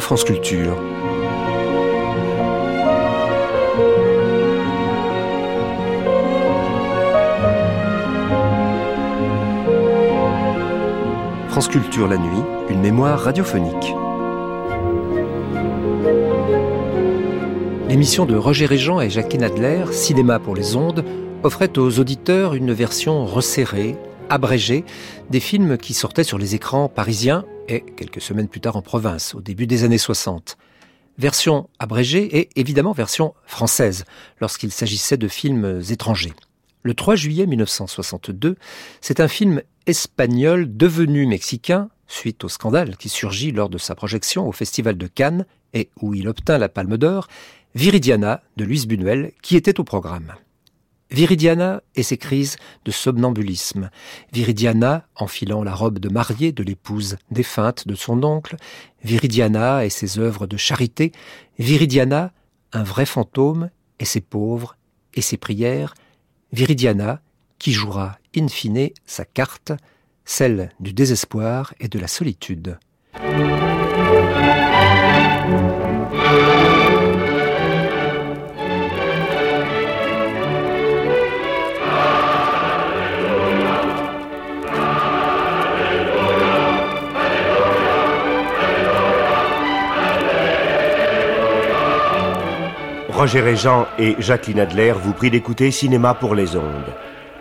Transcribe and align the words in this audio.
France 0.00 0.24
Culture. 0.24 0.76
France 11.48 11.68
Culture 11.68 12.08
la 12.08 12.18
nuit, 12.18 12.42
une 12.68 12.80
mémoire 12.80 13.20
radiophonique. 13.20 13.94
L'émission 17.88 18.26
de 18.26 18.36
Roger 18.36 18.66
Régent 18.66 19.00
et 19.00 19.08
Jacqueline 19.08 19.44
Adler, 19.44 19.84
Cinéma 19.92 20.38
pour 20.38 20.54
les 20.54 20.76
ondes, 20.76 21.04
offrait 21.42 21.78
aux 21.78 21.98
auditeurs 21.98 22.54
une 22.54 22.72
version 22.72 23.24
resserrée, 23.24 23.96
abrégée, 24.28 24.84
des 25.30 25.40
films 25.40 25.78
qui 25.78 25.94
sortaient 25.94 26.24
sur 26.24 26.38
les 26.38 26.54
écrans 26.54 26.88
parisiens 26.88 27.44
et 27.68 27.80
quelques 27.80 28.20
semaines 28.20 28.48
plus 28.48 28.60
tard 28.60 28.76
en 28.76 28.82
province, 28.82 29.34
au 29.34 29.40
début 29.40 29.66
des 29.66 29.84
années 29.84 29.98
60. 29.98 30.56
Version 31.18 31.68
abrégée 31.78 32.38
et 32.38 32.50
évidemment 32.56 32.92
version 32.92 33.34
française, 33.46 34.04
lorsqu'il 34.40 34.70
s'agissait 34.70 35.16
de 35.16 35.28
films 35.28 35.80
étrangers. 35.90 36.34
Le 36.82 36.94
3 36.94 37.16
juillet 37.16 37.46
1962, 37.46 38.56
c'est 39.00 39.20
un 39.20 39.28
film 39.28 39.62
espagnol 39.86 40.76
devenu 40.76 41.26
mexicain, 41.26 41.88
suite 42.06 42.44
au 42.44 42.48
scandale 42.48 42.96
qui 42.96 43.08
surgit 43.08 43.50
lors 43.50 43.68
de 43.68 43.78
sa 43.78 43.94
projection 43.94 44.46
au 44.46 44.52
Festival 44.52 44.96
de 44.96 45.06
Cannes 45.06 45.46
et 45.74 45.90
où 46.00 46.14
il 46.14 46.28
obtint 46.28 46.58
la 46.58 46.68
Palme 46.68 46.96
d'Or, 46.96 47.28
Viridiana 47.74 48.42
de 48.56 48.64
Luis 48.64 48.86
Buñuel, 48.86 49.32
qui 49.42 49.56
était 49.56 49.80
au 49.80 49.84
programme. 49.84 50.34
Viridiana 51.10 51.82
et 51.94 52.02
ses 52.02 52.16
crises 52.16 52.56
de 52.84 52.90
somnambulisme. 52.90 53.90
Viridiana 54.32 55.06
enfilant 55.14 55.62
la 55.62 55.74
robe 55.74 55.98
de 55.98 56.08
mariée 56.08 56.52
de 56.52 56.62
l'épouse 56.62 57.16
défunte 57.30 57.86
de 57.86 57.94
son 57.94 58.22
oncle. 58.24 58.56
Viridiana 59.04 59.84
et 59.84 59.90
ses 59.90 60.18
œuvres 60.18 60.46
de 60.46 60.56
charité. 60.56 61.12
Viridiana, 61.58 62.32
un 62.72 62.82
vrai 62.82 63.06
fantôme, 63.06 63.70
et 63.98 64.04
ses 64.04 64.20
pauvres, 64.20 64.76
et 65.14 65.22
ses 65.22 65.36
prières. 65.36 65.94
Viridiana, 66.52 67.20
qui 67.58 67.72
jouera 67.72 68.18
in 68.36 68.48
fine 68.48 68.90
sa 69.06 69.24
carte, 69.24 69.72
celle 70.24 70.70
du 70.80 70.92
désespoir 70.92 71.72
et 71.80 71.88
de 71.88 71.98
la 71.98 72.08
solitude. 72.08 72.78
Roger 93.26 93.40
Régent 93.40 93.88
et 93.98 94.14
Jacqueline 94.20 94.60
Adler 94.60 94.92
vous 95.02 95.12
prient 95.12 95.32
d'écouter 95.32 95.72
Cinéma 95.72 96.14
pour 96.14 96.36
les 96.36 96.54
ondes. 96.54 96.94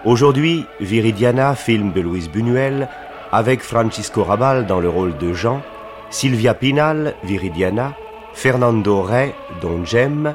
Aujourd'hui, 0.03 0.65
Viridiana, 0.79 1.53
film 1.53 1.91
de 1.91 2.01
Louise 2.01 2.27
Buñuel, 2.27 2.89
avec 3.31 3.61
Francisco 3.61 4.23
Rabal 4.23 4.65
dans 4.65 4.79
le 4.79 4.89
rôle 4.89 5.15
de 5.19 5.31
Jean, 5.33 5.61
Sylvia 6.09 6.55
Pinal, 6.55 7.13
Viridiana, 7.23 7.93
Fernando 8.33 9.03
Rey, 9.03 9.35
Don 9.61 9.85
Gem, 9.85 10.33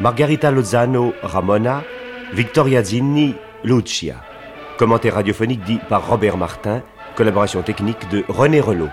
Margarita 0.00 0.50
Lozano, 0.50 1.14
Ramona, 1.22 1.82
Victoria 2.34 2.82
Zinni, 2.82 3.34
Lucia. 3.64 4.16
Commentaire 4.76 5.14
radiophonique 5.14 5.64
dit 5.64 5.80
par 5.88 6.06
Robert 6.06 6.36
Martin, 6.36 6.82
collaboration 7.16 7.62
technique 7.62 8.06
de 8.10 8.22
René 8.28 8.60
Relot. 8.60 8.90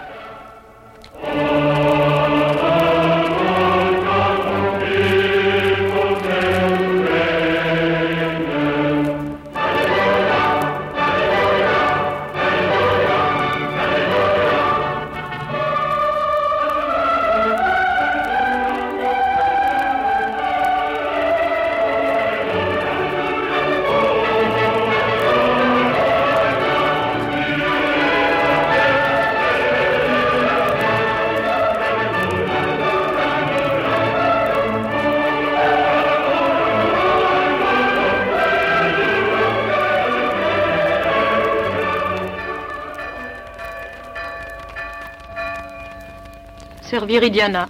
Viridiana. 47.06 47.69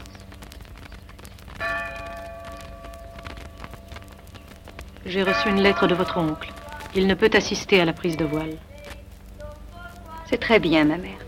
J'ai 5.06 5.24
reçu 5.24 5.50
une 5.50 5.62
lettre 5.62 5.88
de 5.88 5.96
votre 5.96 6.18
oncle. 6.18 6.52
Il 6.96 7.08
ne 7.08 7.14
peut 7.14 7.30
assister 7.34 7.81
à 7.81 7.86
la 7.86 7.94
prise 7.94 8.18
de 8.18 8.25
voile. 8.25 8.58
C'est 10.30 10.40
très 10.40 10.59
bien, 10.59 10.86
ma 10.86 10.97
mère. 10.97 11.19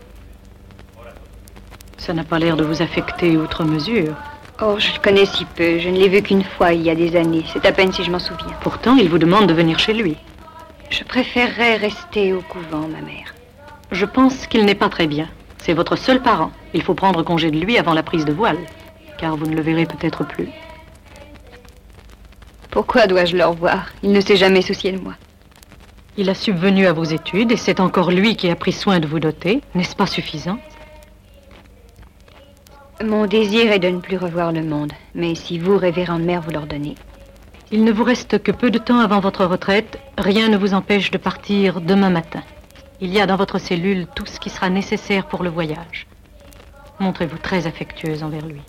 Ça 1.98 2.12
n'a 2.12 2.24
pas 2.24 2.38
l'air 2.38 2.56
de 2.56 2.64
vous 2.64 2.82
affecter 2.82 3.36
outre 3.36 3.64
mesure. 3.64 4.14
Oh, 4.62 4.76
je 4.78 4.92
le 4.92 5.00
connais 5.00 5.26
si 5.26 5.44
peu. 5.44 5.78
Je 5.78 5.88
ne 5.88 5.98
l'ai 5.98 6.08
vu 6.08 6.22
qu'une 6.22 6.44
fois 6.44 6.72
il 6.72 6.82
y 6.82 6.90
a 6.90 6.94
des 6.94 7.16
années. 7.16 7.44
C'est 7.52 7.66
à 7.66 7.72
peine 7.72 7.92
si 7.92 8.04
je 8.04 8.10
m'en 8.10 8.18
souviens. 8.18 8.54
Pourtant, 8.60 8.96
il 8.96 9.08
vous 9.08 9.18
demande 9.18 9.48
de 9.48 9.54
venir 9.54 9.78
chez 9.78 9.94
lui. 9.94 10.16
Je 10.90 11.02
préférerais 11.02 11.76
rester 11.76 12.32
au 12.32 12.40
couvent, 12.42 12.86
ma 12.86 13.00
mère. 13.00 13.34
Je 13.90 14.04
pense 14.04 14.46
qu'il 14.46 14.64
n'est 14.64 14.74
pas 14.74 14.88
très 14.88 15.06
bien. 15.06 15.28
C'est 15.64 15.72
votre 15.72 15.96
seul 15.96 16.20
parent. 16.20 16.50
Il 16.74 16.82
faut 16.82 16.92
prendre 16.92 17.22
congé 17.22 17.50
de 17.50 17.58
lui 17.58 17.78
avant 17.78 17.94
la 17.94 18.02
prise 18.02 18.26
de 18.26 18.34
voile, 18.34 18.58
car 19.16 19.34
vous 19.34 19.46
ne 19.46 19.56
le 19.56 19.62
verrez 19.62 19.86
peut-être 19.86 20.22
plus. 20.22 20.50
Pourquoi 22.70 23.06
dois-je 23.06 23.34
le 23.34 23.46
revoir? 23.46 23.86
Il 24.02 24.12
ne 24.12 24.20
s'est 24.20 24.36
jamais 24.36 24.60
soucié 24.60 24.92
de 24.92 25.00
moi. 25.00 25.14
Il 26.18 26.28
a 26.28 26.34
subvenu 26.34 26.86
à 26.86 26.92
vos 26.92 27.04
études 27.04 27.50
et 27.50 27.56
c'est 27.56 27.80
encore 27.80 28.10
lui 28.10 28.36
qui 28.36 28.50
a 28.50 28.56
pris 28.56 28.72
soin 28.72 29.00
de 29.00 29.06
vous 29.06 29.20
doter. 29.20 29.62
N'est-ce 29.74 29.96
pas 29.96 30.06
suffisant? 30.06 30.58
Mon 33.02 33.26
désir 33.26 33.72
est 33.72 33.78
de 33.78 33.88
ne 33.88 34.00
plus 34.00 34.18
revoir 34.18 34.52
le 34.52 34.62
monde, 34.62 34.92
mais 35.14 35.34
si 35.34 35.58
vous, 35.58 35.78
révérende 35.78 36.24
mère, 36.24 36.42
vous 36.42 36.50
l'ordonnez. 36.50 36.94
Il 37.72 37.84
ne 37.84 37.92
vous 37.92 38.04
reste 38.04 38.42
que 38.42 38.52
peu 38.52 38.70
de 38.70 38.78
temps 38.78 39.00
avant 39.00 39.20
votre 39.20 39.46
retraite. 39.46 39.98
Rien 40.18 40.48
ne 40.48 40.58
vous 40.58 40.74
empêche 40.74 41.10
de 41.10 41.16
partir 41.16 41.80
demain 41.80 42.10
matin. 42.10 42.42
Il 43.00 43.12
y 43.12 43.20
a 43.20 43.26
dans 43.26 43.36
votre 43.36 43.58
cellule 43.58 44.06
tout 44.14 44.26
ce 44.26 44.38
qui 44.38 44.50
sera 44.50 44.70
nécessaire 44.70 45.26
pour 45.26 45.42
le 45.42 45.50
voyage. 45.50 46.06
Montrez-vous 47.00 47.38
très 47.38 47.66
affectueuse 47.66 48.22
envers 48.22 48.46
lui. 48.46 48.62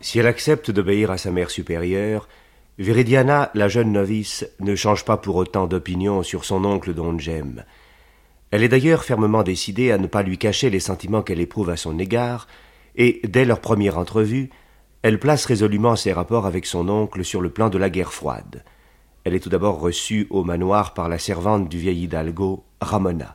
Si 0.00 0.18
elle 0.18 0.26
accepte 0.26 0.70
d'obéir 0.70 1.10
à 1.10 1.18
sa 1.18 1.30
mère 1.30 1.50
supérieure, 1.50 2.28
Viridiana, 2.78 3.50
la 3.54 3.68
jeune 3.68 3.92
novice, 3.92 4.46
ne 4.60 4.74
change 4.74 5.04
pas 5.04 5.16
pour 5.16 5.36
autant 5.36 5.66
d'opinion 5.66 6.22
sur 6.22 6.44
son 6.44 6.64
oncle 6.64 6.94
Don 6.94 7.18
Jem. 7.18 7.64
Elle 8.50 8.62
est 8.62 8.68
d'ailleurs 8.68 9.04
fermement 9.04 9.42
décidée 9.42 9.92
à 9.92 9.98
ne 9.98 10.06
pas 10.06 10.22
lui 10.22 10.38
cacher 10.38 10.70
les 10.70 10.80
sentiments 10.80 11.22
qu'elle 11.22 11.40
éprouve 11.40 11.70
à 11.70 11.76
son 11.76 11.98
égard, 11.98 12.46
et 12.96 13.20
dès 13.24 13.44
leur 13.44 13.60
première 13.60 13.98
entrevue, 13.98 14.50
elle 15.02 15.18
place 15.18 15.44
résolument 15.44 15.96
ses 15.96 16.12
rapports 16.12 16.46
avec 16.46 16.66
son 16.66 16.88
oncle 16.88 17.24
sur 17.24 17.40
le 17.40 17.50
plan 17.50 17.68
de 17.68 17.78
la 17.78 17.90
guerre 17.90 18.12
froide. 18.12 18.64
Elle 19.24 19.34
est 19.34 19.40
tout 19.40 19.50
d'abord 19.50 19.78
reçue 19.80 20.26
au 20.30 20.42
manoir 20.42 20.94
par 20.94 21.08
la 21.08 21.18
servante 21.18 21.68
du 21.68 21.78
vieil 21.78 22.04
hidalgo, 22.04 22.64
Ramona. 22.80 23.34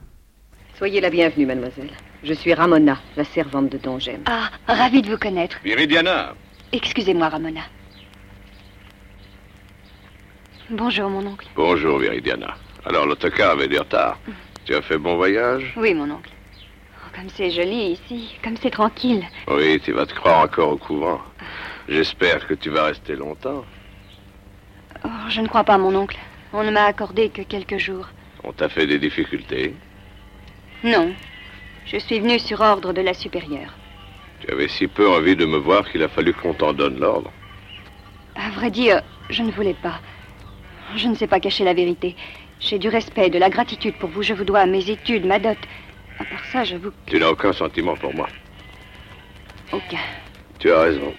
Soyez 0.78 1.00
la 1.00 1.10
bienvenue, 1.10 1.46
mademoiselle. 1.46 1.92
Je 2.24 2.34
suis 2.34 2.54
Ramona, 2.54 2.98
la 3.16 3.24
servante 3.24 3.70
de 3.70 3.78
Don 3.78 3.98
Gem. 3.98 4.22
Ah, 4.26 4.50
ravie 4.68 5.02
de 5.02 5.10
vous 5.10 5.18
connaître. 5.18 5.58
Viridiana. 5.64 6.34
Excusez-moi, 6.74 7.30
Ramona. 7.30 7.62
Bonjour, 10.70 11.10
mon 11.10 11.26
oncle. 11.26 11.48
Bonjour, 11.56 12.00
Viridiana. 12.00 12.56
Alors, 12.86 13.06
l'autocar 13.06 13.52
avait 13.52 13.70
du 13.70 13.80
retard. 13.80 14.20
Tu 14.66 14.76
as 14.76 14.82
fait 14.82 14.98
bon 14.98 15.16
voyage? 15.16 15.74
Oui, 15.78 15.94
mon 15.94 16.12
oncle. 16.12 16.30
Oh, 16.98 17.10
comme 17.16 17.30
c'est 17.30 17.50
joli 17.52 17.94
ici, 17.94 18.36
comme 18.44 18.58
c'est 18.58 18.72
tranquille. 18.72 19.24
Oui, 19.48 19.80
tu 19.80 19.94
vas 19.94 20.06
te 20.06 20.14
croire 20.14 20.42
encore 20.42 20.72
au 20.74 20.78
couvent. 20.78 21.22
J'espère 21.88 22.46
que 22.46 22.56
tu 22.56 22.70
vas 22.70 22.84
rester 22.84 23.16
longtemps. 23.16 23.64
Oh, 25.06 25.30
je 25.30 25.42
ne 25.42 25.48
crois 25.48 25.64
pas, 25.64 25.78
mon 25.78 25.96
oncle. 25.96 26.18
On 26.54 26.64
ne 26.64 26.72
m'a 26.72 26.86
accordé 26.86 27.30
que 27.30 27.42
quelques 27.42 27.78
jours. 27.78 28.08
On 28.44 28.52
t'a 28.52 28.70
fait 28.70 28.88
des 28.88 29.00
difficultés 29.00 29.74
Non. 30.84 31.14
Je 31.86 31.98
suis 31.98 32.20
venu 32.20 32.40
sur 32.40 32.62
ordre 32.62 32.94
de 32.94 33.02
la 33.02 33.14
supérieure. 33.14 33.74
Tu 34.40 34.52
avais 34.52 34.68
si 34.68 34.88
peu 34.88 35.10
envie 35.10 35.36
de 35.36 35.46
me 35.46 35.58
voir 35.58 35.90
qu'il 35.90 36.04
a 36.04 36.08
fallu 36.08 36.34
qu'on 36.34 36.54
t'en 36.54 36.74
donne 36.74 37.00
l'ordre. 37.00 37.32
À 38.36 38.50
vrai 38.52 38.70
dire, 38.70 39.02
je 39.30 39.42
ne 39.42 39.52
voulais 39.52 39.76
pas. 39.82 40.00
Je 40.96 41.08
ne 41.08 41.16
sais 41.16 41.28
pas 41.28 41.40
cacher 41.40 41.64
la 41.64 41.74
vérité. 41.74 42.16
J'ai 42.60 42.80
du 42.80 42.90
respect, 42.90 43.30
de 43.30 43.40
la 43.40 43.50
gratitude 43.50 43.96
pour 44.00 44.10
vous. 44.10 44.24
Je 44.24 44.34
vous 44.34 44.44
dois 44.44 44.66
mes 44.66 44.90
études, 44.90 45.26
ma 45.26 45.40
dot. 45.40 45.58
À 46.20 46.24
part 46.26 46.46
ça, 46.52 46.64
j'avoue 46.64 46.92
que... 46.92 47.12
Tu 47.12 47.20
n'as 47.20 47.30
aucun 47.30 47.54
sentiment 47.54 47.96
pour 47.96 48.14
moi. 48.14 48.28
Aucun. 49.72 50.00
Tu 50.60 50.72
as 50.72 50.82
raison. 50.82 51.14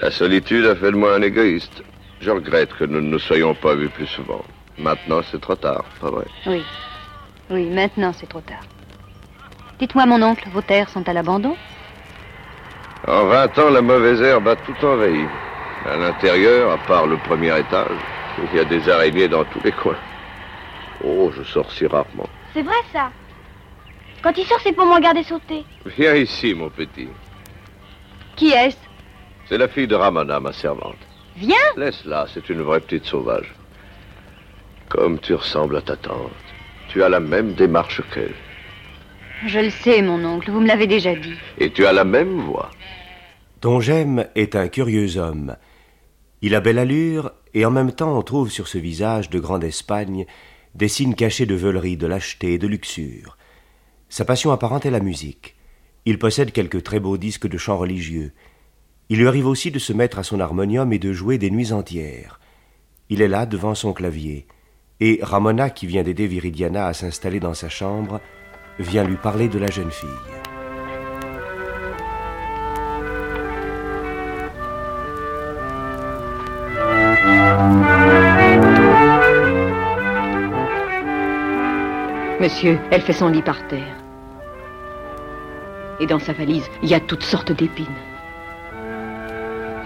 La 0.00 0.10
solitude 0.10 0.66
a 0.66 0.76
fait 0.76 0.92
de 0.92 0.96
moi 0.96 1.16
un 1.16 1.22
égoïste. 1.22 1.82
Je 2.20 2.30
regrette 2.30 2.72
que 2.74 2.84
nous 2.84 3.00
ne 3.00 3.08
nous 3.08 3.18
soyons 3.18 3.54
pas 3.54 3.74
vus 3.74 3.88
plus 3.88 4.06
souvent. 4.06 4.42
Maintenant, 4.78 5.20
c'est 5.30 5.40
trop 5.40 5.56
tard, 5.56 5.84
pas 6.00 6.10
vrai? 6.10 6.26
Oui. 6.46 6.62
Oui, 7.50 7.66
maintenant 7.66 8.12
c'est 8.12 8.28
trop 8.28 8.40
tard. 8.40 8.62
Dites-moi, 9.78 10.06
mon 10.06 10.22
oncle, 10.22 10.48
vos 10.50 10.62
terres 10.62 10.88
sont 10.88 11.08
à 11.08 11.12
l'abandon? 11.12 11.56
En 13.06 13.26
20 13.26 13.58
ans, 13.58 13.70
la 13.70 13.82
mauvaise 13.82 14.20
herbe 14.20 14.48
a 14.48 14.56
tout 14.56 14.84
envahi. 14.84 15.26
À 15.84 15.96
l'intérieur, 15.96 16.72
à 16.72 16.78
part 16.78 17.06
le 17.06 17.16
premier 17.18 17.56
étage, 17.58 17.98
il 18.38 18.56
y 18.56 18.60
a 18.60 18.64
des 18.64 18.88
araignées 18.88 19.28
dans 19.28 19.44
tous 19.44 19.60
les 19.62 19.72
coins. 19.72 19.98
Oh, 21.04 21.30
je 21.36 21.42
sors 21.44 21.70
si 21.70 21.86
rarement. 21.86 22.28
C'est 22.52 22.62
vrai 22.62 22.74
ça? 22.92 23.10
Quand 24.22 24.36
il 24.36 24.44
sort, 24.46 24.58
c'est 24.62 24.72
pour 24.72 24.86
me 24.86 24.94
regarder 24.94 25.22
sauter. 25.22 25.64
Viens 25.96 26.14
ici, 26.14 26.54
mon 26.54 26.70
petit. 26.70 27.08
Qui 28.34 28.50
est-ce? 28.50 28.76
C'est 29.48 29.58
la 29.58 29.68
fille 29.68 29.86
de 29.86 29.94
Ramona, 29.94 30.40
ma 30.40 30.52
servante. 30.52 30.96
Viens 31.36 31.56
Laisse-la, 31.76 32.26
c'est 32.32 32.48
une 32.48 32.62
vraie 32.62 32.80
petite 32.80 33.04
sauvage. 33.04 33.54
Comme 34.88 35.18
tu 35.18 35.34
ressembles 35.34 35.76
à 35.76 35.82
ta 35.82 35.96
tante. 35.96 36.30
Tu 36.88 37.02
as 37.02 37.08
la 37.08 37.20
même 37.20 37.54
démarche 37.54 38.00
qu'elle. 38.14 38.34
Je 39.46 39.58
le 39.58 39.70
sais, 39.70 40.00
mon 40.00 40.24
oncle, 40.24 40.50
vous 40.50 40.60
me 40.60 40.66
l'avez 40.66 40.86
déjà 40.86 41.14
dit. 41.14 41.34
Et 41.58 41.70
tu 41.70 41.84
as 41.84 41.92
la 41.92 42.04
même 42.04 42.40
voix. 42.40 42.70
Dongem 43.60 44.26
est 44.34 44.56
un 44.56 44.68
curieux 44.68 45.18
homme. 45.18 45.56
Il 46.40 46.54
a 46.54 46.60
belle 46.60 46.78
allure, 46.78 47.32
et 47.52 47.64
en 47.64 47.70
même 47.70 47.92
temps 47.92 48.16
on 48.16 48.22
trouve 48.22 48.50
sur 48.50 48.68
ce 48.68 48.78
visage 48.78 49.28
de 49.30 49.38
grande 49.38 49.64
Espagne 49.64 50.26
des 50.74 50.88
signes 50.88 51.14
cachés 51.14 51.46
de 51.46 51.54
veulerie, 51.54 51.96
de 51.96 52.06
lâcheté 52.06 52.54
et 52.54 52.58
de 52.58 52.66
luxure. 52.66 53.38
Sa 54.08 54.24
passion 54.24 54.52
apparente 54.52 54.86
est 54.86 54.90
la 54.90 55.00
musique. 55.00 55.56
Il 56.04 56.18
possède 56.18 56.52
quelques 56.52 56.82
très 56.82 57.00
beaux 57.00 57.16
disques 57.16 57.48
de 57.48 57.58
chants 57.58 57.78
religieux. 57.78 58.32
Il 59.08 59.20
lui 59.20 59.28
arrive 59.28 59.46
aussi 59.46 59.70
de 59.70 59.78
se 59.78 59.92
mettre 59.92 60.18
à 60.18 60.24
son 60.24 60.40
harmonium 60.40 60.92
et 60.92 60.98
de 60.98 61.12
jouer 61.12 61.38
des 61.38 61.50
nuits 61.50 61.72
entières. 61.72 62.40
Il 63.08 63.22
est 63.22 63.28
là 63.28 63.46
devant 63.46 63.76
son 63.76 63.92
clavier, 63.92 64.48
et 64.98 65.20
Ramona, 65.22 65.70
qui 65.70 65.86
vient 65.86 66.02
d'aider 66.02 66.26
Viridiana 66.26 66.86
à 66.86 66.92
s'installer 66.92 67.38
dans 67.38 67.54
sa 67.54 67.68
chambre, 67.68 68.20
vient 68.80 69.04
lui 69.04 69.16
parler 69.16 69.48
de 69.48 69.60
la 69.60 69.70
jeune 69.70 69.92
fille. 69.92 70.08
Monsieur, 82.40 82.78
elle 82.90 83.02
fait 83.02 83.12
son 83.12 83.28
lit 83.28 83.42
par 83.42 83.66
terre. 83.68 83.96
Et 86.00 86.06
dans 86.06 86.18
sa 86.18 86.32
valise, 86.32 86.68
il 86.82 86.88
y 86.88 86.94
a 86.94 87.00
toutes 87.00 87.22
sortes 87.22 87.52
d'épines. 87.52 87.86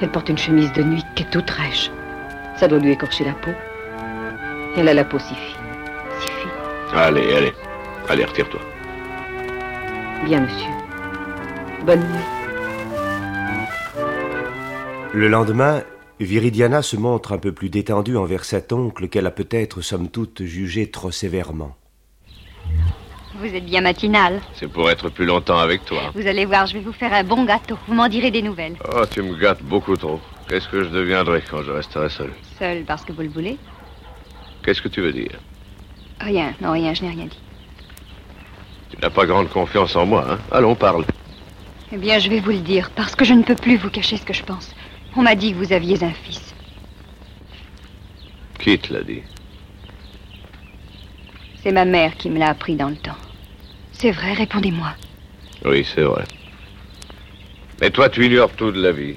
Elle 0.02 0.10
porte 0.10 0.28
une 0.28 0.38
chemise 0.38 0.72
de 0.72 0.82
nuit 0.82 1.04
qui 1.14 1.24
est 1.24 1.30
toute 1.30 1.50
rêche. 1.50 1.90
Ça 2.56 2.68
doit 2.68 2.78
lui 2.78 2.92
écorcher 2.92 3.24
la 3.24 3.32
peau. 3.32 3.50
Elle 4.76 4.88
a 4.88 4.94
la 4.94 5.04
peau 5.04 5.18
si 5.18 5.34
fine, 5.34 5.56
si 6.20 6.28
fine. 6.28 6.50
Allez, 6.94 7.34
allez. 7.34 7.52
Allez, 8.08 8.24
retire-toi. 8.24 8.60
Bien, 10.24 10.40
monsieur. 10.40 10.70
Bonne 11.84 12.00
nuit. 12.00 12.24
Le 15.12 15.28
lendemain, 15.28 15.82
Viridiana 16.18 16.82
se 16.82 16.96
montre 16.96 17.32
un 17.32 17.38
peu 17.38 17.52
plus 17.52 17.68
détendue 17.68 18.16
envers 18.16 18.44
cet 18.44 18.72
oncle 18.72 19.08
qu'elle 19.08 19.26
a 19.26 19.30
peut-être, 19.30 19.80
somme 19.80 20.08
toute, 20.08 20.44
jugé 20.44 20.90
trop 20.90 21.10
sévèrement. 21.10 21.76
Vous 23.40 23.54
êtes 23.54 23.64
bien 23.64 23.80
matinal. 23.80 24.42
C'est 24.52 24.68
pour 24.70 24.90
être 24.90 25.08
plus 25.08 25.24
longtemps 25.24 25.58
avec 25.58 25.86
toi. 25.86 26.12
Vous 26.14 26.26
allez 26.26 26.44
voir, 26.44 26.66
je 26.66 26.74
vais 26.74 26.80
vous 26.80 26.92
faire 26.92 27.14
un 27.14 27.24
bon 27.24 27.44
gâteau. 27.46 27.78
Vous 27.88 27.94
m'en 27.94 28.06
direz 28.06 28.30
des 28.30 28.42
nouvelles. 28.42 28.76
Oh, 28.86 29.06
tu 29.10 29.22
me 29.22 29.34
gâtes 29.34 29.62
beaucoup 29.62 29.96
trop. 29.96 30.20
Qu'est-ce 30.46 30.68
que 30.68 30.84
je 30.84 30.90
deviendrai 30.90 31.42
quand 31.50 31.62
je 31.62 31.70
resterai 31.70 32.10
seul? 32.10 32.32
Seul 32.58 32.84
parce 32.84 33.02
que 33.02 33.12
vous 33.12 33.22
le 33.22 33.30
voulez? 33.30 33.56
Qu'est-ce 34.62 34.82
que 34.82 34.88
tu 34.88 35.00
veux 35.00 35.12
dire? 35.12 35.38
Rien, 36.20 36.52
non, 36.60 36.72
rien, 36.72 36.92
je 36.92 37.02
n'ai 37.02 37.08
rien 37.08 37.24
dit. 37.24 37.38
Tu 38.90 38.98
n'as 39.00 39.08
pas 39.08 39.24
grande 39.24 39.48
confiance 39.48 39.96
en 39.96 40.04
moi, 40.04 40.26
hein? 40.28 40.38
Allons, 40.52 40.74
parle. 40.74 41.06
Eh 41.92 41.96
bien, 41.96 42.18
je 42.18 42.28
vais 42.28 42.40
vous 42.40 42.50
le 42.50 42.58
dire, 42.58 42.90
parce 42.90 43.16
que 43.16 43.24
je 43.24 43.32
ne 43.32 43.42
peux 43.42 43.54
plus 43.54 43.78
vous 43.78 43.88
cacher 43.88 44.18
ce 44.18 44.26
que 44.26 44.34
je 44.34 44.42
pense. 44.42 44.74
On 45.16 45.22
m'a 45.22 45.34
dit 45.34 45.52
que 45.52 45.56
vous 45.56 45.72
aviez 45.72 46.04
un 46.04 46.12
fils. 46.12 46.54
Qui 48.58 48.78
te 48.78 48.92
l'a 48.92 49.02
dit? 49.02 49.22
C'est 51.62 51.72
ma 51.72 51.86
mère 51.86 52.16
qui 52.18 52.28
me 52.28 52.38
l'a 52.38 52.50
appris 52.50 52.76
dans 52.76 52.90
le 52.90 52.96
temps. 52.96 53.16
C'est 54.00 54.12
vrai, 54.12 54.32
répondez-moi. 54.32 54.94
Oui, 55.62 55.86
c'est 55.94 56.00
vrai. 56.00 56.24
Mais 57.82 57.90
toi, 57.90 58.08
tu 58.08 58.24
ignores 58.24 58.52
tout 58.52 58.72
de 58.72 58.80
la 58.80 58.92
vie. 58.92 59.16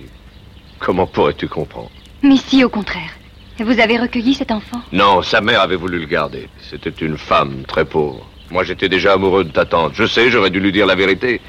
Comment 0.78 1.08
pourrais-tu 1.08 1.48
comprendre? 1.48 1.90
Mais 2.22 2.36
si, 2.36 2.66
au 2.66 2.70
contraire. 2.70 3.12
Vous 3.60 3.80
avez 3.80 3.98
recueilli 3.98 4.34
cet 4.34 4.52
enfant? 4.52 4.82
Non, 4.92 5.22
sa 5.22 5.40
mère 5.40 5.62
avait 5.62 5.78
voulu 5.78 6.00
le 6.00 6.06
garder. 6.06 6.50
C'était 6.70 6.90
une 6.90 7.18
femme 7.18 7.64
très 7.66 7.86
pauvre. 7.86 8.28
Moi, 8.52 8.66
j'étais 8.66 8.90
déjà 8.90 9.14
amoureux 9.14 9.46
de 9.46 9.52
ta 9.52 9.64
tante. 9.64 9.94
Je 9.94 10.06
sais, 10.06 10.30
j'aurais 10.30 10.50
dû 10.50 10.60
lui 10.60 10.74
dire 10.74 10.86
la 10.86 10.96
vérité. 10.96 11.40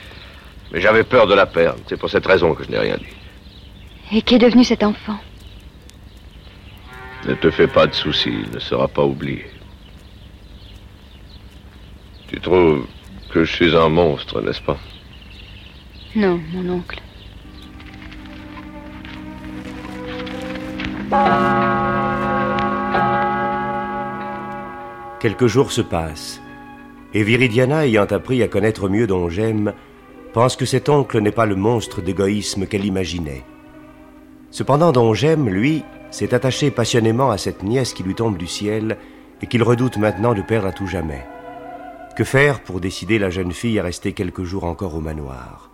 Mais 0.70 0.80
j'avais 0.80 1.02
peur 1.02 1.26
de 1.26 1.34
la 1.34 1.46
perdre. 1.46 1.80
C'est 1.88 1.98
pour 1.98 2.10
cette 2.10 2.26
raison 2.26 2.54
que 2.54 2.62
je 2.62 2.70
n'ai 2.70 2.78
rien 2.78 2.98
dit. 2.98 4.16
Et 4.16 4.22
qu'est 4.22 4.38
devenu 4.38 4.62
cet 4.62 4.84
enfant? 4.84 5.18
Ne 7.26 7.34
te 7.34 7.50
fais 7.50 7.66
pas 7.66 7.88
de 7.88 7.94
soucis, 7.94 8.44
il 8.46 8.54
ne 8.54 8.60
sera 8.60 8.86
pas 8.86 9.02
oublié. 9.02 9.46
Tu 12.28 12.38
trouves 12.40 12.86
que 13.34 13.44
je 13.44 13.52
suis 13.52 13.76
un 13.76 13.88
monstre, 13.88 14.40
n'est-ce 14.40 14.62
pas 14.62 14.78
Non, 16.14 16.40
mon 16.52 16.76
oncle. 16.76 17.00
Quelques 25.18 25.48
jours 25.48 25.72
se 25.72 25.80
passent, 25.80 26.40
et 27.12 27.24
Viridiana, 27.24 27.86
ayant 27.86 28.04
appris 28.04 28.40
à 28.44 28.48
connaître 28.48 28.88
mieux 28.88 29.08
Don 29.08 29.28
J'aime, 29.28 29.72
pense 30.32 30.54
que 30.54 30.64
cet 30.64 30.88
oncle 30.88 31.20
n'est 31.20 31.32
pas 31.32 31.46
le 31.46 31.56
monstre 31.56 32.02
d'égoïsme 32.02 32.66
qu'elle 32.66 32.84
imaginait. 32.84 33.42
Cependant, 34.52 34.92
Don 34.92 35.12
J'aime, 35.12 35.48
lui, 35.48 35.82
s'est 36.12 36.34
attaché 36.34 36.70
passionnément 36.70 37.32
à 37.32 37.38
cette 37.38 37.64
nièce 37.64 37.94
qui 37.94 38.04
lui 38.04 38.14
tombe 38.14 38.36
du 38.36 38.46
ciel 38.46 38.96
et 39.42 39.48
qu'il 39.48 39.64
redoute 39.64 39.96
maintenant 39.96 40.34
de 40.34 40.42
perdre 40.42 40.68
à 40.68 40.72
tout 40.72 40.86
jamais. 40.86 41.26
Que 42.16 42.22
faire 42.22 42.62
pour 42.62 42.80
décider 42.80 43.18
la 43.18 43.28
jeune 43.28 43.50
fille 43.50 43.80
à 43.80 43.82
rester 43.82 44.12
quelques 44.12 44.44
jours 44.44 44.64
encore 44.64 44.94
au 44.94 45.00
manoir? 45.00 45.70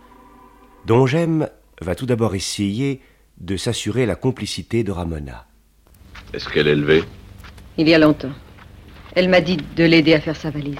Don 0.87 1.05
J'aime 1.05 1.47
va 1.81 1.93
tout 1.93 2.07
d'abord 2.07 2.33
essayer 2.33 3.01
de 3.39 3.57
s'assurer 3.57 4.07
la 4.07 4.15
complicité 4.15 4.83
de 4.83 4.91
Ramona. 4.91 5.45
Est-ce 6.33 6.49
qu'elle 6.49 6.67
est 6.67 6.71
élevée 6.71 7.03
Il 7.77 7.87
y 7.87 7.93
a 7.93 7.99
longtemps. 7.99 8.31
Elle 9.13 9.29
m'a 9.29 9.41
dit 9.41 9.57
de 9.75 9.83
l'aider 9.83 10.15
à 10.15 10.21
faire 10.21 10.35
sa 10.35 10.49
valise. 10.49 10.79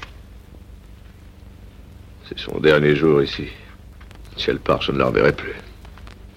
C'est 2.28 2.40
son 2.40 2.60
dernier 2.60 2.96
jour 2.96 3.22
ici. 3.22 3.46
Si 4.38 4.50
elle 4.50 4.60
part, 4.60 4.82
je 4.82 4.92
ne 4.92 4.98
la 4.98 5.08
reverrai 5.08 5.34
plus. 5.34 5.54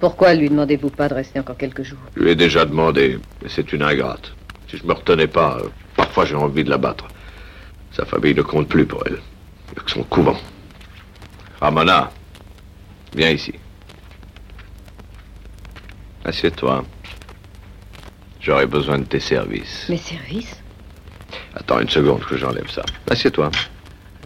Pourquoi 0.00 0.34
lui 0.34 0.50
demandez-vous 0.50 0.90
pas 0.90 1.08
de 1.08 1.14
rester 1.14 1.40
encore 1.40 1.56
quelques 1.56 1.82
jours? 1.82 1.98
Je 2.14 2.22
lui 2.24 2.30
ai 2.32 2.36
déjà 2.36 2.66
demandé, 2.66 3.18
mais 3.42 3.48
c'est 3.48 3.72
une 3.72 3.82
ingrate. 3.82 4.34
Si 4.68 4.76
je 4.76 4.84
me 4.84 4.92
retenais 4.92 5.28
pas, 5.28 5.58
euh, 5.62 5.68
parfois 5.96 6.26
j'ai 6.26 6.34
envie 6.34 6.64
de 6.64 6.68
la 6.68 6.78
battre. 6.78 7.06
Sa 7.94 8.04
famille 8.04 8.34
ne 8.34 8.42
compte 8.42 8.68
plus 8.68 8.86
pour 8.86 9.02
elle. 9.06 9.18
Il 9.68 9.74
n'y 9.74 9.78
a 9.80 9.82
que 9.84 9.90
son 9.90 10.02
couvent. 10.04 10.36
Ramona, 11.60 12.10
viens 13.14 13.30
ici. 13.30 13.54
Assieds-toi. 16.24 16.84
J'aurai 18.40 18.66
besoin 18.66 18.98
de 18.98 19.04
tes 19.04 19.20
services. 19.20 19.86
Mes 19.88 19.96
services? 19.96 20.60
Attends 21.54 21.80
une 21.80 21.88
seconde 21.88 22.24
que 22.24 22.36
j'enlève 22.36 22.68
ça. 22.70 22.82
Assieds-toi. 23.08 23.50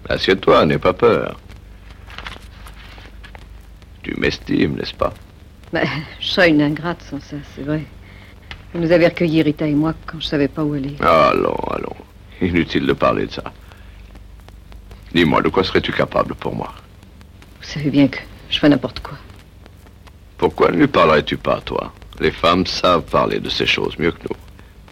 Assieds-toi, 0.08 0.64
n'aie 0.66 0.78
pas 0.78 0.94
peur. 0.94 1.38
Tu 4.02 4.14
m'estimes, 4.18 4.76
n'est-ce 4.76 4.94
pas? 4.94 5.12
Ben, 5.72 5.86
Je 6.20 6.26
serais 6.26 6.48
une 6.48 6.62
ingrate 6.62 7.02
sans 7.02 7.20
ça, 7.20 7.36
c'est 7.54 7.62
vrai. 7.62 7.82
Vous 8.72 8.80
nous 8.80 8.90
avez 8.92 9.06
recueillis, 9.06 9.42
Rita 9.42 9.66
et 9.66 9.74
moi, 9.74 9.94
quand 10.06 10.20
je 10.20 10.26
savais 10.26 10.48
pas 10.48 10.64
où 10.64 10.72
aller. 10.74 10.96
Allons, 11.00 11.56
allons. 11.70 11.96
Inutile 12.40 12.86
de 12.86 12.92
parler 12.92 13.26
de 13.26 13.32
ça. 13.32 13.44
Dis-moi, 15.14 15.42
de 15.42 15.48
quoi 15.48 15.64
serais-tu 15.64 15.92
capable 15.92 16.34
pour 16.34 16.54
moi? 16.54 16.74
Vous 17.60 17.66
savez 17.66 17.90
bien 17.90 18.08
que 18.08 18.18
je 18.50 18.58
fais 18.58 18.68
n'importe 18.68 19.00
quoi. 19.00 19.16
Pourquoi 20.36 20.70
ne 20.70 20.76
lui 20.76 20.86
parlerais-tu 20.86 21.36
pas, 21.36 21.60
toi? 21.60 21.92
Les 22.20 22.30
femmes 22.30 22.66
savent 22.66 23.02
parler 23.02 23.40
de 23.40 23.48
ces 23.48 23.66
choses 23.66 23.98
mieux 23.98 24.12
que 24.12 24.22
nous. 24.28 24.36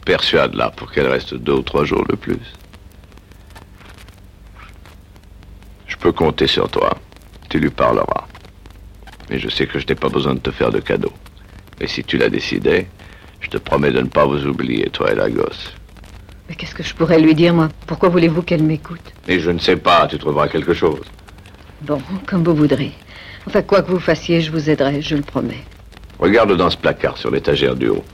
Persuade-la 0.05 0.71
pour 0.71 0.91
qu'elle 0.93 1.09
reste 1.09 1.35
deux 1.35 1.55
ou 1.55 1.63
trois 1.63 1.85
jours 1.85 2.05
de 2.07 2.17
plus. 2.17 2.39
Je 5.87 5.97
peux 5.97 6.13
compter 6.13 6.47
sur 6.47 6.69
toi. 6.69 6.97
Tu 7.49 7.59
lui 7.59 7.71
parleras. 7.71 8.27
Mais 9.29 9.39
je 9.39 9.49
sais 9.49 9.67
que 9.67 9.79
je 9.79 9.87
n'ai 9.87 9.95
pas 9.95 10.09
besoin 10.09 10.35
de 10.35 10.41
te 10.41 10.51
faire 10.51 10.71
de 10.71 10.81
cadeaux. 10.81 11.13
Et 11.81 11.89
si 11.89 12.05
tu 12.05 12.17
l'as 12.17 12.29
décidé, 12.29 12.87
je 13.41 13.49
te 13.49 13.59
promets 13.59 13.91
de 13.91 14.01
ne 14.01 14.09
pas 14.09 14.25
vous 14.25 14.47
oublier, 14.47 14.89
toi 14.91 15.13
et 15.13 15.15
la 15.15 15.31
gosse. 15.31 15.73
Mais 16.49 16.55
qu'est-ce 16.55 16.75
que 16.75 16.83
je 16.83 16.95
pourrais 16.95 17.19
lui 17.19 17.35
dire, 17.35 17.55
moi? 17.55 17.69
Pourquoi 17.87 18.09
voulez-vous 18.09 18.43
qu'elle 18.43 18.63
m'écoute? 18.63 19.13
Et 19.27 19.41
je 19.41 19.51
ne 19.51 19.59
sais 19.59 19.77
pas, 19.77 20.07
tu 20.07 20.19
trouveras 20.19 20.49
quelque 20.49 20.75
chose. 20.75 21.05
Bon, 21.83 22.01
comme 22.27 22.45
vous 22.45 22.55
voudrez. 22.55 22.93
Enfin, 23.47 23.63
quoi 23.63 23.83
que 23.83 23.91
vous 23.91 24.01
fassiez, 24.01 24.41
je 24.41 24.51
vous 24.51 24.71
aiderai, 24.71 25.03
je 25.03 25.17
le 25.17 25.23
promets. 25.23 25.65
Regarde 26.19 26.57
dans 26.57 26.71
ce 26.71 26.77
placard 26.77 27.17
sur 27.17 27.31
l'étagère 27.31 27.75
du 27.75 27.89
haut. 27.89 28.05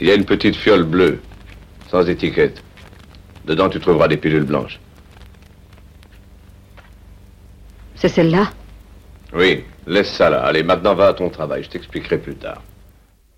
Il 0.00 0.06
y 0.06 0.10
a 0.10 0.14
une 0.14 0.24
petite 0.24 0.56
fiole 0.56 0.84
bleue, 0.84 1.20
sans 1.90 2.08
étiquette. 2.08 2.62
Dedans, 3.44 3.68
tu 3.68 3.80
trouveras 3.80 4.08
des 4.08 4.16
pilules 4.16 4.44
blanches. 4.44 4.78
C'est 7.94 8.08
celle-là? 8.08 8.50
Oui, 9.32 9.64
laisse 9.86 10.12
ça 10.12 10.28
là. 10.28 10.42
Allez, 10.42 10.62
maintenant 10.62 10.94
va 10.94 11.08
à 11.08 11.14
ton 11.14 11.30
travail. 11.30 11.62
Je 11.62 11.70
t'expliquerai 11.70 12.18
plus 12.18 12.34
tard. 12.34 12.62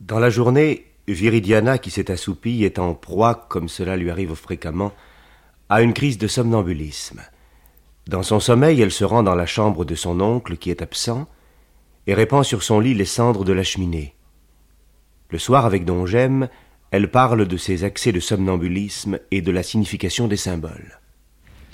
Dans 0.01 0.19
la 0.19 0.31
journée, 0.31 0.87
Viridiana, 1.13 1.79
qui 1.79 1.91
s'est 1.91 2.11
assoupie, 2.11 2.65
est 2.65 2.79
en 2.79 2.95
proie, 2.95 3.47
comme 3.49 3.69
cela 3.69 3.97
lui 3.97 4.11
arrive 4.11 4.35
fréquemment, 4.35 4.93
à 5.69 5.83
une 5.83 5.93
crise 5.93 6.19
de 6.19 6.29
somnambulisme. 6.29 7.21
Dans 8.07 8.23
son 8.23 8.41
sommeil, 8.41 8.81
elle 8.81 8.91
se 8.91 9.05
rend 9.05 9.23
dans 9.23 9.35
la 9.35 9.47
chambre 9.47 9.85
de 9.85 9.95
son 9.95 10.21
oncle, 10.21 10.57
qui 10.57 10.71
est 10.71 10.83
absent, 10.83 11.27
et 12.07 12.15
répand 12.15 12.45
sur 12.45 12.63
son 12.63 12.81
lit 12.81 12.95
les 12.95 13.05
cendres 13.05 13.45
de 13.45 13.53
la 13.53 13.63
cheminée. 13.63 14.15
Le 15.31 15.39
soir, 15.39 15.67
avec 15.67 15.85
Don 15.85 16.07
Gem, 16.07 16.49
elle 16.91 17.11
parle 17.11 17.47
de 17.47 17.57
ses 17.57 17.83
accès 17.83 18.13
de 18.13 18.21
somnambulisme 18.21 19.19
et 19.31 19.43
de 19.43 19.51
la 19.51 19.63
signification 19.63 20.29
des 20.29 20.37
symboles. 20.37 21.01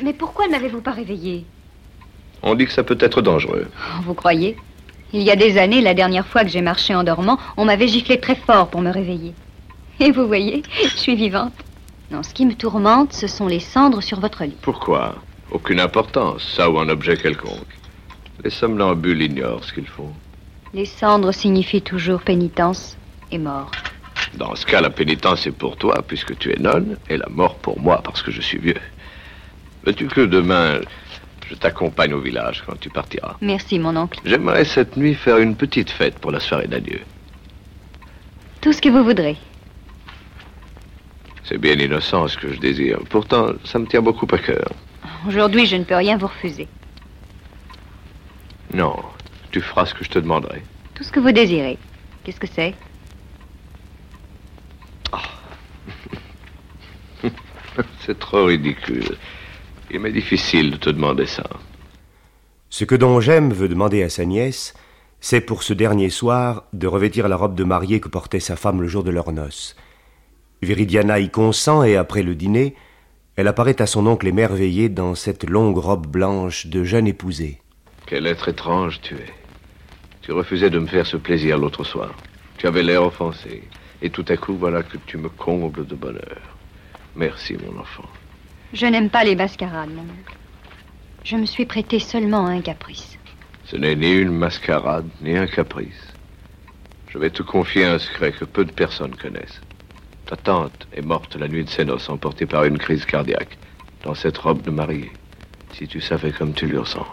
Mais 0.03 0.15
pourquoi 0.15 0.47
ne 0.47 0.53
m'avez-vous 0.53 0.81
pas 0.81 0.93
réveillé 0.93 1.45
On 2.43 2.55
dit 2.55 2.65
que 2.65 2.73
ça 2.73 2.85
peut 2.85 2.97
être 3.01 3.21
dangereux. 3.21 3.69
Vous 4.05 4.15
croyez? 4.15 4.57
Il 5.13 5.23
y 5.23 5.31
a 5.31 5.37
des 5.37 5.59
années, 5.59 5.81
la 5.81 5.95
dernière 5.95 6.27
fois 6.27 6.45
que 6.45 6.51
j'ai 6.51 6.63
marché 6.63 6.95
en 6.95 7.03
dormant, 7.03 7.39
on 7.57 7.65
m'avait 7.65 7.89
giflé 7.89 8.21
très 8.21 8.37
fort 8.37 8.69
pour 8.69 8.81
me 8.81 8.91
réveiller. 8.91 9.35
Et 9.99 10.13
vous 10.13 10.27
voyez, 10.27 10.63
je 10.83 10.97
suis 10.97 11.17
vivante. 11.17 11.53
Non, 12.11 12.23
ce 12.23 12.33
qui 12.33 12.47
me 12.47 12.55
tourmente, 12.55 13.13
ce 13.13 13.27
sont 13.27 13.47
les 13.47 13.61
cendres 13.61 14.03
sur 14.03 14.21
votre 14.21 14.45
lit. 14.45 14.57
Pourquoi? 14.63 15.17
Aucune 15.51 15.81
importance, 15.81 16.45
ça 16.57 16.71
ou 16.71 16.79
un 16.79 16.89
objet 16.89 17.17
quelconque. 17.17 17.67
Les 18.45 18.51
somnambules 18.51 19.23
ignorent 19.23 19.65
ce 19.65 19.73
qu'ils 19.73 19.87
font. 19.87 20.13
Les 20.73 20.87
cendres 20.87 21.33
signifient 21.33 21.83
toujours 21.83 22.21
pénitence 22.23 22.97
et 23.33 23.39
mort. 23.39 23.71
Dans 24.35 24.55
ce 24.55 24.65
cas, 24.65 24.81
la 24.81 24.91
pénitence 24.91 25.47
est 25.47 25.53
pour 25.53 25.77
toi, 25.77 26.03
puisque 26.07 26.39
tu 26.39 26.53
es 26.53 26.57
nonne, 26.57 26.97
et 27.09 27.17
la 27.17 27.29
mort 27.29 27.57
pour 27.57 27.81
moi, 27.81 28.01
parce 28.03 28.23
que 28.23 28.31
je 28.31 28.41
suis 28.41 28.59
vieux. 28.59 28.81
Veux-tu 29.85 30.07
que 30.07 30.21
demain, 30.21 30.81
je 31.51 31.57
t'accompagne 31.57 32.15
au 32.15 32.21
village 32.21 32.63
quand 32.65 32.79
tu 32.79 32.91
partiras 32.91 33.37
Merci, 33.41 33.81
mon 33.81 33.97
oncle. 33.97 34.21
J'aimerais 34.25 34.65
cette 34.65 34.97
nuit 34.97 35.15
faire 35.15 35.39
une 35.39 35.57
petite 35.57 35.91
fête 35.91 36.19
pour 36.21 36.31
la 36.31 36.39
soirée 36.39 36.69
d'adieu. 36.69 37.01
Tout 38.61 38.73
ce 38.73 38.81
que 38.81 38.89
vous 38.89 39.03
voudrez. 39.03 39.37
C'est 41.43 41.59
bien 41.59 41.75
innocent 41.75 42.29
ce 42.29 42.37
que 42.37 42.53
je 42.53 42.61
désire. 42.61 43.01
Pourtant, 43.09 43.49
ça 43.65 43.81
me 43.81 43.87
tient 43.87 44.03
beaucoup 44.03 44.29
à 44.31 44.39
cœur. 44.39 44.71
Aujourd'hui, 45.27 45.67
je 45.67 45.75
ne 45.75 45.83
peux 45.83 45.97
rien 45.97 46.17
vous 46.17 46.29
refuser. 46.29 46.69
Non, 48.73 48.95
tu 49.51 49.61
feras 49.61 49.87
ce 49.87 49.95
que 49.95 50.05
je 50.05 50.11
te 50.11 50.21
demanderai. 50.21 50.63
Tout 50.95 51.03
ce 51.03 51.11
que 51.11 51.19
vous 51.19 51.33
désirez. 51.33 51.79
Qu'est-ce 52.23 52.39
que 52.39 52.47
c'est? 52.47 52.75
C'est 58.07 58.19
trop 58.19 58.45
ridicule. 58.45 59.17
Il 59.93 60.01
m'est 60.01 60.13
difficile 60.13 60.71
de 60.71 60.77
te 60.77 60.91
demander 60.91 61.27
ça. 61.27 61.45
Ce 62.69 62.85
que 62.85 62.95
Don 62.95 63.21
Gem 63.21 63.53
veut 63.53 63.69
demander 63.69 64.03
à 64.03 64.09
sa 64.09 64.25
nièce, 64.25 64.75
c'est 65.21 65.41
pour 65.41 65.65
ce 65.65 65.73
dernier 65.73 66.11
soir 66.11 66.65
de 66.73 66.87
revêtir 66.87 67.29
la 67.29 67.37
robe 67.37 67.57
de 67.57 67.65
mariée 67.65 68.01
que 68.01 68.09
portait 68.09 68.41
sa 68.41 68.57
femme 68.57 68.81
le 68.81 68.89
jour 68.89 69.03
de 69.03 69.11
leurs 69.11 69.33
noces. 69.33 69.77
Viridiana 70.63 71.19
y 71.19 71.31
consent 71.31 71.83
et 71.83 71.97
après 71.97 72.23
le 72.23 72.35
dîner, 72.35 72.77
elle 73.37 73.49
apparaît 73.49 73.83
à 73.83 73.87
son 73.87 74.07
oncle 74.07 74.29
émerveillé 74.29 74.89
dans 74.89 75.15
cette 75.15 75.49
longue 75.49 75.79
robe 75.79 76.07
blanche 76.07 76.67
de 76.67 76.85
jeune 76.85 77.07
épousée. 77.07 77.61
Quel 78.07 78.27
être 78.27 78.49
étrange 78.49 79.01
tu 79.01 79.15
es. 79.15 79.33
Tu 80.23 80.33
refusais 80.33 80.71
de 80.71 80.79
me 80.79 80.87
faire 80.87 81.07
ce 81.07 81.17
plaisir 81.17 81.59
l'autre 81.59 81.85
soir. 81.85 82.15
Tu 82.59 82.67
avais 82.67 82.83
l'air 82.83 83.03
offensé. 83.03 83.63
Et 84.03 84.11
tout 84.11 84.25
à 84.29 84.37
coup, 84.37 84.55
voilà 84.55 84.83
que 84.83 84.97
tu 85.07 85.17
me 85.17 85.29
combles 85.29 85.87
de 85.87 85.95
bonheur. 85.95 86.41
Merci, 87.17 87.57
mon 87.57 87.81
enfant. 87.81 88.09
Je 88.73 88.87
n'aime 88.87 89.11
pas 89.11 89.25
les 89.25 89.35
mascarades, 89.35 89.91
mon 89.91 90.03
oncle. 90.03 90.37
Je 91.25 91.37
me 91.37 91.45
suis 91.45 91.67
prêté 91.67 91.99
seulement 91.99 92.47
à 92.47 92.51
un 92.51 92.61
caprice. 92.61 93.19
Ce 93.65 93.77
n'est 93.77 93.97
ni 93.97 94.13
une 94.13 94.33
mascarade, 94.33 95.09
ni 95.21 95.37
un 95.37 95.47
caprice. 95.47 96.15
Je 97.09 97.19
vais 97.19 97.31
te 97.31 97.43
confier 97.43 97.85
un 97.85 97.99
secret 97.99 98.31
que 98.31 98.45
peu 98.45 98.65
de 98.65 98.71
personnes 98.71 99.17
connaissent. 99.17 99.61
Ta 100.27 100.37
tante 100.37 100.87
est 100.93 101.03
morte 101.03 101.35
la 101.35 101.49
nuit 101.49 101.65
de 101.65 101.69
ses 101.69 101.85
noces, 101.85 102.09
emportée 102.09 102.47
par 102.47 102.65
une 102.65 102.79
crise 102.79 103.05
cardiaque, 103.05 103.59
dans 104.05 104.15
cette 104.15 104.39
robe 104.39 104.63
de 104.63 104.71
mariée. 104.71 105.13
Si 105.73 105.89
tu 105.89 106.01
savais 106.01 106.31
comme 106.31 106.55
tu 106.55 106.67
lui 106.67 106.79
ressembles. 106.79 107.09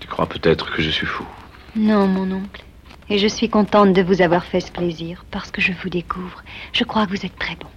Tu 0.00 0.06
crois 0.06 0.26
peut-être 0.26 0.70
que 0.70 0.82
je 0.82 0.90
suis 0.90 1.06
fou. 1.06 1.26
Non, 1.74 2.06
mon 2.06 2.30
oncle. 2.30 2.64
Et 3.08 3.18
je 3.18 3.26
suis 3.26 3.48
contente 3.48 3.94
de 3.94 4.02
vous 4.02 4.20
avoir 4.20 4.44
fait 4.44 4.60
ce 4.60 4.70
plaisir, 4.70 5.24
parce 5.30 5.50
que 5.50 5.62
je 5.62 5.72
vous 5.72 5.88
découvre. 5.88 6.42
Je 6.72 6.84
crois 6.84 7.06
que 7.06 7.10
vous 7.10 7.24
êtes 7.24 7.38
très 7.38 7.56
bon. 7.56 7.68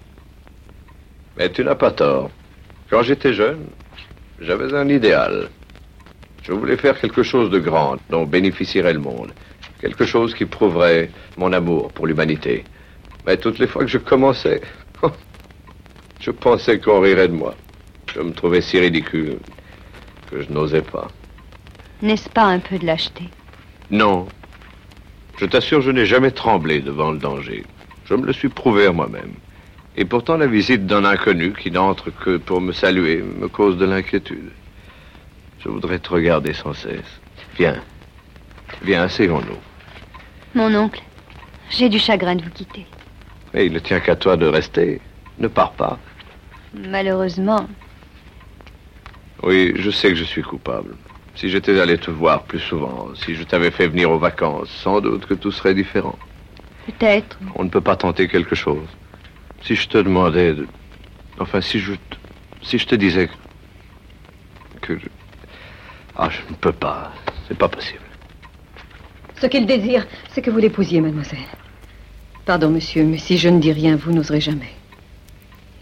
Mais 1.40 1.50
tu 1.50 1.64
n'as 1.64 1.76
pas 1.76 1.92
tort. 1.92 2.30
Quand 2.90 3.02
j'étais 3.02 3.34
jeune, 3.34 3.68
j'avais 4.42 4.74
un 4.74 4.90
idéal. 4.90 5.50
Je 6.44 6.52
voulais 6.52 6.76
faire 6.76 7.00
quelque 7.00 7.24
chose 7.24 7.50
de 7.50 7.60
grand 7.60 7.96
dont 8.10 8.26
bénéficierait 8.26 8.94
le 8.94 9.00
monde. 9.00 9.32
Quelque 9.80 10.06
chose 10.06 10.34
qui 10.34 10.46
prouverait 10.46 11.10
mon 11.38 11.54
amour 11.54 11.94
pour 11.94 12.08
l'humanité. 12.08 12.66
Mais 13.26 13.38
toutes 13.38 13.58
les 13.58 13.68
fois 13.68 13.84
que 13.84 13.90
je 13.90 13.98
commençais, 13.98 14.60
je 16.20 16.32
pensais 16.32 16.80
qu'on 16.80 17.00
rirait 17.00 17.30
de 17.30 17.34
moi. 17.34 17.56
Je 18.14 18.20
me 18.20 18.34
trouvais 18.34 18.60
si 18.60 18.78
ridicule 18.78 19.38
que 20.30 20.42
je 20.42 20.52
n'osais 20.52 20.82
pas. 20.82 21.08
N'est-ce 22.02 22.30
pas 22.30 22.44
un 22.44 22.60
peu 22.60 22.78
de 22.78 22.86
lâcheté? 22.86 23.24
Non. 23.92 24.28
Je 25.38 25.46
t'assure, 25.46 25.82
je 25.82 25.92
n'ai 25.92 26.06
jamais 26.06 26.32
tremblé 26.32 26.82
devant 26.82 27.12
le 27.12 27.18
danger. 27.18 27.64
Je 28.06 28.16
me 28.16 28.26
le 28.26 28.34
suis 28.34 28.50
prouvé 28.50 28.88
à 28.88 28.92
moi-même. 28.92 29.34
Et 29.96 30.06
pourtant, 30.06 30.38
la 30.38 30.48
visite 30.48 30.86
d'un 30.86 31.04
inconnu 31.04 31.54
qui 31.54 31.72
n'entre 31.72 32.10
que 32.12 32.38
pour 32.38 32.62
me 32.62 32.72
saluer 32.72 33.22
me 33.22 33.48
cause 33.48 33.78
de 33.78 33.86
l'inquiétude. 33.86 34.52
Je 35.60 35.70
voudrais 35.70 36.00
te 36.00 36.10
regarder 36.10 36.54
sans 36.54 36.74
cesse. 36.74 37.20
Viens. 37.58 37.82
Viens, 38.84 39.04
asseyons-nous. 39.04 39.58
Mon 40.56 40.74
oncle, 40.76 41.02
j'ai 41.70 41.90
du 41.90 42.00
chagrin 42.00 42.36
de 42.36 42.44
vous 42.44 42.50
quitter. 42.52 42.86
Mais 43.54 43.66
il 43.66 43.74
ne 43.74 43.80
tient 43.80 44.00
qu'à 44.00 44.16
toi 44.16 44.38
de 44.38 44.46
rester. 44.46 45.02
Ne 45.38 45.48
pars 45.48 45.72
pas. 45.74 45.98
Malheureusement, 46.74 47.68
Oui, 49.42 49.74
je 49.76 49.90
sais 49.90 50.10
que 50.10 50.16
je 50.16 50.24
suis 50.26 50.42
coupable. 50.44 50.96
Si 51.36 51.50
j'étais 51.50 51.80
allé 51.80 51.98
te 51.98 52.12
voir 52.12 52.44
plus 52.44 52.60
souvent, 52.60 53.10
si 53.16 53.36
je 53.36 53.44
t'avais 53.44 53.72
fait 53.72 53.88
venir 53.88 54.12
aux 54.12 54.20
vacances, 54.20 54.70
sans 54.70 55.00
doute 55.02 55.26
que 55.26 55.34
tout 55.34 55.52
serait 55.52 55.74
différent. 55.74 56.18
peut-être. 56.86 57.40
On 57.56 57.64
ne 57.64 57.70
peut 57.70 57.80
pas 57.82 57.96
tenter 57.96 58.28
quelque 58.28 58.56
chose. 58.56 58.88
Si 59.64 59.76
je 59.76 59.88
te 59.88 59.98
demandais 59.98 60.54
de... 60.54 60.68
Enfin, 61.40 61.62
si 61.62 61.80
je... 61.80 61.94
te- 61.94 62.18
Si 62.62 62.78
je 62.78 62.86
te 62.88 62.96
disais 62.96 63.30
que... 64.82 64.98
je- 64.98 65.08
Ah, 66.16 66.30
je 66.30 66.42
ne 66.50 66.56
peux 66.56 66.72
pas. 66.74 67.14
C'est 67.48 67.58
pas 67.58 67.70
possible. 67.70 68.02
Ce 69.40 69.48
qu'il 69.48 69.66
désire, 69.66 70.06
c'est 70.32 70.42
que 70.42 70.52
vous 70.52 70.58
l'épousiez, 70.60 71.00
mademoiselle. 71.02 71.40
Pardon, 72.46 72.70
monsieur, 72.70 73.04
mais 73.04 73.18
si 73.18 73.38
je 73.38 73.48
ne 73.50 73.60
dis 73.60 73.72
rien, 73.72 73.96
vous 73.96 74.12
n'oserez 74.12 74.42
jamais. 74.42 74.74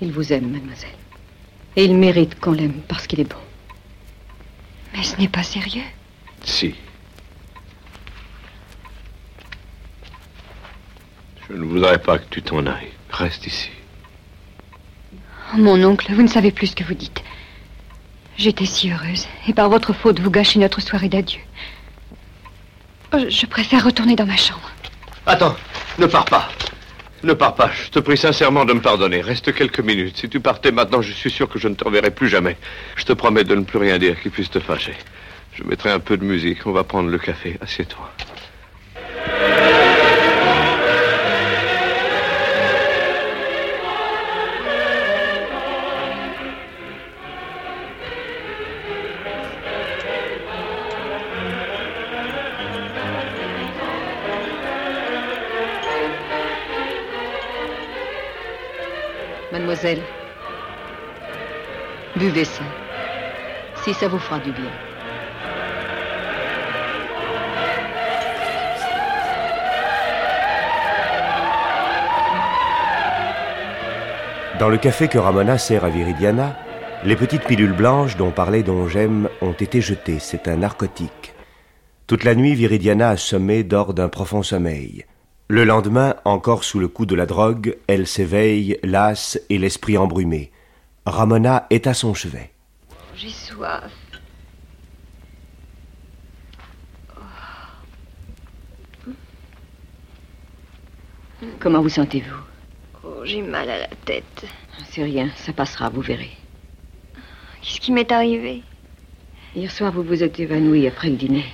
Il 0.02 0.12
vous 0.12 0.32
aime, 0.34 0.52
mademoiselle. 0.52 0.92
Et 1.76 1.86
il 1.86 1.96
mérite 1.96 2.40
qu'on 2.40 2.52
l'aime 2.52 2.82
parce 2.88 3.08
qu'il 3.08 3.20
est 3.20 3.30
bon. 3.30 3.40
Mais 4.94 5.04
ce 5.04 5.18
n'est 5.18 5.28
pas 5.28 5.44
sérieux. 5.44 5.84
Si. 6.44 6.76
Je 11.50 11.56
ne 11.56 11.64
voudrais 11.66 12.00
pas 12.00 12.18
que 12.20 12.26
tu 12.30 12.42
t'en 12.42 12.66
ailles. 12.66 12.92
Reste 13.12 13.48
ici. 13.48 13.70
Oh, 15.54 15.58
mon 15.58 15.82
oncle, 15.84 16.12
vous 16.14 16.22
ne 16.22 16.28
savez 16.28 16.52
plus 16.52 16.68
ce 16.68 16.76
que 16.76 16.84
vous 16.84 16.94
dites. 16.94 17.24
J'étais 18.38 18.66
si 18.66 18.92
heureuse, 18.92 19.26
et 19.48 19.54
par 19.54 19.70
votre 19.70 19.94
faute, 19.94 20.20
vous 20.20 20.30
gâchez 20.30 20.60
notre 20.60 20.82
soirée 20.82 21.10
d'adieu. 21.10 21.40
Oh, 23.14 23.18
je- 23.20 23.30
je 23.30 23.46
préfère 23.46 23.86
retourner 23.86 24.16
dans 24.16 24.26
ma 24.26 24.36
chambre. 24.36 24.70
Attends, 25.26 25.56
ne 25.98 26.06
pars 26.06 26.26
pas. 26.26 26.50
Ne 27.24 27.34
pars 27.34 27.56
pas. 27.56 27.72
Je 27.72 27.90
te 27.90 28.00
prie 28.00 28.18
sincèrement 28.18 28.64
de 28.66 28.74
me 28.74 28.82
pardonner. 28.82 29.22
Reste 29.22 29.54
quelques 29.54 29.80
minutes. 29.80 30.18
Si 30.18 30.30
tu 30.30 30.40
partais 30.40 30.72
maintenant, 30.72 31.02
je 31.02 31.12
suis 31.14 31.32
sûr 31.32 31.50
que 31.50 31.58
je 31.58 31.68
ne 31.68 31.74
te 31.74 31.84
reverrai 31.84 32.12
plus 32.12 32.30
jamais. 32.30 32.58
Je 32.96 33.06
te 33.06 33.14
promets 33.14 33.44
de 33.44 33.56
ne 33.56 33.64
plus 33.64 33.80
rien 33.80 33.98
dire 33.98 34.22
qui 34.22 34.30
puisse 34.30 34.52
te 34.52 34.60
fâcher. 34.60 34.94
Je 35.54 35.64
mettrai 35.64 35.90
un 35.90 36.00
peu 36.00 36.16
de 36.18 36.24
musique. 36.24 36.68
On 36.68 36.72
va 36.74 36.84
prendre 36.84 37.10
le 37.10 37.18
café. 37.18 37.58
Assieds-toi. 37.60 38.12
Buvez 62.16 62.46
ça, 62.46 62.64
si 63.84 63.94
ça 63.94 64.08
vous 64.08 64.18
fera 64.18 64.40
du 64.40 64.52
bien. 64.52 64.72
Dans 74.60 74.70
le 74.70 74.78
café 74.78 75.08
que 75.08 75.20
Ramona 75.20 75.60
sert 75.60 75.86
à 75.86 75.90
Viridiana, 75.90 76.58
les 77.04 77.16
petites 77.16 77.44
pilules 77.44 77.74
blanches 77.74 78.18
dont 78.18 78.32
parlait 78.32 78.64
Don 78.64 78.88
J'aime 78.88 79.30
ont 79.42 79.52
été 79.52 79.82
jetées. 79.82 80.18
C'est 80.20 80.48
un 80.48 80.58
narcotique. 80.58 81.36
Toute 82.08 82.24
la 82.24 82.34
nuit, 82.34 82.56
Viridiana, 82.56 83.10
a 83.10 83.12
assommée, 83.12 83.64
dort 83.64 83.94
d'un 83.94 84.10
profond 84.10 84.42
sommeil. 84.42 85.06
Le 85.50 85.64
lendemain, 85.64 86.16
encore 86.26 86.66
sous 86.66 86.78
le 86.78 86.90
coup 86.90 87.06
de 87.06 87.16
la 87.16 87.26
drogue, 87.26 87.78
elle 87.88 88.06
s'éveille, 88.06 88.78
lasse 88.84 89.40
et 89.50 89.58
l'esprit 89.58 89.98
embrumé. 89.98 90.52
Ramona 91.06 91.68
est 91.70 91.88
à 91.88 91.94
son 91.94 92.14
chevet. 92.14 92.52
J'ai 93.16 93.30
soif. 93.30 93.90
Comment 101.60 101.82
vous 101.82 101.88
sentez-vous? 101.88 102.44
Oh, 103.06 103.22
j'ai 103.24 103.42
mal 103.42 103.70
à 103.70 103.80
la 103.80 103.88
tête. 104.04 104.46
C'est 104.90 105.04
rien, 105.04 105.30
ça 105.38 105.54
passera, 105.54 105.88
vous 105.88 106.02
verrez. 106.02 106.36
Qu'est-ce 107.62 107.80
qui 107.80 107.94
m'est 107.94 108.12
arrivé? 108.12 108.64
Hier 109.56 109.72
soir, 109.72 109.94
vous 109.94 110.04
vous 110.04 110.24
êtes 110.24 110.42
évanoui 110.42 110.88
après 110.88 111.10
le 111.10 111.16
dîner. 111.16 111.46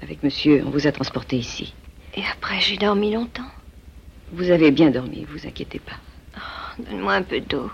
Avec 0.00 0.22
monsieur, 0.22 0.62
on 0.64 0.70
vous 0.70 0.86
a 0.86 0.92
transporté 0.92 1.38
ici. 1.38 1.74
Et 2.14 2.22
après, 2.30 2.60
j'ai 2.60 2.76
dormi 2.76 3.12
longtemps. 3.12 3.50
Vous 4.32 4.50
avez 4.50 4.70
bien 4.70 4.90
dormi, 4.90 5.24
vous 5.24 5.46
inquiétez 5.46 5.78
pas. 5.78 5.96
Oh, 6.36 6.82
Donne-moi 6.82 7.14
un 7.14 7.22
peu 7.22 7.40
d'eau. 7.40 7.70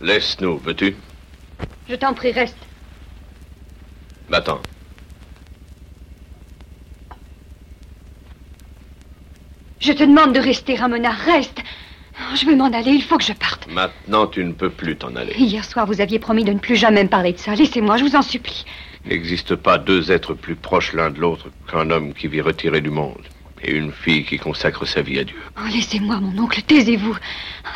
Laisse-nous, 0.00 0.58
veux-tu? 0.58 0.96
Je 1.88 1.94
t'en 1.94 2.14
prie, 2.14 2.32
reste. 2.32 2.56
Va-t'en. 4.28 4.60
Je 9.80 9.92
te 9.92 10.02
demande 10.02 10.34
de 10.34 10.40
rester, 10.40 10.76
Ramona. 10.76 11.10
Reste. 11.10 11.60
Oh, 12.20 12.36
Je 12.36 12.46
veux 12.46 12.56
m'en 12.56 12.72
aller, 12.72 12.92
il 12.92 13.02
faut 13.02 13.18
que 13.18 13.24
je 13.24 13.32
parte. 13.32 13.66
Maintenant, 13.70 14.26
tu 14.26 14.44
ne 14.44 14.52
peux 14.52 14.70
plus 14.70 14.96
t'en 14.96 15.14
aller. 15.16 15.34
Hier 15.36 15.64
soir, 15.64 15.86
vous 15.86 16.00
aviez 16.00 16.18
promis 16.18 16.44
de 16.44 16.52
ne 16.52 16.58
plus 16.58 16.76
jamais 16.76 17.02
me 17.02 17.08
parler 17.08 17.32
de 17.32 17.38
ça. 17.38 17.54
Laissez-moi, 17.54 17.96
je 17.96 18.04
vous 18.04 18.16
en 18.16 18.22
supplie. 18.22 18.64
Il 19.04 19.10
n'existe 19.10 19.56
pas 19.56 19.78
deux 19.78 20.12
êtres 20.12 20.34
plus 20.34 20.54
proches 20.54 20.92
l'un 20.92 21.10
de 21.10 21.20
l'autre 21.20 21.48
qu'un 21.70 21.90
homme 21.90 22.14
qui 22.14 22.28
vit 22.28 22.40
retiré 22.40 22.80
du 22.80 22.90
monde 22.90 23.22
et 23.62 23.72
une 23.72 23.92
fille 23.92 24.24
qui 24.24 24.38
consacre 24.38 24.86
sa 24.86 25.02
vie 25.02 25.18
à 25.18 25.24
Dieu. 25.24 25.36
Oh, 25.58 25.66
laissez-moi, 25.72 26.20
mon 26.20 26.42
oncle, 26.42 26.62
taisez-vous. 26.62 27.16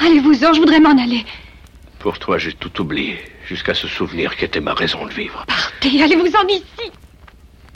Allez-vous-en, 0.01 0.53
je 0.53 0.61
voudrais 0.61 0.81
m'en 0.81 0.97
aller. 1.03 1.25
Pour 1.99 2.19
toi, 2.19 2.39
j'ai 2.39 2.53
tout 2.53 2.81
oublié, 2.81 3.19
jusqu'à 3.47 3.75
ce 3.75 3.89
souvenir 3.89 4.37
qui 4.37 4.45
était 4.45 4.61
ma 4.61 4.75
raison 4.75 5.05
de 5.07 5.13
vivre. 5.13 5.45
Partez, 5.47 6.03
allez-vous-en 6.03 6.45
d'ici. 6.45 6.93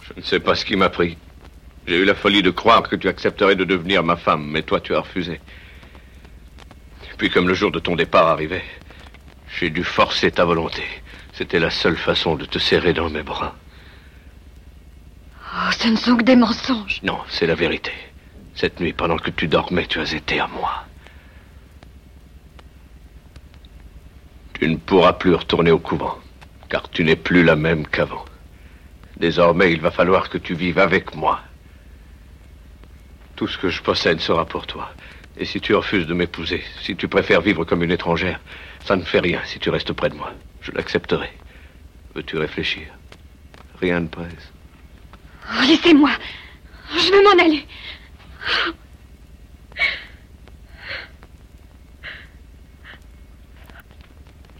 Je 0.06 0.20
ne 0.20 0.24
sais 0.24 0.40
pas 0.40 0.54
ce 0.54 0.64
qui 0.64 0.76
m'a 0.76 0.90
pris. 0.90 1.16
J'ai 1.86 1.96
eu 1.98 2.04
la 2.04 2.14
folie 2.14 2.42
de 2.42 2.50
croire 2.50 2.82
que 2.84 2.94
tu 2.94 3.08
accepterais 3.08 3.56
de 3.56 3.64
devenir 3.64 4.04
ma 4.04 4.16
femme, 4.16 4.46
mais 4.48 4.62
toi, 4.62 4.80
tu 4.80 4.94
as 4.94 5.00
refusé. 5.00 5.40
Puis, 7.18 7.30
comme 7.30 7.48
le 7.48 7.54
jour 7.54 7.70
de 7.70 7.78
ton 7.78 7.96
départ 7.96 8.28
arrivait, 8.28 8.64
j'ai 9.58 9.70
dû 9.70 9.84
forcer 9.84 10.30
ta 10.30 10.44
volonté. 10.44 10.82
C'était 11.32 11.58
la 11.58 11.70
seule 11.70 11.96
façon 11.96 12.36
de 12.36 12.44
te 12.44 12.58
serrer 12.58 12.92
dans 12.92 13.10
mes 13.10 13.22
bras. 13.22 13.54
Oh, 15.54 15.70
ce 15.78 15.88
ne 15.88 15.96
sont 15.96 16.16
que 16.16 16.22
des 16.22 16.36
mensonges. 16.36 17.00
Non, 17.02 17.20
c'est 17.28 17.46
la 17.46 17.54
vérité. 17.54 17.92
Cette 18.54 18.80
nuit, 18.80 18.92
pendant 18.92 19.18
que 19.18 19.30
tu 19.30 19.48
dormais, 19.48 19.86
tu 19.86 20.00
as 20.00 20.12
été 20.12 20.40
à 20.40 20.46
moi. 20.48 20.84
Tu 24.54 24.68
ne 24.68 24.76
pourras 24.76 25.14
plus 25.14 25.34
retourner 25.34 25.70
au 25.70 25.78
couvent, 25.78 26.18
car 26.68 26.88
tu 26.88 27.04
n'es 27.04 27.16
plus 27.16 27.42
la 27.42 27.56
même 27.56 27.86
qu'avant. 27.86 28.24
Désormais, 29.16 29.72
il 29.72 29.80
va 29.80 29.90
falloir 29.90 30.28
que 30.28 30.38
tu 30.38 30.54
vives 30.54 30.78
avec 30.78 31.14
moi. 31.14 31.40
Tout 33.36 33.48
ce 33.48 33.58
que 33.58 33.68
je 33.68 33.82
possède 33.82 34.20
sera 34.20 34.44
pour 34.44 34.66
toi. 34.66 34.92
Et 35.36 35.44
si 35.44 35.60
tu 35.60 35.74
refuses 35.74 36.06
de 36.06 36.14
m'épouser, 36.14 36.62
si 36.82 36.94
tu 36.94 37.08
préfères 37.08 37.40
vivre 37.40 37.64
comme 37.64 37.82
une 37.82 37.90
étrangère, 37.90 38.40
ça 38.84 38.96
ne 38.96 39.02
fait 39.02 39.20
rien 39.20 39.40
si 39.44 39.58
tu 39.58 39.70
restes 39.70 39.92
près 39.92 40.10
de 40.10 40.14
moi. 40.14 40.32
Je 40.60 40.72
l'accepterai. 40.72 41.30
Veux-tu 42.14 42.36
réfléchir? 42.36 42.86
Rien 43.80 44.00
ne 44.00 44.08
presse. 44.08 44.52
Oh, 45.48 45.62
laissez-moi. 45.66 46.10
Je 46.94 47.10
veux 47.10 47.22
m'en 47.22 47.42
aller. 47.42 47.66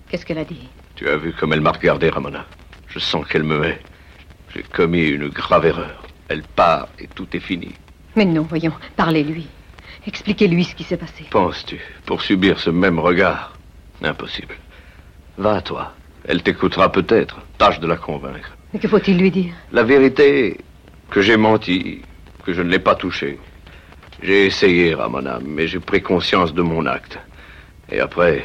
Qu'est-ce 0.08 0.24
qu'elle 0.26 0.38
a 0.38 0.44
dit? 0.44 0.68
Tu 0.96 1.08
as 1.08 1.16
vu 1.16 1.32
comme 1.32 1.52
elle 1.52 1.60
m'a 1.60 1.72
regardé, 1.72 2.08
Ramona. 2.08 2.46
Je 2.88 2.98
sens 2.98 3.26
qu'elle 3.26 3.44
me 3.44 3.64
hait. 3.64 3.80
J'ai 4.54 4.62
commis 4.62 5.08
une 5.08 5.28
grave 5.28 5.66
erreur. 5.66 6.02
Elle 6.28 6.42
part 6.42 6.88
et 6.98 7.06
tout 7.06 7.28
est 7.36 7.40
fini. 7.40 7.74
Mais 8.16 8.24
non, 8.24 8.42
voyons, 8.42 8.72
parlez-lui. 8.96 9.48
Expliquez-lui 10.06 10.64
ce 10.64 10.74
qui 10.74 10.84
s'est 10.84 10.96
passé. 10.96 11.24
Penses-tu, 11.30 11.80
pour 12.06 12.22
subir 12.22 12.58
ce 12.58 12.70
même 12.70 12.98
regard 12.98 13.56
Impossible. 14.02 14.56
Va 15.38 15.56
à 15.56 15.60
toi. 15.62 15.92
Elle 16.26 16.42
t'écoutera 16.42 16.90
peut-être. 16.90 17.40
Tâche 17.58 17.80
de 17.80 17.86
la 17.86 17.96
convaincre. 17.96 18.56
Mais 18.72 18.80
que 18.80 18.88
faut-il 18.88 19.18
lui 19.18 19.30
dire? 19.30 19.52
La 19.70 19.84
vérité, 19.84 20.58
que 21.10 21.20
j'ai 21.20 21.36
menti, 21.36 22.02
que 22.44 22.52
je 22.52 22.62
ne 22.62 22.70
l'ai 22.70 22.78
pas 22.78 22.94
touché. 22.94 23.38
J'ai 24.22 24.46
essayé, 24.46 24.94
Ramona, 24.94 25.38
mais 25.44 25.66
j'ai 25.68 25.80
pris 25.80 26.02
conscience 26.02 26.54
de 26.54 26.62
mon 26.62 26.86
acte. 26.86 27.18
Et 27.90 28.00
après, 28.00 28.44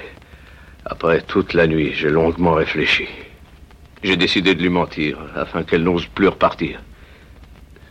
après 0.85 1.21
toute 1.21 1.53
la 1.53 1.67
nuit, 1.67 1.93
j'ai 1.93 2.09
longuement 2.09 2.53
réfléchi. 2.53 3.07
J'ai 4.03 4.17
décidé 4.17 4.53
de 4.53 4.61
lui 4.61 4.69
mentir, 4.69 5.17
afin 5.35 5.63
qu'elle 5.63 5.83
n'ose 5.83 6.05
plus 6.05 6.27
repartir. 6.27 6.81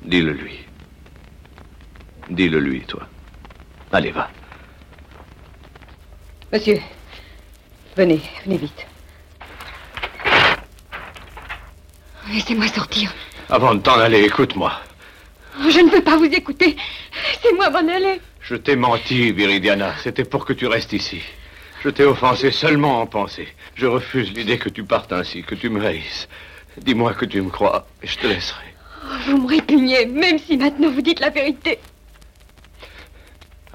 Dis-le 0.02 0.32
lui. 0.32 0.64
Dis-le 2.30 2.60
lui, 2.60 2.82
toi. 2.82 3.08
Allez, 3.96 4.10
va. 4.10 4.28
Monsieur, 6.52 6.78
venez, 7.96 8.20
venez 8.44 8.58
vite. 8.58 8.86
Laissez-moi 12.30 12.68
sortir. 12.68 13.10
Avant 13.48 13.74
de 13.74 13.80
t'en 13.80 13.98
aller, 13.98 14.22
écoute-moi. 14.24 14.70
Oh, 15.58 15.70
Je 15.70 15.80
ne 15.80 15.88
veux 15.88 16.02
pas 16.02 16.18
vous 16.18 16.26
écouter. 16.26 16.76
Laissez-moi 17.26 17.70
m'en 17.70 17.88
aller. 17.90 18.20
Je 18.42 18.56
t'ai 18.56 18.76
menti, 18.76 19.32
Viridiana. 19.32 19.94
C'était 20.02 20.26
pour 20.26 20.44
que 20.44 20.52
tu 20.52 20.66
restes 20.66 20.92
ici. 20.92 21.22
Je 21.82 21.88
t'ai 21.88 22.04
offensé 22.04 22.50
seulement 22.50 23.00
en 23.00 23.06
pensée. 23.06 23.48
Je 23.76 23.86
refuse 23.86 24.30
l'idée 24.30 24.58
que 24.58 24.68
tu 24.68 24.84
partes 24.84 25.14
ainsi, 25.14 25.42
que 25.42 25.54
tu 25.54 25.70
me 25.70 25.82
haïsses. 25.82 26.28
Dis-moi 26.76 27.14
que 27.14 27.24
tu 27.24 27.40
me 27.40 27.48
crois 27.48 27.86
et 28.02 28.06
je 28.06 28.18
te 28.18 28.26
laisserai. 28.26 28.66
Oh, 29.04 29.14
Vous 29.24 29.38
me 29.38 29.48
répugnez, 29.48 30.04
même 30.04 30.38
si 30.38 30.58
maintenant 30.58 30.90
vous 30.90 31.00
dites 31.00 31.20
la 31.20 31.30
vérité. 31.30 31.78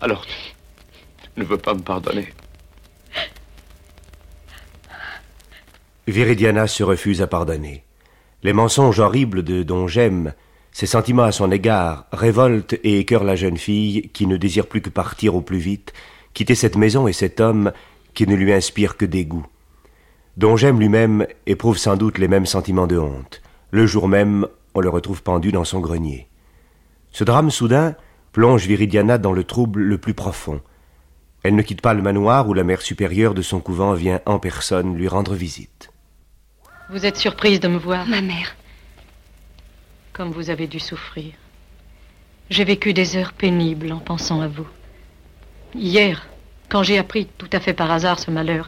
Alors, 0.01 0.25
tu, 0.25 0.33
ne 1.37 1.43
veux 1.43 1.57
pas 1.57 1.75
me 1.75 1.81
pardonner 1.81 2.27
Viridiana 6.07 6.65
se 6.65 6.83
refuse 6.83 7.21
à 7.21 7.27
pardonner. 7.27 7.83
Les 8.41 8.53
mensonges 8.53 8.99
horribles 8.99 9.43
de 9.43 9.61
Don 9.61 9.87
Gem, 9.87 10.33
ses 10.71 10.87
sentiments 10.87 11.23
à 11.23 11.31
son 11.31 11.51
égard, 11.51 12.07
révoltent 12.11 12.73
et 12.83 12.97
écœurent 12.97 13.23
la 13.23 13.35
jeune 13.35 13.57
fille 13.57 14.09
qui 14.11 14.25
ne 14.25 14.37
désire 14.37 14.65
plus 14.65 14.81
que 14.81 14.89
partir 14.89 15.35
au 15.35 15.41
plus 15.41 15.59
vite, 15.59 15.93
quitter 16.33 16.55
cette 16.55 16.75
maison 16.75 17.07
et 17.07 17.13
cet 17.13 17.39
homme 17.39 17.71
qui 18.15 18.25
ne 18.25 18.35
lui 18.35 18.51
inspire 18.51 18.97
que 18.97 19.05
dégoût. 19.05 19.45
Don 20.37 20.57
Gem 20.57 20.79
lui-même 20.79 21.27
éprouve 21.45 21.77
sans 21.77 21.95
doute 21.95 22.17
les 22.17 22.27
mêmes 22.27 22.47
sentiments 22.47 22.87
de 22.87 22.97
honte. 22.97 23.43
Le 23.69 23.85
jour 23.85 24.07
même, 24.07 24.47
on 24.73 24.79
le 24.79 24.89
retrouve 24.89 25.21
pendu 25.21 25.51
dans 25.51 25.65
son 25.65 25.79
grenier. 25.79 26.27
Ce 27.11 27.23
drame 27.23 27.51
soudain 27.51 27.95
plonge 28.31 28.65
Viridiana 28.65 29.17
dans 29.17 29.33
le 29.33 29.43
trouble 29.43 29.81
le 29.81 29.97
plus 29.97 30.13
profond. 30.13 30.61
Elle 31.43 31.55
ne 31.55 31.61
quitte 31.61 31.81
pas 31.81 31.93
le 31.93 32.01
manoir 32.01 32.47
où 32.47 32.53
la 32.53 32.63
mère 32.63 32.81
supérieure 32.81 33.33
de 33.33 33.41
son 33.41 33.59
couvent 33.59 33.93
vient 33.93 34.21
en 34.25 34.39
personne 34.39 34.95
lui 34.95 35.07
rendre 35.07 35.33
visite. 35.33 35.91
Vous 36.89 37.05
êtes 37.05 37.17
surprise 37.17 37.59
de 37.59 37.67
me 37.67 37.77
voir, 37.77 38.05
Ma 38.07 38.21
mère. 38.21 38.55
comme 40.13 40.31
vous 40.31 40.49
avez 40.49 40.67
dû 40.67 40.79
souffrir. 40.79 41.33
J'ai 42.49 42.65
vécu 42.65 42.93
des 42.93 43.15
heures 43.15 43.31
pénibles 43.33 43.93
en 43.93 43.99
pensant 43.99 44.41
à 44.41 44.47
vous. 44.47 44.67
Hier, 45.73 46.27
quand 46.69 46.83
j'ai 46.83 46.97
appris 46.97 47.25
tout 47.37 47.49
à 47.53 47.59
fait 47.61 47.73
par 47.73 47.89
hasard 47.91 48.19
ce 48.19 48.29
malheur, 48.29 48.67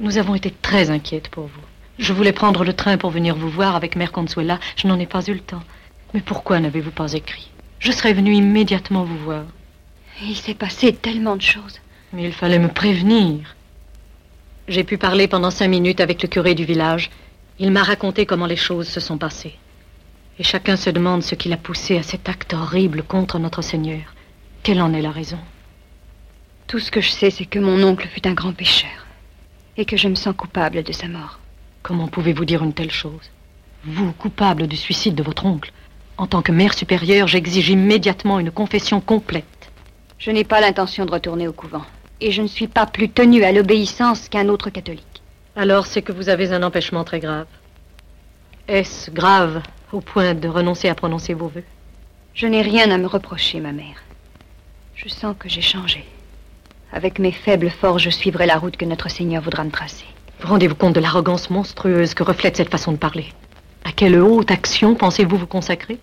nous 0.00 0.18
avons 0.18 0.34
été 0.34 0.50
très 0.50 0.90
inquiètes 0.90 1.28
pour 1.28 1.46
vous. 1.46 1.62
Je 1.98 2.12
voulais 2.12 2.32
prendre 2.32 2.64
le 2.64 2.74
train 2.74 2.98
pour 2.98 3.10
venir 3.10 3.36
vous 3.36 3.48
voir 3.48 3.74
avec 3.74 3.96
Mère 3.96 4.12
Consuela. 4.12 4.58
Je 4.76 4.86
n'en 4.86 4.98
ai 4.98 5.06
pas 5.06 5.22
eu 5.24 5.32
le 5.34 5.40
temps. 5.40 5.62
Mais 6.12 6.20
pourquoi 6.20 6.60
n'avez-vous 6.60 6.90
pas 6.90 7.12
écrit? 7.14 7.51
Je 7.82 7.90
serais 7.90 8.12
venue 8.12 8.34
immédiatement 8.36 9.02
vous 9.02 9.18
voir. 9.18 9.42
Il 10.22 10.36
s'est 10.36 10.54
passé 10.54 10.92
tellement 10.92 11.34
de 11.34 11.42
choses. 11.42 11.80
Mais 12.12 12.22
il 12.22 12.32
fallait 12.32 12.60
me 12.60 12.68
prévenir. 12.68 13.56
J'ai 14.68 14.84
pu 14.84 14.98
parler 14.98 15.26
pendant 15.26 15.50
cinq 15.50 15.66
minutes 15.66 16.00
avec 16.00 16.22
le 16.22 16.28
curé 16.28 16.54
du 16.54 16.64
village. 16.64 17.10
Il 17.58 17.72
m'a 17.72 17.82
raconté 17.82 18.24
comment 18.24 18.46
les 18.46 18.54
choses 18.54 18.86
se 18.86 19.00
sont 19.00 19.18
passées. 19.18 19.56
Et 20.38 20.44
chacun 20.44 20.76
se 20.76 20.90
demande 20.90 21.24
ce 21.24 21.34
qui 21.34 21.48
l'a 21.48 21.56
poussé 21.56 21.98
à 21.98 22.04
cet 22.04 22.28
acte 22.28 22.54
horrible 22.54 23.02
contre 23.02 23.40
notre 23.40 23.62
Seigneur. 23.62 24.14
Quelle 24.62 24.80
en 24.80 24.94
est 24.94 25.02
la 25.02 25.10
raison? 25.10 25.40
Tout 26.68 26.78
ce 26.78 26.92
que 26.92 27.00
je 27.00 27.10
sais, 27.10 27.30
c'est 27.30 27.46
que 27.46 27.58
mon 27.58 27.82
oncle 27.82 28.06
fut 28.06 28.28
un 28.28 28.34
grand 28.34 28.52
pécheur. 28.52 29.06
Et 29.76 29.86
que 29.86 29.96
je 29.96 30.06
me 30.06 30.14
sens 30.14 30.36
coupable 30.36 30.84
de 30.84 30.92
sa 30.92 31.08
mort. 31.08 31.40
Comment 31.82 32.06
pouvez-vous 32.06 32.44
dire 32.44 32.62
une 32.62 32.74
telle 32.74 32.92
chose? 32.92 33.32
Vous, 33.84 34.12
coupable 34.12 34.68
du 34.68 34.76
suicide 34.76 35.16
de 35.16 35.24
votre 35.24 35.46
oncle, 35.46 35.72
En 36.22 36.28
tant 36.28 36.40
que 36.40 36.52
mère 36.52 36.74
supérieure, 36.74 37.26
j'exige 37.26 37.70
immédiatement 37.70 38.38
une 38.38 38.52
confession 38.52 39.00
complète. 39.00 39.72
Je 40.20 40.30
n'ai 40.30 40.44
pas 40.44 40.60
l'intention 40.60 41.04
de 41.04 41.10
retourner 41.10 41.48
au 41.48 41.52
couvent. 41.52 41.82
Et 42.20 42.30
je 42.30 42.42
ne 42.42 42.46
suis 42.46 42.68
pas 42.68 42.86
plus 42.86 43.08
tenue 43.08 43.42
à 43.42 43.50
l'obéissance 43.50 44.28
qu'un 44.28 44.48
autre 44.48 44.70
catholique. 44.70 45.20
Alors 45.56 45.84
c'est 45.84 46.00
que 46.00 46.12
vous 46.12 46.28
avez 46.28 46.52
un 46.52 46.62
empêchement 46.62 47.02
très 47.02 47.18
grave. 47.18 47.48
Est-ce 48.68 49.10
grave 49.10 49.62
au 49.90 50.00
point 50.00 50.34
de 50.34 50.46
renoncer 50.46 50.88
à 50.88 50.94
prononcer 50.94 51.34
vos 51.34 51.48
vœux? 51.48 51.64
Je 52.34 52.46
n'ai 52.46 52.62
rien 52.62 52.92
à 52.92 52.98
me 52.98 53.08
reprocher, 53.08 53.58
ma 53.58 53.72
mère. 53.72 54.04
Je 54.94 55.08
sens 55.08 55.34
que 55.36 55.48
j'ai 55.48 55.60
changé. 55.60 56.04
Avec 56.92 57.18
mes 57.18 57.32
faibles 57.32 57.70
forces, 57.70 58.00
je 58.00 58.10
suivrai 58.10 58.46
la 58.46 58.58
route 58.58 58.76
que 58.76 58.84
notre 58.84 59.10
Seigneur 59.10 59.42
voudra 59.42 59.64
me 59.64 59.72
tracer. 59.72 60.06
Rendez-vous 60.40 60.76
compte 60.76 60.94
de 60.94 61.00
l'arrogance 61.00 61.50
monstrueuse 61.50 62.14
que 62.14 62.22
reflète 62.22 62.56
cette 62.56 62.70
façon 62.70 62.92
de 62.92 62.96
parler? 62.96 63.26
À 63.84 63.90
quelle 63.90 64.20
haute 64.20 64.52
action 64.52 64.94
pensez-vous 64.94 65.36
vous 65.36 65.48
consacrer? 65.48 65.98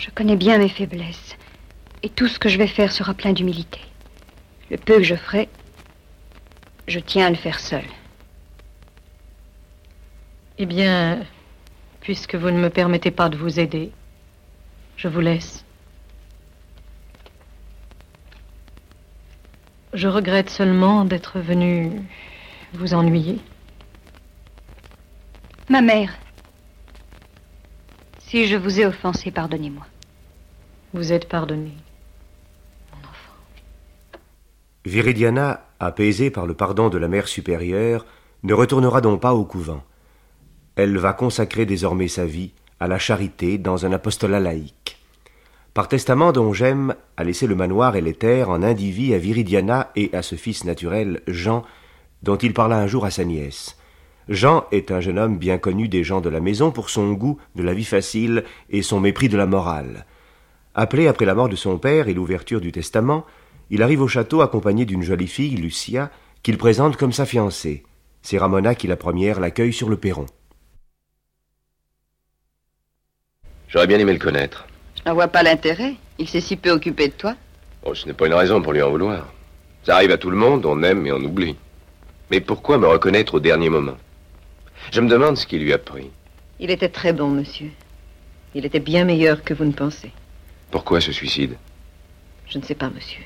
Je 0.00 0.08
connais 0.08 0.36
bien 0.36 0.56
mes 0.56 0.70
faiblesses. 0.70 1.36
Et 2.02 2.08
tout 2.08 2.26
ce 2.26 2.38
que 2.38 2.48
je 2.48 2.56
vais 2.56 2.66
faire 2.66 2.90
sera 2.90 3.12
plein 3.12 3.34
d'humilité. 3.34 3.80
Le 4.70 4.78
peu 4.78 4.96
que 4.96 5.02
je 5.02 5.14
ferai, 5.14 5.46
je 6.88 6.98
tiens 7.00 7.26
à 7.26 7.30
le 7.30 7.36
faire 7.36 7.60
seul. 7.60 7.84
Eh 10.56 10.64
bien, 10.64 11.20
puisque 12.00 12.34
vous 12.34 12.50
ne 12.50 12.58
me 12.58 12.70
permettez 12.70 13.10
pas 13.10 13.28
de 13.28 13.36
vous 13.36 13.60
aider, 13.60 13.92
je 14.96 15.06
vous 15.06 15.20
laisse. 15.20 15.66
Je 19.92 20.08
regrette 20.08 20.48
seulement 20.48 21.04
d'être 21.04 21.40
venu 21.40 21.90
vous 22.72 22.94
ennuyer. 22.94 23.38
Ma 25.68 25.82
mère, 25.82 26.16
si 28.30 28.46
je 28.46 28.56
vous 28.56 28.78
ai 28.80 28.86
offensé, 28.86 29.32
pardonnez-moi. 29.32 29.84
Vous 30.94 31.12
êtes 31.12 31.28
pardonné. 31.28 31.72
Viridiana, 34.84 35.66
apaisée 35.80 36.30
par 36.30 36.46
le 36.46 36.54
pardon 36.54 36.90
de 36.90 36.98
la 36.98 37.08
mère 37.08 37.26
supérieure, 37.26 38.06
ne 38.44 38.54
retournera 38.54 39.00
donc 39.00 39.20
pas 39.20 39.34
au 39.34 39.44
couvent. 39.44 39.82
Elle 40.76 40.96
va 40.96 41.12
consacrer 41.12 41.66
désormais 41.66 42.06
sa 42.06 42.24
vie 42.24 42.52
à 42.78 42.86
la 42.86 43.00
charité 43.00 43.58
dans 43.58 43.84
un 43.84 43.92
apostolat 43.92 44.38
laïque. 44.38 44.96
Par 45.74 45.88
testament, 45.88 46.30
Don 46.30 46.52
J'aime 46.52 46.94
a 47.16 47.24
laissé 47.24 47.48
le 47.48 47.56
manoir 47.56 47.96
et 47.96 48.00
les 48.00 48.14
terres 48.14 48.50
en 48.50 48.62
indivis 48.62 49.12
à 49.12 49.18
Viridiana 49.18 49.90
et 49.96 50.08
à 50.14 50.22
ce 50.22 50.36
fils 50.36 50.64
naturel, 50.64 51.20
Jean, 51.26 51.64
dont 52.22 52.36
il 52.36 52.54
parla 52.54 52.78
un 52.78 52.86
jour 52.86 53.04
à 53.04 53.10
sa 53.10 53.24
nièce. 53.24 53.76
Jean 54.30 54.64
est 54.70 54.92
un 54.92 55.00
jeune 55.00 55.18
homme 55.18 55.38
bien 55.38 55.58
connu 55.58 55.88
des 55.88 56.04
gens 56.04 56.20
de 56.20 56.28
la 56.28 56.38
maison 56.38 56.70
pour 56.70 56.88
son 56.88 57.12
goût 57.14 57.40
de 57.56 57.64
la 57.64 57.74
vie 57.74 57.84
facile 57.84 58.44
et 58.70 58.80
son 58.80 59.00
mépris 59.00 59.28
de 59.28 59.36
la 59.36 59.46
morale. 59.46 60.06
Appelé 60.76 61.08
après 61.08 61.24
la 61.24 61.34
mort 61.34 61.48
de 61.48 61.56
son 61.56 61.78
père 61.78 62.06
et 62.06 62.14
l'ouverture 62.14 62.60
du 62.60 62.70
testament, 62.70 63.26
il 63.70 63.82
arrive 63.82 64.02
au 64.02 64.06
château 64.06 64.40
accompagné 64.40 64.84
d'une 64.84 65.02
jolie 65.02 65.26
fille, 65.26 65.56
Lucia, 65.56 66.12
qu'il 66.44 66.58
présente 66.58 66.96
comme 66.96 67.12
sa 67.12 67.26
fiancée. 67.26 67.82
C'est 68.22 68.38
Ramona 68.38 68.76
qui, 68.76 68.86
la 68.86 68.96
première, 68.96 69.40
l'accueille 69.40 69.72
sur 69.72 69.88
le 69.88 69.96
perron. 69.96 70.26
J'aurais 73.66 73.88
bien 73.88 73.98
aimé 73.98 74.12
le 74.12 74.20
connaître. 74.20 74.68
Je 74.96 75.08
n'en 75.08 75.14
vois 75.14 75.26
pas 75.26 75.42
l'intérêt. 75.42 75.96
Il 76.18 76.28
s'est 76.28 76.40
si 76.40 76.54
peu 76.54 76.70
occupé 76.70 77.08
de 77.08 77.14
toi. 77.14 77.34
Oh, 77.82 77.96
ce 77.96 78.06
n'est 78.06 78.12
pas 78.12 78.28
une 78.28 78.34
raison 78.34 78.62
pour 78.62 78.74
lui 78.74 78.82
en 78.82 78.90
vouloir. 78.90 79.32
Ça 79.82 79.96
arrive 79.96 80.12
à 80.12 80.18
tout 80.18 80.30
le 80.30 80.36
monde, 80.36 80.64
on 80.66 80.84
aime 80.84 81.04
et 81.04 81.10
on 81.10 81.24
oublie. 81.24 81.56
Mais 82.30 82.40
pourquoi 82.40 82.78
me 82.78 82.86
reconnaître 82.86 83.34
au 83.34 83.40
dernier 83.40 83.70
moment? 83.70 83.96
Je 84.90 85.00
me 85.00 85.08
demande 85.08 85.36
ce 85.36 85.46
qui 85.46 85.58
lui 85.58 85.72
a 85.72 85.78
pris. 85.78 86.10
Il 86.58 86.70
était 86.70 86.88
très 86.88 87.12
bon, 87.12 87.28
monsieur. 87.28 87.70
Il 88.54 88.66
était 88.66 88.80
bien 88.80 89.04
meilleur 89.04 89.44
que 89.44 89.54
vous 89.54 89.64
ne 89.64 89.72
pensez. 89.72 90.10
Pourquoi 90.70 91.00
ce 91.00 91.12
suicide? 91.12 91.56
Je 92.48 92.58
ne 92.58 92.64
sais 92.64 92.74
pas, 92.74 92.90
monsieur. 92.90 93.22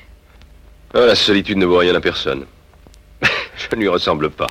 Ah, 0.93 1.07
la 1.07 1.15
solitude 1.15 1.57
ne 1.57 1.65
vaut 1.65 1.79
rien 1.79 1.95
à 1.95 1.99
personne. 1.99 2.45
Je 3.21 3.75
ne 3.75 3.81
lui 3.81 3.87
ressemble 3.87 4.29
pas. 4.29 4.47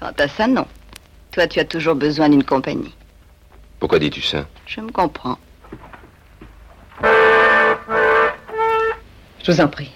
Quant 0.00 0.12
à 0.18 0.28
ça, 0.28 0.48
non. 0.48 0.66
Toi, 1.30 1.46
tu 1.46 1.60
as 1.60 1.64
toujours 1.64 1.94
besoin 1.94 2.28
d'une 2.28 2.44
compagnie. 2.44 2.94
Pourquoi 3.78 4.00
dis-tu 4.00 4.22
ça? 4.22 4.46
Je 4.66 4.80
me 4.80 4.90
comprends. 4.90 5.38
Je 9.44 9.52
vous 9.52 9.60
en 9.60 9.68
prie. 9.68 9.92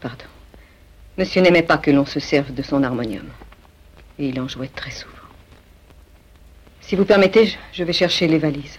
Pardon. 0.00 0.24
Monsieur 1.16 1.40
n'aimait 1.40 1.62
pas 1.62 1.78
que 1.78 1.90
l'on 1.90 2.04
se 2.04 2.20
serve 2.20 2.52
de 2.52 2.62
son 2.62 2.82
harmonium. 2.82 3.26
Et 4.18 4.28
il 4.28 4.38
en 4.40 4.48
jouait 4.48 4.68
très 4.68 4.90
souvent. 4.90 5.23
Si 6.86 6.96
vous 6.96 7.04
permettez, 7.04 7.46
je- 7.46 7.56
je 7.72 7.84
vais 7.84 7.92
chercher 7.92 8.26
les 8.26 8.38
valises. 8.38 8.78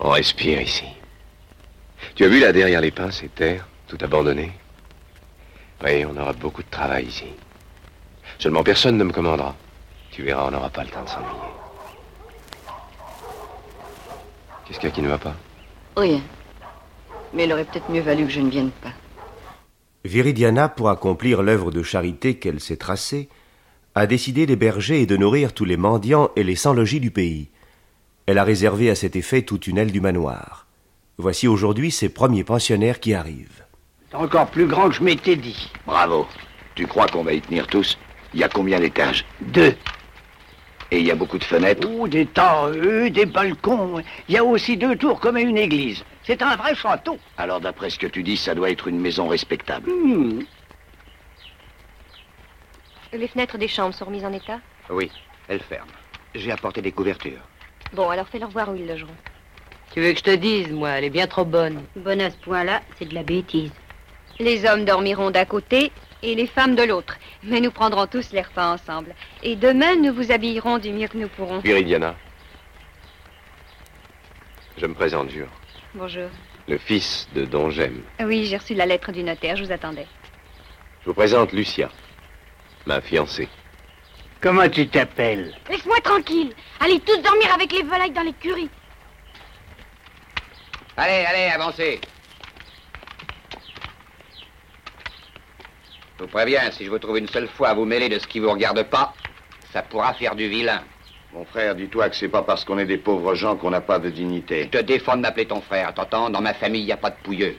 On 0.00 0.10
respire 0.10 0.60
ici. 0.60 0.84
Tu 2.14 2.24
as 2.24 2.28
vu 2.28 2.40
là 2.40 2.52
derrière 2.52 2.80
les 2.80 2.90
pins, 2.90 3.10
ces 3.10 3.28
terres, 3.28 3.66
tout 3.88 3.98
abandonnées? 4.00 4.52
Oui, 5.84 6.04
on 6.06 6.16
aura 6.16 6.32
beaucoup 6.32 6.62
de 6.62 6.70
travail 6.70 7.06
ici. 7.06 7.26
Seulement 8.38 8.62
personne 8.62 8.96
ne 8.96 9.04
me 9.04 9.12
commandera. 9.12 9.54
Tu 10.10 10.22
verras, 10.22 10.46
on 10.46 10.50
n'aura 10.52 10.70
pas 10.70 10.84
le 10.84 10.90
temps 10.90 11.02
de 11.04 11.08
s'ennuyer. 11.08 11.50
Qu'est-ce 14.66 14.78
qu'il 14.78 14.88
y 14.88 14.92
a 14.92 14.94
qui 14.94 15.02
ne 15.02 15.08
va 15.08 15.18
pas? 15.18 15.34
Rien. 15.96 16.22
Mais 17.34 17.44
il 17.44 17.52
aurait 17.52 17.64
peut-être 17.64 17.90
mieux 17.90 18.00
valu 18.00 18.24
que 18.24 18.30
je 18.32 18.40
ne 18.40 18.50
vienne 18.50 18.70
pas. 18.70 18.92
Viridiana, 20.04 20.68
pour 20.68 20.88
accomplir 20.88 21.42
l'œuvre 21.42 21.70
de 21.70 21.82
charité 21.82 22.38
qu'elle 22.38 22.60
s'est 22.60 22.76
tracée, 22.78 23.28
a 23.94 24.06
décidé 24.06 24.46
d'héberger 24.46 25.02
et 25.02 25.06
de 25.06 25.16
nourrir 25.16 25.52
tous 25.52 25.64
les 25.64 25.76
mendiants 25.76 26.30
et 26.36 26.44
les 26.44 26.54
sans-logis 26.54 27.00
du 27.00 27.10
pays. 27.10 27.48
Elle 28.26 28.38
a 28.38 28.44
réservé 28.44 28.88
à 28.90 28.94
cet 28.94 29.16
effet 29.16 29.42
toute 29.42 29.66
une 29.66 29.78
aile 29.78 29.90
du 29.90 30.00
manoir. 30.00 30.66
Voici 31.18 31.48
aujourd'hui 31.48 31.90
ses 31.90 32.08
premiers 32.08 32.44
pensionnaires 32.44 33.00
qui 33.00 33.14
arrivent. 33.14 33.64
C'est 34.10 34.16
encore 34.16 34.46
plus 34.46 34.66
grand 34.66 34.88
que 34.88 34.94
je 34.94 35.02
m'étais 35.02 35.36
dit. 35.36 35.70
Bravo. 35.86 36.26
Tu 36.74 36.86
crois 36.86 37.06
qu'on 37.08 37.24
va 37.24 37.32
y 37.32 37.40
tenir 37.40 37.66
tous? 37.66 37.98
Il 38.32 38.40
y 38.40 38.44
a 38.44 38.48
combien 38.48 38.78
d'étages? 38.78 39.24
Deux. 39.40 39.74
Et 40.92 40.98
il 40.98 41.06
y 41.06 41.10
a 41.10 41.16
beaucoup 41.16 41.38
de 41.38 41.44
fenêtres? 41.44 41.88
Oh, 41.90 42.08
des 42.08 42.26
tas, 42.26 42.68
eux, 42.68 43.10
des 43.10 43.26
balcons. 43.26 44.02
Il 44.28 44.34
y 44.34 44.38
a 44.38 44.44
aussi 44.44 44.76
deux 44.76 44.96
tours 44.96 45.20
comme 45.20 45.36
à 45.36 45.40
une 45.40 45.58
église. 45.58 46.04
C'est 46.24 46.42
un 46.42 46.56
vrai 46.56 46.74
château. 46.74 47.18
Alors 47.36 47.60
d'après 47.60 47.90
ce 47.90 47.98
que 47.98 48.06
tu 48.06 48.22
dis, 48.22 48.36
ça 48.36 48.54
doit 48.54 48.70
être 48.70 48.88
une 48.88 49.00
maison 49.00 49.28
respectable. 49.28 49.90
Hmm. 49.90 50.40
Les 53.12 53.26
fenêtres 53.26 53.58
des 53.58 53.68
chambres 53.68 53.94
sont 53.94 54.04
remises 54.04 54.24
en 54.24 54.32
état 54.32 54.60
Oui, 54.88 55.10
elle 55.48 55.60
ferme. 55.60 55.88
J'ai 56.34 56.52
apporté 56.52 56.80
des 56.80 56.92
couvertures. 56.92 57.40
Bon, 57.92 58.08
alors 58.08 58.28
fais-leur 58.28 58.50
voir 58.50 58.68
où 58.70 58.76
ils 58.76 58.86
logeront. 58.86 59.16
Tu 59.92 60.00
veux 60.00 60.12
que 60.12 60.18
je 60.18 60.22
te 60.22 60.34
dise, 60.36 60.70
moi, 60.70 60.90
elle 60.90 61.04
est 61.04 61.10
bien 61.10 61.26
trop 61.26 61.44
bonne. 61.44 61.82
Bonne 61.96 62.20
à 62.20 62.30
ce 62.30 62.36
point-là, 62.36 62.82
c'est 62.96 63.06
de 63.06 63.14
la 63.14 63.24
bêtise. 63.24 63.72
Les 64.38 64.64
hommes 64.64 64.84
dormiront 64.84 65.32
d'un 65.32 65.44
côté 65.44 65.90
et 66.22 66.36
les 66.36 66.46
femmes 66.46 66.76
de 66.76 66.84
l'autre. 66.84 67.18
Mais 67.42 67.60
nous 67.60 67.72
prendrons 67.72 68.06
tous 68.06 68.30
les 68.32 68.42
repas 68.42 68.72
ensemble. 68.72 69.14
Et 69.42 69.56
demain, 69.56 69.96
nous 69.96 70.14
vous 70.14 70.30
habillerons 70.30 70.78
du 70.78 70.92
mieux 70.92 71.08
que 71.08 71.18
nous 71.18 71.28
pourrons. 71.28 71.58
Viridiana. 71.58 72.14
Je 74.78 74.86
me 74.86 74.94
présente, 74.94 75.30
jure. 75.30 75.48
Bonjour. 75.94 76.30
Le 76.68 76.78
fils 76.78 77.28
de 77.34 77.44
Don. 77.44 77.70
Oui, 78.24 78.46
j'ai 78.46 78.56
reçu 78.56 78.74
la 78.74 78.86
lettre 78.86 79.10
du 79.10 79.24
notaire, 79.24 79.56
je 79.56 79.64
vous 79.64 79.72
attendais. 79.72 80.06
Je 81.02 81.06
vous 81.06 81.14
présente 81.14 81.52
Lucia, 81.52 81.90
ma 82.86 83.00
fiancée. 83.00 83.48
Comment 84.40 84.68
tu 84.68 84.88
t'appelles 84.88 85.54
Laisse-moi 85.68 86.00
tranquille. 86.02 86.52
Allez 86.80 87.00
tous 87.00 87.18
dormir 87.18 87.52
avec 87.54 87.72
les 87.72 87.82
volailles 87.82 88.12
dans 88.12 88.22
l'écurie. 88.22 88.70
Allez, 90.96 91.24
allez, 91.26 91.52
avancez. 91.54 92.00
Je 96.18 96.24
vous 96.24 96.30
préviens, 96.30 96.70
si 96.70 96.84
je 96.84 96.90
vous 96.90 96.98
trouve 96.98 97.18
une 97.18 97.28
seule 97.28 97.48
fois 97.48 97.70
à 97.70 97.74
vous 97.74 97.84
mêler 97.84 98.08
de 98.08 98.18
ce 98.18 98.26
qui 98.26 98.40
vous 98.40 98.50
regarde 98.50 98.82
pas, 98.84 99.14
ça 99.72 99.82
pourra 99.82 100.14
faire 100.14 100.34
du 100.34 100.48
vilain. 100.48 100.82
Mon 101.32 101.44
frère, 101.44 101.74
dis-toi 101.74 102.10
que 102.10 102.16
c'est 102.16 102.28
pas 102.28 102.42
parce 102.42 102.64
qu'on 102.64 102.78
est 102.78 102.86
des 102.86 102.98
pauvres 102.98 103.34
gens 103.34 103.56
qu'on 103.56 103.70
n'a 103.70 103.80
pas 103.80 103.98
de 103.98 104.10
dignité. 104.10 104.64
Je 104.64 104.78
te 104.78 104.82
défends 104.82 105.16
de 105.16 105.22
m'appeler 105.22 105.46
ton 105.46 105.60
frère, 105.60 105.94
t'entends? 105.94 106.28
Dans 106.28 106.40
ma 106.40 106.54
famille, 106.54 106.82
il 106.82 106.86
n'y 106.86 106.92
a 106.92 106.96
pas 106.96 107.10
de 107.10 107.16
pouilleux. 107.22 107.56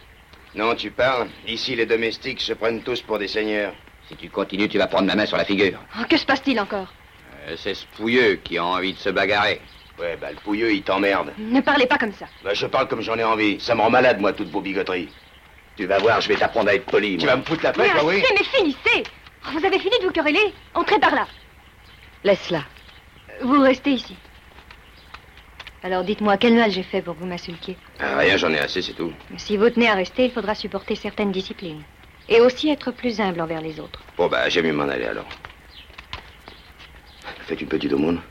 Non, 0.53 0.75
tu 0.75 0.91
parles. 0.91 1.29
Ici, 1.47 1.75
les 1.75 1.86
domestiques 1.86 2.41
se 2.41 2.53
prennent 2.53 2.84
tous 2.84 3.01
pour 3.01 3.17
des 3.17 3.29
seigneurs. 3.29 3.73
Si 4.12 4.17
tu 4.17 4.30
continues, 4.30 4.67
tu 4.67 4.78
vas 4.78 4.88
prendre 4.88 5.08
ma 5.08 5.15
main 5.15 5.26
sur 5.26 5.38
la 5.38 5.45
figure. 5.45 5.80
Oh, 5.97 6.04
que 6.10 6.17
se 6.17 6.26
passe-t-il 6.26 6.60
encore? 6.60 6.88
Euh, 7.47 7.56
c'est 7.58 7.74
ce 7.74 7.86
pouilleux 7.95 8.36
qui 8.43 8.58
a 8.58 8.65
envie 8.65 8.91
de 8.93 8.97
se 9.00 9.10
bagarrer. 9.10 9.62
Ouais, 10.00 10.17
bah 10.19 10.32
le 10.32 10.38
pouilleux, 10.38 10.74
il 10.74 10.84
t'emmerde. 10.84 11.32
Ne 11.38 11.62
parlez 11.62 11.86
pas 11.86 11.97
comme 11.97 12.12
ça. 12.13 12.26
Bah 12.43 12.54
je 12.54 12.65
parle 12.65 12.88
comme 12.89 13.02
j'en 13.02 13.17
ai 13.17 13.24
envie. 13.24 13.60
Ça 13.62 13.74
me 13.74 13.82
rend 13.82 13.89
malade, 13.89 14.19
moi, 14.19 14.34
toutes 14.34 14.50
vos 14.50 14.62
bigoteries. 14.62 15.10
Tu 15.78 15.86
vas 15.86 16.00
voir, 16.00 16.19
je 16.19 16.28
vais 16.28 16.36
t'apprendre 16.36 16.69
à 16.69 16.76
être 16.76 16.86
poli, 16.86 17.17
Tu 17.17 17.26
moi. 17.26 17.36
vas 17.36 17.39
me 17.39 17.45
foutre 17.45 17.63
la 17.63 17.71
Mais 17.78 17.86
paix, 17.86 17.89
toi, 17.91 18.04
oui 18.04 18.15
arrêtez, 18.21 18.34
mais 18.38 18.43
finissez 18.43 19.04
Oh, 19.45 19.58
Vous 19.58 19.65
avez 19.65 19.80
fini 19.80 19.97
de 20.00 20.06
vous 20.06 20.12
quereller? 20.12 20.54
Entrez 20.74 21.00
par 21.00 21.15
là. 21.15 21.26
Laisse-la. 22.24 22.63
Vous 23.43 23.62
restez 23.62 23.91
ici. 23.91 24.15
Alors 25.84 26.04
dites-moi, 26.04 26.38
quel 26.38 26.54
mal 26.54 26.69
j'ai 26.71 26.84
fait 26.84 27.02
pour 27.02 27.15
que 27.15 27.21
vous 27.21 27.26
m'insulquiez 27.28 27.76
Ah, 28.00 28.17
Rien, 28.17 28.38
j'en 28.38 28.52
ai 28.52 28.60
assez, 28.60 28.82
c'est 28.82 28.93
tout. 28.93 29.13
Si 29.38 29.58
vous 29.58 29.69
tenez 29.69 29.89
à 29.89 29.95
rester, 29.95 30.26
il 30.26 30.32
faudra 30.32 30.54
supporter 30.54 30.95
certaines 30.95 31.32
disciplines. 31.32 31.82
Et 32.32 32.39
aussi 32.39 32.70
être 32.70 32.91
plus 32.91 33.20
humble 33.20 33.41
envers 33.41 33.60
les 33.60 33.78
autres. 33.82 34.02
Bon, 34.15 34.28
bah, 34.28 34.48
j'aime 34.48 34.65
mieux 34.65 34.74
m'en 34.74 34.88
aller 34.88 35.04
alors. 35.06 35.28
Faites 37.46 37.60
une 37.60 37.67
petite 37.67 37.91
aumône. 37.91 38.22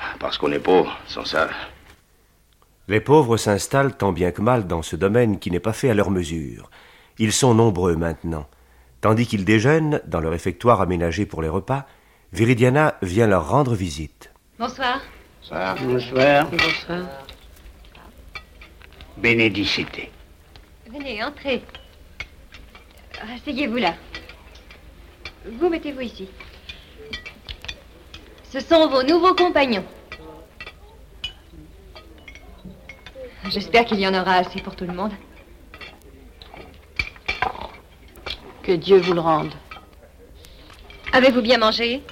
Ah, 0.00 0.14
Parce 0.18 0.38
qu'on 0.38 0.50
est 0.52 0.58
pauvre, 0.58 0.98
sans 1.06 1.26
ça. 1.26 1.50
Les 2.88 3.00
pauvres 3.00 3.36
s'installent 3.36 3.94
tant 3.94 4.12
bien 4.12 4.30
que 4.32 4.40
mal 4.40 4.66
dans 4.66 4.80
ce 4.80 4.96
domaine 4.96 5.38
qui 5.38 5.50
n'est 5.50 5.60
pas 5.60 5.74
fait 5.74 5.90
à 5.90 5.94
leur 5.94 6.10
mesure. 6.10 6.70
Ils 7.18 7.32
sont 7.32 7.52
nombreux 7.52 7.94
maintenant. 7.94 8.46
Tandis 9.02 9.26
qu'ils 9.26 9.44
déjeunent, 9.44 10.00
dans 10.06 10.20
le 10.20 10.30
réfectoire 10.30 10.80
aménagé 10.80 11.26
pour 11.26 11.42
les 11.42 11.50
repas, 11.50 11.86
Viridiana 12.32 12.94
vient 13.02 13.26
leur 13.26 13.50
rendre 13.50 13.74
visite. 13.74 14.32
Bonsoir. 14.58 15.02
Bonsoir. 15.42 15.76
Bonsoir. 15.82 16.46
Bonsoir. 16.50 17.06
Bénédicité. 19.18 20.10
Venez, 20.92 21.22
entrez. 21.22 21.62
Asseyez-vous 23.34 23.76
là. 23.76 23.94
Vous 25.46 25.68
mettez-vous 25.68 26.00
ici. 26.00 26.28
Ce 28.50 28.58
sont 28.58 28.88
vos 28.88 29.02
nouveaux 29.04 29.34
compagnons. 29.34 29.84
J'espère 33.50 33.84
qu'il 33.84 34.00
y 34.00 34.06
en 34.06 34.14
aura 34.14 34.34
assez 34.34 34.60
pour 34.60 34.74
tout 34.74 34.84
le 34.84 34.92
monde. 34.92 35.12
Que 38.62 38.72
Dieu 38.72 38.98
vous 38.98 39.12
le 39.12 39.20
rende. 39.20 39.52
Avez-vous 41.12 41.42
bien 41.42 41.58
mangé? 41.58 42.02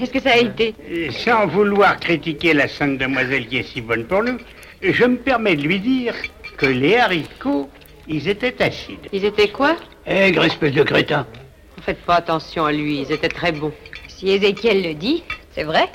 Est-ce 0.00 0.12
que 0.12 0.20
ça 0.20 0.32
a 0.32 0.36
été? 0.36 0.74
Et 0.88 1.10
Sans 1.10 1.46
vouloir 1.46 1.98
critiquer 1.98 2.54
la 2.54 2.68
sainte 2.68 2.98
demoiselle 2.98 3.48
qui 3.48 3.58
est 3.58 3.62
si 3.64 3.80
bonne 3.80 4.06
pour 4.06 4.22
nous, 4.22 4.38
je 4.82 5.04
me 5.04 5.16
permets 5.16 5.56
de 5.56 5.62
lui 5.62 5.80
dire 5.80 6.14
que 6.56 6.66
les 6.66 6.96
haricots, 6.96 7.68
ils 8.10 8.28
étaient 8.28 8.60
acides. 8.62 9.06
Ils 9.12 9.24
étaient 9.24 9.48
quoi 9.48 9.76
Aigre 10.04 10.44
espèce 10.44 10.72
de 10.72 10.82
crétin. 10.82 11.26
Ne 11.78 11.82
faites 11.82 12.00
pas 12.04 12.16
attention 12.16 12.64
à 12.64 12.72
lui, 12.72 13.00
ils 13.02 13.12
étaient 13.12 13.28
très 13.28 13.52
bons. 13.52 13.72
Si 14.08 14.30
Ézéchiel 14.30 14.82
le 14.82 14.94
dit, 14.94 15.22
c'est 15.52 15.62
vrai. 15.62 15.88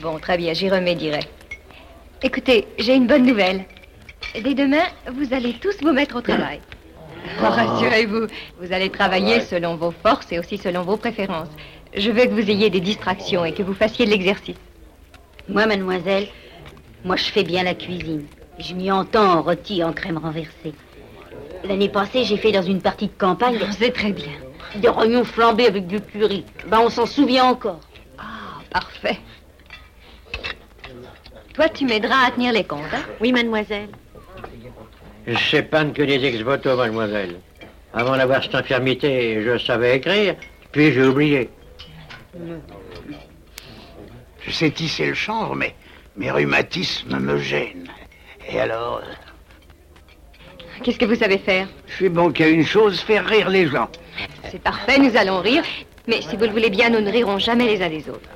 Bon, 0.00 0.18
très 0.18 0.38
bien, 0.38 0.52
j'y 0.54 0.70
remédierai. 0.70 1.20
Écoutez, 2.22 2.66
j'ai 2.78 2.94
une 2.94 3.08
bonne 3.08 3.26
nouvelle. 3.26 3.64
Dès 4.40 4.54
demain, 4.54 4.84
vous 5.12 5.34
allez 5.34 5.54
tous 5.54 5.76
vous 5.82 5.92
mettre 5.92 6.16
au 6.16 6.20
travail. 6.20 6.60
Oh, 7.40 7.46
Rassurez-vous, 7.46 8.26
vous 8.60 8.72
allez 8.72 8.90
travailler 8.90 9.40
selon 9.40 9.74
vos 9.76 9.90
forces 9.90 10.30
et 10.32 10.38
aussi 10.38 10.58
selon 10.58 10.82
vos 10.82 10.96
préférences. 10.96 11.50
Je 11.94 12.10
veux 12.10 12.24
que 12.24 12.30
vous 12.40 12.50
ayez 12.50 12.70
des 12.70 12.80
distractions 12.80 13.44
et 13.44 13.52
que 13.52 13.62
vous 13.62 13.74
fassiez 13.74 14.06
de 14.06 14.10
l'exercice. 14.10 14.56
Moi, 15.48 15.66
mademoiselle, 15.66 16.28
moi 17.04 17.16
je 17.16 17.24
fais 17.24 17.42
bien 17.42 17.64
la 17.64 17.74
cuisine. 17.74 18.26
Je 18.58 18.74
m'y 18.74 18.90
entends 18.92 19.38
en 19.38 19.42
rôti 19.42 19.82
en 19.82 19.92
crème 19.92 20.18
renversée. 20.18 20.72
L'année 21.64 21.88
passée, 21.88 22.24
j'ai 22.24 22.36
fait 22.36 22.52
dans 22.52 22.62
une 22.62 22.80
partie 22.82 23.06
de 23.06 23.12
campagne 23.16 23.58
C'est 23.78 23.92
très 23.92 24.12
bien. 24.12 24.32
des 24.76 24.88
rognons 24.88 25.24
flambés 25.24 25.66
avec 25.66 25.86
du 25.86 26.00
curry. 26.00 26.44
Ben, 26.66 26.80
on 26.80 26.90
s'en 26.90 27.06
souvient 27.06 27.44
encore. 27.44 27.80
Ah, 28.18 28.60
parfait. 28.70 29.18
Toi, 31.54 31.68
tu 31.68 31.84
m'aideras 31.84 32.26
à 32.26 32.30
tenir 32.30 32.52
les 32.52 32.64
comptes, 32.64 32.92
hein? 32.92 33.02
Oui, 33.20 33.32
mademoiselle. 33.32 33.90
Je 35.26 35.36
sais 35.36 35.62
pas 35.62 35.84
que 35.84 36.02
des 36.02 36.24
ex-voto, 36.24 36.76
mademoiselle. 36.76 37.36
Avant 37.94 38.16
d'avoir 38.16 38.42
cette 38.42 38.54
infirmité, 38.54 39.42
je 39.44 39.58
savais 39.58 39.96
écrire, 39.98 40.34
puis 40.72 40.92
j'ai 40.92 41.04
oublié. 41.04 41.50
Je 44.40 44.50
sais 44.50 44.70
tisser 44.70 45.06
le 45.06 45.14
chanvre, 45.14 45.54
mais 45.54 45.74
mes 46.16 46.30
rhumatismes 46.30 47.18
me 47.18 47.36
gênent. 47.36 47.88
Et 48.48 48.58
alors, 48.58 49.02
Qu'est-ce 50.82 50.98
que 50.98 51.04
vous 51.04 51.14
savez 51.14 51.38
faire 51.38 51.68
je 51.86 51.94
suis 51.94 52.08
bon 52.08 52.32
qu'à 52.32 52.48
une 52.48 52.64
chose, 52.64 53.00
faire 53.00 53.24
rire 53.26 53.48
les 53.48 53.66
gens. 53.68 53.88
C'est 54.50 54.62
parfait, 54.62 54.98
nous 54.98 55.16
allons 55.16 55.40
rire. 55.40 55.62
Mais 56.06 56.22
si 56.22 56.36
vous 56.36 56.44
le 56.44 56.50
voulez 56.50 56.70
bien, 56.70 56.90
nous 56.90 57.00
ne 57.00 57.10
rirons 57.10 57.38
jamais 57.38 57.66
les 57.66 57.82
uns 57.82 57.88
des 57.88 58.08
autres. 58.08 58.28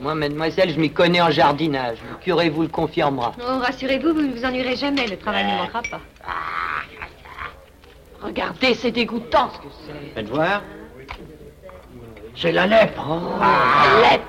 Moi, 0.00 0.14
mademoiselle, 0.14 0.70
je 0.70 0.80
m'y 0.80 0.90
connais 0.90 1.20
en 1.20 1.30
jardinage. 1.30 1.98
Le 2.10 2.16
curé 2.16 2.50
vous 2.50 2.62
le 2.62 2.68
confirmera. 2.68 3.32
Oh, 3.38 3.58
rassurez-vous, 3.60 4.12
vous 4.14 4.22
ne 4.22 4.32
vous 4.34 4.44
ennuierez 4.44 4.76
jamais. 4.76 5.06
Le 5.06 5.16
travail 5.16 5.44
ne 5.44 5.56
manquera 5.56 5.82
pas. 5.82 6.00
Regardez, 8.20 8.74
c'est 8.74 8.90
dégoûtant. 8.90 9.50
Faites 10.14 10.28
voir. 10.28 10.62
C'est 12.36 12.52
la 12.52 12.66
lèpre. 12.66 13.06
La 13.40 14.10
lèpre. 14.10 14.24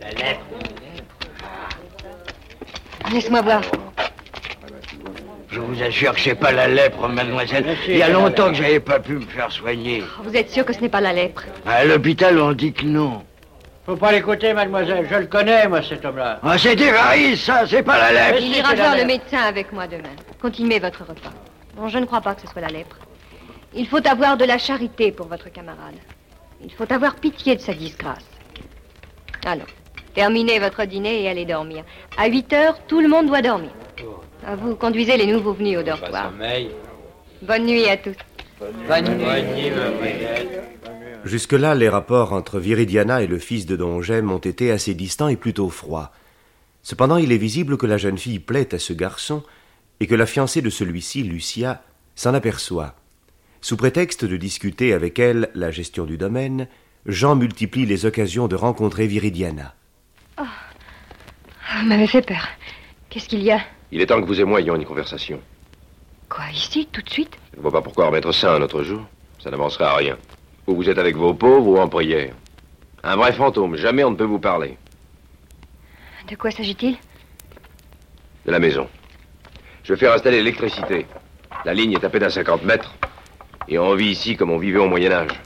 La 0.00 0.08
lèpre. 0.10 0.40
Laisse-moi 3.12 3.42
voir. 3.42 3.62
Je 5.50 5.58
vous 5.58 5.82
assure 5.82 6.14
que 6.14 6.20
c'est 6.20 6.34
pas 6.34 6.52
la 6.52 6.68
lèpre, 6.68 7.08
mademoiselle. 7.08 7.76
Il 7.88 7.96
y 7.96 8.02
a 8.02 8.08
longtemps 8.08 8.48
que 8.50 8.54
j'avais 8.54 8.78
pas 8.78 9.00
pu 9.00 9.14
me 9.14 9.26
faire 9.26 9.50
soigner. 9.50 10.02
Vous 10.22 10.36
êtes 10.36 10.50
sûr 10.50 10.64
que 10.64 10.72
ce 10.72 10.80
n'est 10.80 10.88
pas 10.88 11.00
la 11.00 11.12
lèpre? 11.12 11.42
À 11.66 11.84
l'hôpital, 11.84 12.38
on 12.38 12.52
dit 12.52 12.72
que 12.72 12.84
non. 12.84 13.24
Faut 13.84 13.96
pas 13.96 14.12
l'écouter, 14.12 14.52
mademoiselle. 14.52 15.08
Je 15.10 15.16
le 15.16 15.26
connais, 15.26 15.66
moi, 15.66 15.82
cet 15.82 16.04
homme-là. 16.04 16.38
Ah, 16.44 16.56
c'est 16.56 16.76
des 16.76 16.92
varices, 16.92 17.42
ça, 17.42 17.66
c'est 17.66 17.82
pas 17.82 17.98
la 17.98 18.12
lèpre. 18.12 18.38
Il 18.40 18.56
ira 18.56 18.74
voir 18.74 18.96
le 18.96 19.04
médecin 19.04 19.40
avec 19.40 19.72
moi 19.72 19.88
demain. 19.88 20.14
Continuez 20.40 20.78
votre 20.78 21.00
repas. 21.00 21.32
Bon, 21.76 21.88
je 21.88 21.98
ne 21.98 22.04
crois 22.04 22.20
pas 22.20 22.36
que 22.36 22.42
ce 22.42 22.46
soit 22.46 22.60
la 22.60 22.68
lèpre. 22.68 22.98
Il 23.74 23.88
faut 23.88 24.06
avoir 24.06 24.36
de 24.36 24.44
la 24.44 24.58
charité 24.58 25.10
pour 25.10 25.26
votre 25.26 25.50
camarade. 25.50 25.96
Il 26.62 26.72
faut 26.72 26.92
avoir 26.92 27.16
pitié 27.16 27.56
de 27.56 27.60
sa 27.60 27.72
disgrâce. 27.72 28.24
Allons, 29.44 29.64
terminez 30.14 30.60
votre 30.60 30.84
dîner 30.84 31.22
et 31.22 31.28
allez 31.28 31.46
dormir. 31.46 31.82
À 32.18 32.28
8 32.28 32.52
heures, 32.52 32.78
tout 32.86 33.00
le 33.00 33.08
monde 33.08 33.26
doit 33.26 33.42
dormir. 33.42 33.70
À 34.46 34.56
vous, 34.56 34.74
conduisez 34.74 35.16
les 35.16 35.26
nouveaux 35.26 35.52
venus 35.52 35.78
au 35.78 35.82
dortoir. 35.82 36.32
Bonne 37.42 37.66
nuit 37.66 37.86
à 37.88 37.96
tous. 37.96 38.16
Bonne 38.88 39.18
nuit. 39.18 39.70
Jusque-là, 41.24 41.74
les 41.74 41.88
rapports 41.88 42.32
entre 42.32 42.58
Viridiana 42.58 43.22
et 43.22 43.26
le 43.26 43.38
fils 43.38 43.66
de 43.66 43.76
Don 43.76 44.00
Gem 44.00 44.30
ont 44.30 44.38
été 44.38 44.70
assez 44.70 44.94
distants 44.94 45.28
et 45.28 45.36
plutôt 45.36 45.68
froids. 45.68 46.12
Cependant, 46.82 47.18
il 47.18 47.32
est 47.32 47.38
visible 47.38 47.76
que 47.76 47.86
la 47.86 47.98
jeune 47.98 48.16
fille 48.16 48.38
plaît 48.38 48.74
à 48.74 48.78
ce 48.78 48.94
garçon 48.94 49.42
et 50.00 50.06
que 50.06 50.14
la 50.14 50.24
fiancée 50.26 50.62
de 50.62 50.70
celui-ci, 50.70 51.22
Lucia, 51.22 51.82
s'en 52.14 52.32
aperçoit. 52.32 52.94
Sous 53.60 53.76
prétexte 53.76 54.24
de 54.24 54.38
discuter 54.38 54.94
avec 54.94 55.18
elle 55.18 55.50
la 55.54 55.70
gestion 55.70 56.06
du 56.06 56.16
domaine, 56.16 56.68
Jean 57.04 57.36
multiplie 57.36 57.84
les 57.84 58.06
occasions 58.06 58.48
de 58.48 58.56
rencontrer 58.56 59.06
Viridiana. 59.06 59.74
Vous 60.38 61.86
m'avez 61.86 62.06
fait 62.06 62.22
peur. 62.22 62.48
Qu'est-ce 63.10 63.28
qu'il 63.28 63.42
y 63.42 63.52
a? 63.52 63.60
Il 63.92 64.00
est 64.00 64.06
temps 64.06 64.20
que 64.20 64.26
vous 64.26 64.40
et 64.40 64.44
moi 64.44 64.60
ayons 64.60 64.76
une 64.76 64.84
conversation. 64.84 65.40
Quoi, 66.28 66.44
ici, 66.52 66.88
tout 66.92 67.02
de 67.02 67.10
suite? 67.10 67.36
Je 67.52 67.58
ne 67.58 67.62
vois 67.62 67.72
pas 67.72 67.82
pourquoi 67.82 68.06
remettre 68.06 68.32
ça 68.32 68.54
un 68.54 68.62
autre 68.62 68.82
jour. 68.82 69.02
Ça 69.42 69.50
n'avancerait 69.50 69.84
à 69.84 69.96
rien. 69.96 70.16
Ou 70.66 70.76
vous 70.76 70.88
êtes 70.88 70.98
avec 70.98 71.16
vos 71.16 71.34
pauvres 71.34 71.66
ou 71.66 71.78
en 71.78 71.88
prière. 71.88 72.34
Un 73.02 73.16
vrai 73.16 73.32
fantôme, 73.32 73.76
jamais 73.76 74.04
on 74.04 74.10
ne 74.10 74.16
peut 74.16 74.24
vous 74.24 74.38
parler. 74.38 74.76
De 76.28 76.36
quoi 76.36 76.50
s'agit-il? 76.50 76.96
De 78.46 78.52
la 78.52 78.60
maison. 78.60 78.88
Je 79.82 79.92
vais 79.94 79.98
faire 79.98 80.12
installer 80.12 80.36
l'électricité. 80.36 81.06
La 81.64 81.74
ligne 81.74 81.92
est 81.94 82.04
à 82.04 82.10
peine 82.10 82.22
à 82.22 82.30
50 82.30 82.62
mètres. 82.62 82.94
Et 83.66 83.78
on 83.78 83.94
vit 83.94 84.10
ici 84.10 84.36
comme 84.36 84.50
on 84.50 84.58
vivait 84.58 84.78
au 84.78 84.88
Moyen-Âge. 84.88 85.40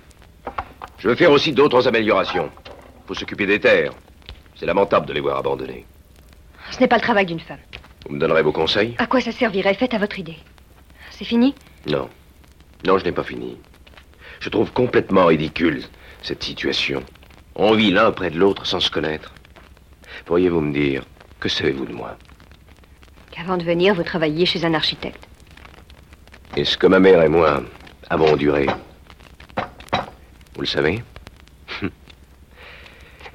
Je 0.99 1.09
veux 1.09 1.15
faire 1.15 1.31
aussi 1.31 1.53
d'autres 1.53 1.89
améliorations. 1.89 2.51
Faut 3.07 3.15
s'occuper 3.15 3.47
des 3.47 3.61
terres. 3.61 3.93
C'est 4.57 4.67
lamentable 4.67 5.07
de 5.07 5.13
les 5.13 5.21
voir 5.21 5.39
abandonnées. 5.39 5.87
Ce 6.71 6.81
n'est 6.81 6.89
pas 6.89 6.97
le 6.97 7.03
travail 7.03 7.27
d'une 7.27 7.41
femme. 7.41 7.59
Vous 8.07 8.15
me 8.15 8.19
donnerez 8.21 8.43
vos 8.43 8.53
conseils? 8.53 8.95
À 8.99 9.07
quoi 9.07 9.21
ça 9.21 9.33
servirait? 9.33 9.75
Faites 9.75 9.95
à 9.95 9.99
votre 9.99 10.19
idée. 10.19 10.37
C'est 11.11 11.25
fini? 11.25 11.55
Non. 11.87 12.09
Non, 12.85 12.99
je 12.99 13.05
n'ai 13.05 13.13
pas 13.13 13.23
fini. 13.25 13.57
Je 14.41 14.49
trouve 14.51 14.73
complètement 14.73 15.27
ridicule 15.27 15.83
cette 16.23 16.43
situation. 16.43 17.03
On 17.55 17.75
vit 17.75 17.91
l'un 17.91 18.11
près 18.13 18.31
de 18.31 18.39
l'autre 18.39 18.67
sans 18.67 18.81
se 18.81 18.91
connaître. 18.91 19.33
Pourriez-vous 20.27 20.61
me 20.61 20.73
dire, 20.73 21.05
que 21.41 21.49
savez-vous 21.49 21.87
de 21.87 21.93
moi? 21.93 22.17
Qu'avant 23.31 23.57
de 23.57 23.65
venir, 23.65 23.95
vous 23.95 24.03
travailliez 24.03 24.47
chez 24.47 24.65
un 24.65 24.75
architecte. 24.75 25.27
Est-ce 26.57 26.77
que 26.79 26.87
ma 26.87 27.01
mère 27.01 27.23
et 27.23 27.29
moi 27.29 27.63
avons 28.11 28.33
enduré 28.33 28.67
Vous 30.55 30.61
le 30.61 30.67
savez? 30.67 31.03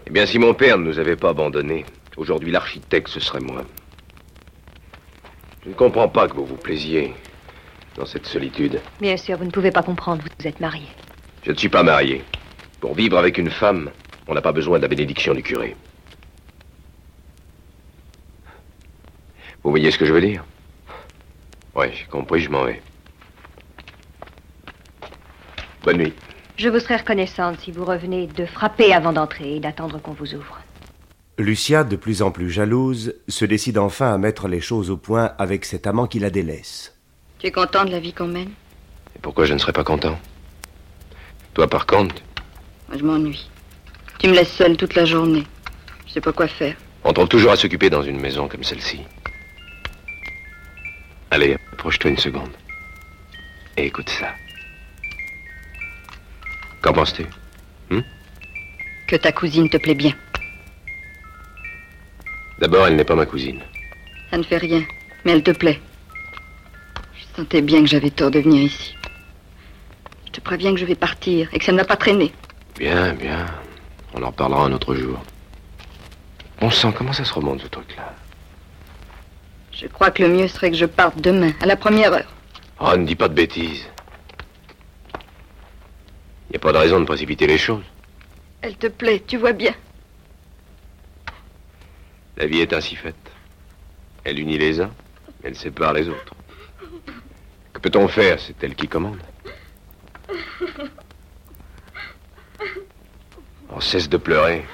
Eh 0.07 0.11
bien, 0.11 0.25
si 0.25 0.39
mon 0.39 0.55
père 0.55 0.79
ne 0.79 0.85
nous 0.85 0.97
avait 0.97 1.15
pas 1.15 1.29
abandonnés, 1.29 1.85
aujourd'hui 2.17 2.51
l'architecte, 2.51 3.09
ce 3.09 3.19
serait 3.19 3.41
moi. 3.41 3.63
Je 5.69 5.73
ne 5.75 5.77
comprends 5.77 6.09
pas 6.09 6.27
que 6.27 6.33
vous 6.33 6.47
vous 6.47 6.55
plaisiez 6.55 7.13
dans 7.95 8.07
cette 8.07 8.25
solitude. 8.25 8.81
Bien 8.99 9.15
sûr, 9.17 9.37
vous 9.37 9.45
ne 9.45 9.51
pouvez 9.51 9.69
pas 9.69 9.83
comprendre, 9.83 10.23
vous 10.23 10.47
êtes 10.47 10.59
marié. 10.59 10.87
Je 11.43 11.51
ne 11.51 11.57
suis 11.57 11.69
pas 11.69 11.83
marié. 11.83 12.23
Pour 12.79 12.95
vivre 12.95 13.19
avec 13.19 13.37
une 13.37 13.51
femme, 13.51 13.91
on 14.27 14.33
n'a 14.33 14.41
pas 14.41 14.51
besoin 14.51 14.79
de 14.79 14.81
la 14.81 14.87
bénédiction 14.87 15.35
du 15.35 15.43
curé. 15.43 15.75
Vous 19.61 19.69
voyez 19.69 19.91
ce 19.91 19.99
que 19.99 20.05
je 20.05 20.11
veux 20.11 20.21
dire? 20.21 20.43
Oui, 21.75 21.85
j'ai 21.93 22.05
compris, 22.05 22.39
je 22.39 22.49
m'en 22.49 22.63
vais. 22.63 22.81
Bonne 25.83 25.97
nuit. 25.97 26.13
Je 26.57 26.67
vous 26.67 26.79
serais 26.79 26.97
reconnaissante 26.97 27.59
si 27.59 27.71
vous 27.71 27.85
revenez 27.85 28.25
de 28.25 28.47
frapper 28.47 28.91
avant 28.91 29.13
d'entrer 29.13 29.57
et 29.57 29.59
d'attendre 29.59 30.01
qu'on 30.01 30.13
vous 30.13 30.33
ouvre. 30.33 30.57
Lucia, 31.39 31.85
de 31.85 31.95
plus 31.95 32.21
en 32.21 32.31
plus 32.31 32.51
jalouse, 32.51 33.15
se 33.29 33.45
décide 33.45 33.77
enfin 33.77 34.13
à 34.13 34.17
mettre 34.17 34.49
les 34.49 34.59
choses 34.59 34.89
au 34.89 34.97
point 34.97 35.31
avec 35.37 35.63
cet 35.63 35.87
amant 35.87 36.05
qui 36.05 36.19
la 36.19 36.29
délaisse. 36.29 36.93
Tu 37.39 37.47
es 37.47 37.51
content 37.51 37.85
de 37.85 37.91
la 37.91 38.01
vie 38.01 38.11
qu'on 38.11 38.27
mène? 38.27 38.49
Et 39.15 39.19
pourquoi 39.21 39.45
je 39.45 39.53
ne 39.53 39.57
serais 39.57 39.71
pas 39.71 39.85
content? 39.85 40.19
Toi, 41.53 41.69
par 41.69 41.85
contre 41.85 42.15
Moi, 42.89 42.97
je 42.97 43.05
m'ennuie. 43.05 43.49
Tu 44.19 44.27
me 44.27 44.33
laisses 44.33 44.51
seule 44.51 44.75
toute 44.75 44.95
la 44.95 45.05
journée. 45.05 45.45
Je 46.07 46.11
sais 46.11 46.19
pas 46.19 46.33
quoi 46.33 46.49
faire. 46.49 46.75
On 47.05 47.13
trouve 47.13 47.29
toujours 47.29 47.53
à 47.53 47.55
s'occuper 47.55 47.89
dans 47.89 48.03
une 48.03 48.19
maison 48.19 48.49
comme 48.49 48.65
celle-ci. 48.65 48.99
Allez, 51.31 51.55
approche-toi 51.71 52.11
une 52.11 52.17
seconde. 52.17 52.51
Et 53.77 53.85
écoute 53.85 54.09
ça. 54.09 54.33
Qu'en 56.81 56.91
penses-tu? 56.91 57.23
Hmm? 57.89 58.01
Que 59.07 59.15
ta 59.15 59.31
cousine 59.31 59.69
te 59.69 59.77
plaît 59.77 59.95
bien. 59.95 60.13
D'abord, 62.59 62.87
elle 62.87 62.97
n'est 62.97 63.05
pas 63.05 63.15
ma 63.15 63.25
cousine. 63.25 63.61
Ça 64.29 64.37
ne 64.37 64.43
fait 64.43 64.57
rien, 64.57 64.83
mais 65.23 65.31
elle 65.31 65.43
te 65.43 65.51
plaît. 65.51 65.79
Je 67.15 67.23
sentais 67.35 67.61
bien 67.61 67.81
que 67.81 67.87
j'avais 67.87 68.09
tort 68.09 68.31
de 68.31 68.39
venir 68.39 68.63
ici. 68.63 68.95
Je 70.25 70.31
te 70.31 70.41
préviens 70.41 70.73
que 70.73 70.79
je 70.79 70.85
vais 70.85 70.95
partir 70.95 71.49
et 71.53 71.59
que 71.59 71.65
ça 71.65 71.71
ne 71.71 71.77
va 71.77 71.85
pas 71.85 71.95
traîner. 71.95 72.33
Bien, 72.77 73.13
bien. 73.13 73.45
On 74.13 74.21
en 74.21 74.27
reparlera 74.27 74.65
un 74.65 74.73
autre 74.73 74.93
jour. 74.93 75.17
On 76.61 76.69
sent 76.69 76.93
comment 76.97 77.13
ça 77.13 77.23
se 77.23 77.33
remonte, 77.33 77.61
ce 77.61 77.67
truc-là. 77.67 78.13
Je 79.71 79.87
crois 79.87 80.11
que 80.11 80.21
le 80.21 80.29
mieux 80.29 80.47
serait 80.49 80.71
que 80.71 80.77
je 80.77 80.85
parte 80.85 81.21
demain, 81.21 81.53
à 81.61 81.65
la 81.65 81.77
première 81.77 82.11
heure. 82.11 82.33
Oh, 82.81 82.97
ne 82.97 83.05
dis 83.05 83.15
pas 83.15 83.29
de 83.29 83.33
bêtises. 83.33 83.85
Il 86.49 86.51
n'y 86.51 86.57
a 86.57 86.59
pas 86.59 86.73
de 86.73 86.77
raison 86.77 86.99
de 86.99 87.05
précipiter 87.05 87.47
les 87.47 87.57
choses. 87.57 87.83
Elle 88.61 88.75
te 88.75 88.87
plaît, 88.87 89.23
tu 89.25 89.37
vois 89.37 89.53
bien. 89.53 89.73
La 92.39 92.47
vie 92.47 92.61
est 92.61 92.71
ainsi 92.71 92.95
faite. 92.95 93.15
Elle 94.23 94.39
unit 94.39 94.57
les 94.57 94.79
uns, 94.79 94.91
elle 95.43 95.57
sépare 95.57 95.91
les 95.91 96.07
autres. 96.07 96.33
Que 97.73 97.79
peut-on 97.81 98.07
faire? 98.07 98.39
C'est 98.39 98.63
elle 98.63 98.75
qui 98.75 98.87
commande. 98.87 99.19
On 103.69 103.81
cesse 103.81 104.07
de 104.07 104.15
pleurer. 104.15 104.65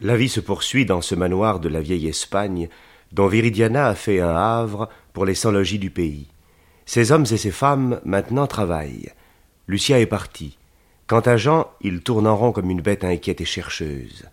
La 0.00 0.16
vie 0.16 0.28
se 0.28 0.38
poursuit 0.38 0.86
dans 0.86 1.00
ce 1.00 1.16
manoir 1.16 1.58
de 1.58 1.68
la 1.68 1.80
vieille 1.80 2.06
Espagne, 2.06 2.68
dont 3.10 3.26
Viridiana 3.26 3.88
a 3.88 3.94
fait 3.96 4.20
un 4.20 4.36
havre 4.36 4.88
pour 5.12 5.26
les 5.26 5.34
sans-logis 5.34 5.80
du 5.80 5.90
pays. 5.90 6.28
Ces 6.86 7.10
hommes 7.10 7.26
et 7.32 7.36
ces 7.36 7.50
femmes 7.50 8.00
maintenant 8.04 8.46
travaillent. 8.46 9.10
Lucia 9.66 9.98
est 9.98 10.06
partie. 10.06 10.56
Quant 11.08 11.20
à 11.20 11.36
Jean, 11.36 11.68
il 11.80 12.02
tourne 12.02 12.28
en 12.28 12.36
rond 12.36 12.52
comme 12.52 12.70
une 12.70 12.80
bête 12.80 13.02
inquiète 13.02 13.40
et 13.40 13.44
chercheuse. 13.44 14.28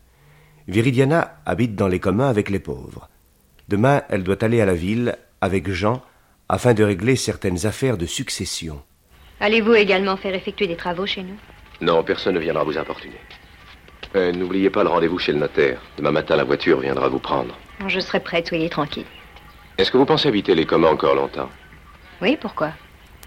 Viridiana 0.68 1.38
habite 1.46 1.76
dans 1.76 1.88
les 1.88 2.00
communs 2.00 2.30
avec 2.30 2.50
les 2.50 2.60
pauvres. 2.60 3.10
Demain, 3.68 4.02
elle 4.10 4.24
doit 4.24 4.44
aller 4.44 4.62
à 4.62 4.66
la 4.66 4.74
ville 4.74 5.16
avec 5.42 5.70
Jean 5.70 6.02
afin 6.50 6.74
de 6.74 6.84
régler 6.84 7.16
certaines 7.16 7.66
affaires 7.66 7.98
de 7.98 8.06
succession. 8.06 8.82
Allez-vous 9.40 9.74
également 9.76 10.18
faire 10.18 10.34
effectuer 10.34 10.68
des 10.68 10.76
travaux 10.76 11.06
chez 11.06 11.24
nous? 11.24 11.36
Non, 11.82 12.04
personne 12.04 12.36
ne 12.36 12.40
viendra 12.40 12.64
vous 12.64 12.78
importuner. 12.78 13.20
Euh, 14.16 14.32
N'oubliez 14.32 14.70
pas 14.70 14.84
le 14.84 14.90
rendez-vous 14.90 15.20
chez 15.20 15.34
le 15.34 15.40
notaire. 15.40 15.82
Demain 15.98 16.12
matin, 16.12 16.36
la 16.36 16.44
voiture 16.46 16.80
viendra 16.80 17.10
vous 17.10 17.20
prendre. 17.20 17.56
Je 17.88 18.00
serai 18.00 18.20
prête, 18.20 18.48
soyez 18.48 18.70
tranquille. 18.70 19.06
Est-ce 19.78 19.92
que 19.92 19.98
vous 19.98 20.06
pensez 20.06 20.30
habiter 20.30 20.56
les 20.56 20.66
communs 20.66 20.90
encore 20.92 21.16
longtemps? 21.16 21.50
Oui, 22.22 22.38
pourquoi? 22.40 22.72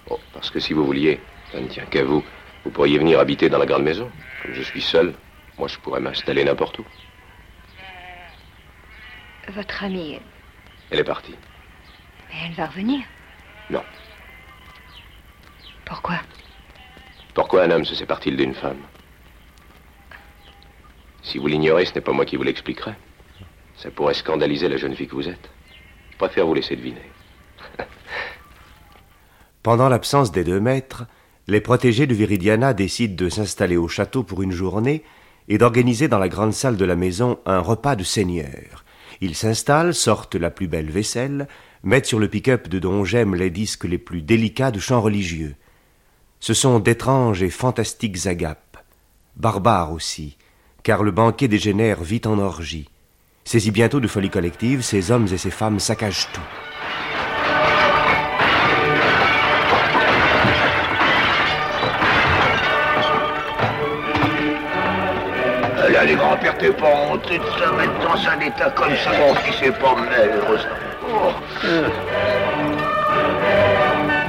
Oh, 0.09 0.18
Parce 0.33 0.51
que 0.51 0.61
si 0.61 0.72
vous 0.72 0.85
vouliez, 0.87 1.20
ça 1.53 1.61
ne 1.61 1.66
tient 1.66 1.85
qu'à 1.85 2.05
vous, 2.05 2.24
vous 2.64 2.70
pourriez 2.70 2.98
venir 2.98 3.20
habiter 3.20 3.51
dans 3.51 3.59
la 3.59 3.66
grande 3.66 3.83
maison. 3.85 4.09
Comme 4.42 4.55
je 4.55 4.62
suis 4.62 4.81
seul, 4.81 5.12
moi 5.59 5.68
je 5.68 5.79
pourrais 5.79 6.01
m'installer 6.01 6.42
n'importe 6.44 6.79
où. 6.79 6.85
Votre 9.54 9.84
amie, 9.84 10.18
Elle 10.90 10.98
est 11.00 11.04
partie. 11.04 11.34
mais 12.28 12.34
elle 12.46 12.52
va 12.54 12.66
revenir. 12.66 13.00
Non. 13.70 13.82
Pourquoi? 15.87 16.16
Pourquoi 17.34 17.62
un 17.62 17.70
homme 17.70 17.84
se 17.84 17.94
sépare-t-il 17.94 18.37
d'une 18.37 18.54
femme? 18.54 18.80
Si 21.22 21.38
vous 21.38 21.46
l'ignorez, 21.46 21.87
ce 21.87 21.94
n'est 21.94 22.00
pas 22.02 22.12
moi 22.12 22.24
qui 22.26 22.37
vous 22.37 22.42
l'expliquerai. 22.42 22.92
Ça 23.76 23.90
pourrait 23.90 24.14
scandaliser 24.14 24.68
la 24.68 24.76
jeune 24.76 24.94
fille 24.94 25.08
que 25.08 25.14
vous 25.14 25.28
êtes. 25.28 25.50
Je 26.12 26.16
préfère 26.18 26.46
vous 26.46 26.54
laisser 26.54 26.76
deviner. 26.76 27.11
Pendant 29.62 29.88
l'absence 29.88 30.30
des 30.32 30.44
deux 30.44 30.61
maîtres, 30.61 31.04
les 31.46 31.61
protégés 31.61 32.06
de 32.06 32.14
Viridiana 32.14 32.74
décident 32.74 33.14
de 33.16 33.28
s'installer 33.30 33.76
au 33.76 33.88
château 33.88 34.22
pour 34.24 34.42
une 34.42 34.52
journée 34.52 35.04
et 35.48 35.56
d'organiser 35.58 36.08
dans 36.08 36.18
la 36.18 36.28
grande 36.28 36.52
salle 36.52 36.76
de 36.76 36.84
la 36.84 36.96
maison 36.96 37.38
un 37.46 37.61
repas 37.61 37.96
de 37.96 38.04
seigneur. 38.04 38.84
Ils 39.20 39.35
s'installent, 39.35 39.94
sortent 39.94 40.37
la 40.37 40.50
plus 40.50 40.68
belle 40.68 40.90
vaisselle, 40.90 41.48
mettent 41.83 42.07
sur 42.07 42.18
le 42.18 42.28
pick-up 42.28 42.68
de 42.68 42.78
Don 42.78 43.04
J'aime 43.04 43.35
les 43.35 43.50
disques 43.50 43.85
les 43.85 43.98
plus 43.98 44.22
délicats 44.22 44.70
de 44.70 44.78
chants 44.78 45.00
religieux. 45.00 45.54
Ce 46.40 46.54
sont 46.54 46.78
d'étranges 46.78 47.42
et 47.42 47.50
fantastiques 47.50 48.26
agapes, 48.26 48.78
barbares 49.37 49.92
aussi, 49.92 50.37
car 50.83 51.02
le 51.02 51.11
banquet 51.11 51.48
dégénère 51.48 52.02
vite 52.02 52.26
en 52.26 52.38
orgie. 52.38 52.88
Saisis 53.44 53.72
bientôt 53.72 54.00
de 54.00 54.07
folie 54.07 54.31
collective, 54.31 54.83
ces 54.83 55.11
hommes 55.11 55.26
et 55.33 55.38
ces 55.38 55.50
femmes 55.50 55.81
saccagent 55.81 56.28
tout. 56.33 56.67
Là, 65.98 66.04
les 66.04 66.14
grands-pères, 66.14 66.56
t'es 66.56 66.70
pas 66.70 66.94
honté 67.11 67.38
de 67.38 67.44
se 67.44 67.70
mettre 67.74 67.98
dans 67.98 68.30
un 68.30 68.38
état 68.38 68.70
comme 68.70 68.94
ça, 68.94 69.11
mon 69.18 69.34
fils 69.34 69.72
pas 69.72 69.96
maigre. 69.96 70.61
ça. 70.61 70.68
Oh. 71.11 71.32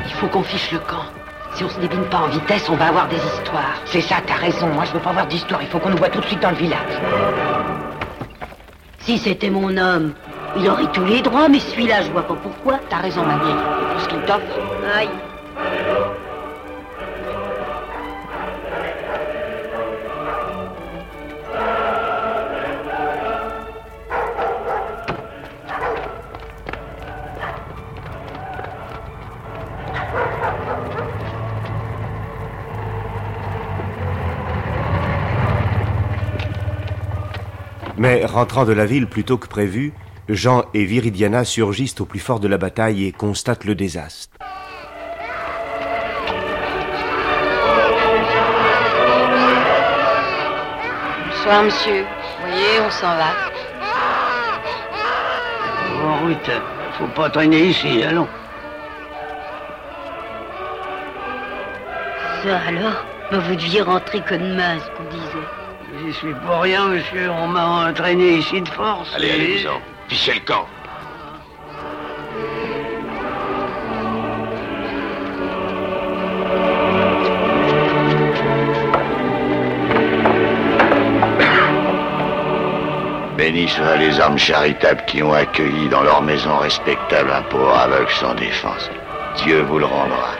Il 0.03 0.13
faut 0.15 0.25
qu'on 0.25 0.41
fiche 0.41 0.71
le 0.71 0.79
camp. 0.79 1.05
Si 1.53 1.63
on 1.63 1.69
se 1.69 1.79
débine 1.79 2.05
pas 2.05 2.21
en 2.21 2.27
vitesse, 2.29 2.67
on 2.71 2.75
va 2.75 2.87
avoir 2.87 3.07
des 3.07 3.17
histoires. 3.17 3.75
C'est 3.85 4.01
ça, 4.01 4.15
t'as 4.25 4.33
raison. 4.33 4.65
Moi, 4.65 4.85
je 4.85 4.93
veux 4.93 4.99
pas 4.99 5.11
avoir 5.11 5.27
d'histoire. 5.27 5.61
Il 5.61 5.67
faut 5.67 5.77
qu'on 5.77 5.91
nous 5.91 5.97
voit 5.97 6.09
tout 6.09 6.21
de 6.21 6.25
suite 6.25 6.39
dans 6.39 6.49
le 6.49 6.55
village. 6.55 7.01
Si 9.01 9.19
c'était 9.19 9.51
mon 9.51 9.77
homme, 9.77 10.13
il 10.57 10.67
aurait 10.67 10.91
tous 10.91 11.05
les 11.05 11.21
droits, 11.21 11.49
mais 11.49 11.59
celui-là, 11.59 12.01
je 12.01 12.09
vois 12.09 12.23
pas 12.23 12.35
pourquoi. 12.41 12.79
T'as 12.89 12.97
raison, 12.97 13.23
ma 13.23 13.37
vieille. 13.37 13.63
Pour 13.91 14.01
ce 14.01 14.09
qu'il 14.09 14.21
t'offre. 14.21 14.57
Aïe. 14.97 15.09
Mais 37.99 38.25
rentrant 38.25 38.63
de 38.63 38.71
la 38.71 38.85
ville 38.85 39.07
plus 39.07 39.25
tôt 39.25 39.37
que 39.37 39.47
prévu, 39.47 39.91
Jean 40.29 40.63
et 40.73 40.85
Viridiana 40.85 41.43
surgissent 41.43 41.99
au 41.99 42.05
plus 42.05 42.21
fort 42.21 42.39
de 42.39 42.47
la 42.47 42.57
bataille 42.57 43.05
et 43.05 43.11
constatent 43.11 43.65
le 43.65 43.75
désastre. 43.75 44.37
Bonsoir, 51.27 51.63
monsieur. 51.63 52.03
Vous 52.03 52.47
voyez, 52.47 52.79
on 52.87 52.89
s'en 52.89 53.17
va. 53.17 53.31
En 56.01 56.19
route, 56.21 56.51
faut 56.97 57.07
pas 57.07 57.29
traîner 57.29 57.65
ici, 57.65 58.01
allons. 58.03 58.29
Ça 62.43 62.59
alors 62.65 63.05
Mais 63.29 63.39
Vous 63.39 63.55
deviez 63.55 63.81
rentrer 63.81 64.21
que 64.21 64.35
demain, 64.35 64.79
ce 64.79 64.97
qu'on 64.97 65.09
disait. 65.09 65.58
J'y 65.97 66.13
suis 66.13 66.33
pour 66.45 66.61
rien, 66.61 66.87
monsieur. 66.87 67.29
On 67.31 67.47
m'a 67.47 67.89
entraîné 67.89 68.37
ici 68.37 68.61
de 68.61 68.69
force. 68.69 69.09
Allez, 69.15 69.27
et- 69.27 69.31
allez-vous-en. 69.33 69.81
Fichez 70.07 70.33
le 70.35 70.39
camp. 70.41 70.67
Bénis 83.37 83.69
soient 83.69 83.95
les 83.97 84.19
âmes 84.19 84.37
charitables 84.37 85.03
qui 85.05 85.23
ont 85.23 85.33
accueilli 85.33 85.87
dans 85.89 86.03
leur 86.03 86.21
maison 86.21 86.57
respectable 86.57 87.31
un 87.31 87.41
pauvre 87.43 87.77
aveugle 87.77 88.11
sans 88.11 88.33
défense. 88.35 88.89
Dieu 89.37 89.61
vous 89.61 89.79
le 89.79 89.85
rendra. 89.85 90.31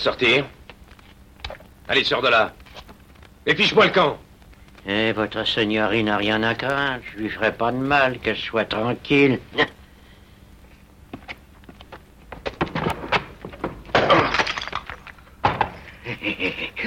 Sortir 0.00 0.44
Allez, 1.88 2.04
sors 2.04 2.22
de 2.22 2.28
là. 2.28 2.52
Et 3.46 3.54
fiche-moi 3.54 3.86
le 3.86 3.92
camp. 3.92 4.18
Eh, 4.86 5.12
votre 5.12 5.46
seigneurie 5.46 6.04
n'a 6.04 6.16
rien 6.16 6.42
à 6.42 6.54
craindre. 6.54 7.02
Je 7.12 7.22
lui 7.22 7.28
ferai 7.28 7.52
pas 7.52 7.70
de 7.72 7.76
mal, 7.76 8.18
qu'elle 8.18 8.36
soit 8.36 8.64
tranquille. 8.64 9.38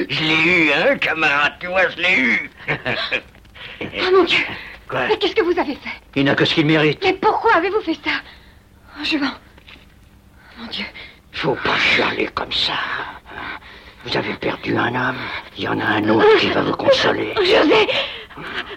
Je 0.09 0.23
l'ai 0.23 0.67
eu, 0.67 0.71
hein, 0.71 0.97
camarade, 0.97 1.53
tu 1.59 1.67
vois, 1.67 1.87
je 1.89 1.97
l'ai 1.97 2.19
eu. 2.19 2.51
Oh 3.81 4.11
mon 4.11 4.23
Dieu 4.23 4.43
Quoi? 4.87 5.07
Mais 5.07 5.17
qu'est-ce 5.17 5.35
que 5.35 5.43
vous 5.43 5.57
avez 5.59 5.75
fait? 5.75 5.89
Il 6.15 6.25
n'a 6.25 6.35
que 6.35 6.45
ce 6.45 6.53
qu'il 6.53 6.65
mérite. 6.65 6.99
Mais 7.03 7.13
pourquoi 7.13 7.55
avez-vous 7.55 7.81
fait 7.81 7.97
ça? 8.03 8.11
Oh, 8.97 9.03
Je 9.03 9.17
m'en... 9.17 9.31
Faut 11.43 11.55
pas 11.55 11.75
chialer 11.77 12.29
comme 12.33 12.53
ça. 12.53 12.71
Vous 14.05 14.15
avez 14.15 14.33
perdu 14.35 14.77
un 14.77 14.95
homme. 14.95 15.17
Il 15.57 15.65
y 15.65 15.67
en 15.67 15.77
a 15.77 15.83
un 15.83 16.07
autre 16.07 16.39
qui 16.39 16.49
va 16.51 16.61
vous 16.61 16.71
consoler. 16.71 17.33
José 17.35 17.85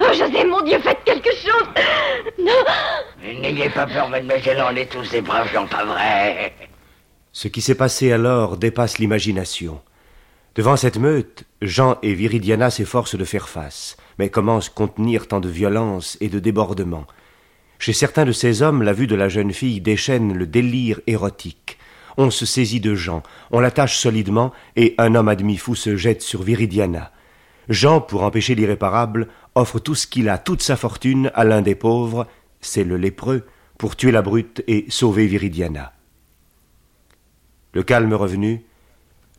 Oh, 0.01 0.13
José, 0.13 0.45
mon 0.45 0.61
Dieu, 0.63 0.77
faites 0.81 1.05
quelque 1.05 1.31
chose 1.31 1.69
Non 2.41 2.65
N'ayez 3.23 3.69
pas 3.69 3.87
peur, 3.87 4.09
mademoiselle, 4.09 4.65
on 4.69 4.75
est 4.75 4.91
tous 4.91 5.09
des 5.13 5.21
braves 5.21 5.49
gens, 5.53 5.69
pas 5.69 5.85
vrai 5.85 6.55
Ce 7.31 7.47
qui 7.47 7.61
s'est 7.61 7.77
passé 7.77 8.11
alors 8.11 8.57
dépasse 8.57 8.99
l'imagination. 8.99 9.81
Devant 10.57 10.75
cette 10.75 10.99
meute, 10.99 11.45
Jean 11.63 11.99
et 12.03 12.15
Viridiana 12.15 12.71
s'efforcent 12.71 13.15
de 13.17 13.25
faire 13.25 13.49
face, 13.49 13.97
mais 14.19 14.29
comment 14.29 14.61
se 14.61 14.71
contenir 14.71 15.29
tant 15.29 15.39
de 15.39 15.49
violence 15.49 16.19
et 16.21 16.29
de 16.29 16.41
débordement 16.41 17.07
Chez 17.79 17.93
certains 17.93 18.25
de 18.25 18.33
ces 18.33 18.61
hommes, 18.63 18.83
la 18.83 18.93
vue 18.93 19.07
de 19.07 19.15
la 19.15 19.29
jeune 19.29 19.53
fille 19.53 19.81
déchaîne 19.81 20.37
le 20.37 20.49
délire 20.49 20.99
érotique. 21.07 21.79
On 22.17 22.31
se 22.31 22.47
saisit 22.47 22.81
de 22.81 22.95
Jean, 22.95 23.23
on 23.51 23.61
l'attache 23.61 23.99
solidement, 23.99 24.53
et 24.75 24.95
un 24.99 25.15
homme 25.15 25.29
à 25.29 25.37
demi 25.37 25.57
fou 25.57 25.75
se 25.75 25.97
jette 25.97 26.23
sur 26.23 26.43
Viridiana. 26.43 27.13
Jean, 27.69 28.01
pour 28.01 28.23
empêcher 28.23 28.55
l'irréparable, 28.55 29.29
offre 29.55 29.79
tout 29.79 29.95
ce 29.95 30.07
qu'il 30.07 30.29
a, 30.29 30.39
toute 30.39 30.63
sa 30.63 30.77
fortune, 30.77 31.31
à 31.35 31.45
l'un 31.45 31.63
des 31.63 31.75
pauvres, 31.75 32.27
c'est 32.61 32.85
le 32.85 32.97
lépreux, 32.97 33.47
pour 33.79 33.97
tuer 33.97 34.13
la 34.13 34.23
brute 34.23 34.63
et 34.67 34.87
sauver 34.89 35.27
Viridiana. 35.27 35.93
Le 37.75 37.83
calme 37.83 38.15
revenu, 38.15 38.65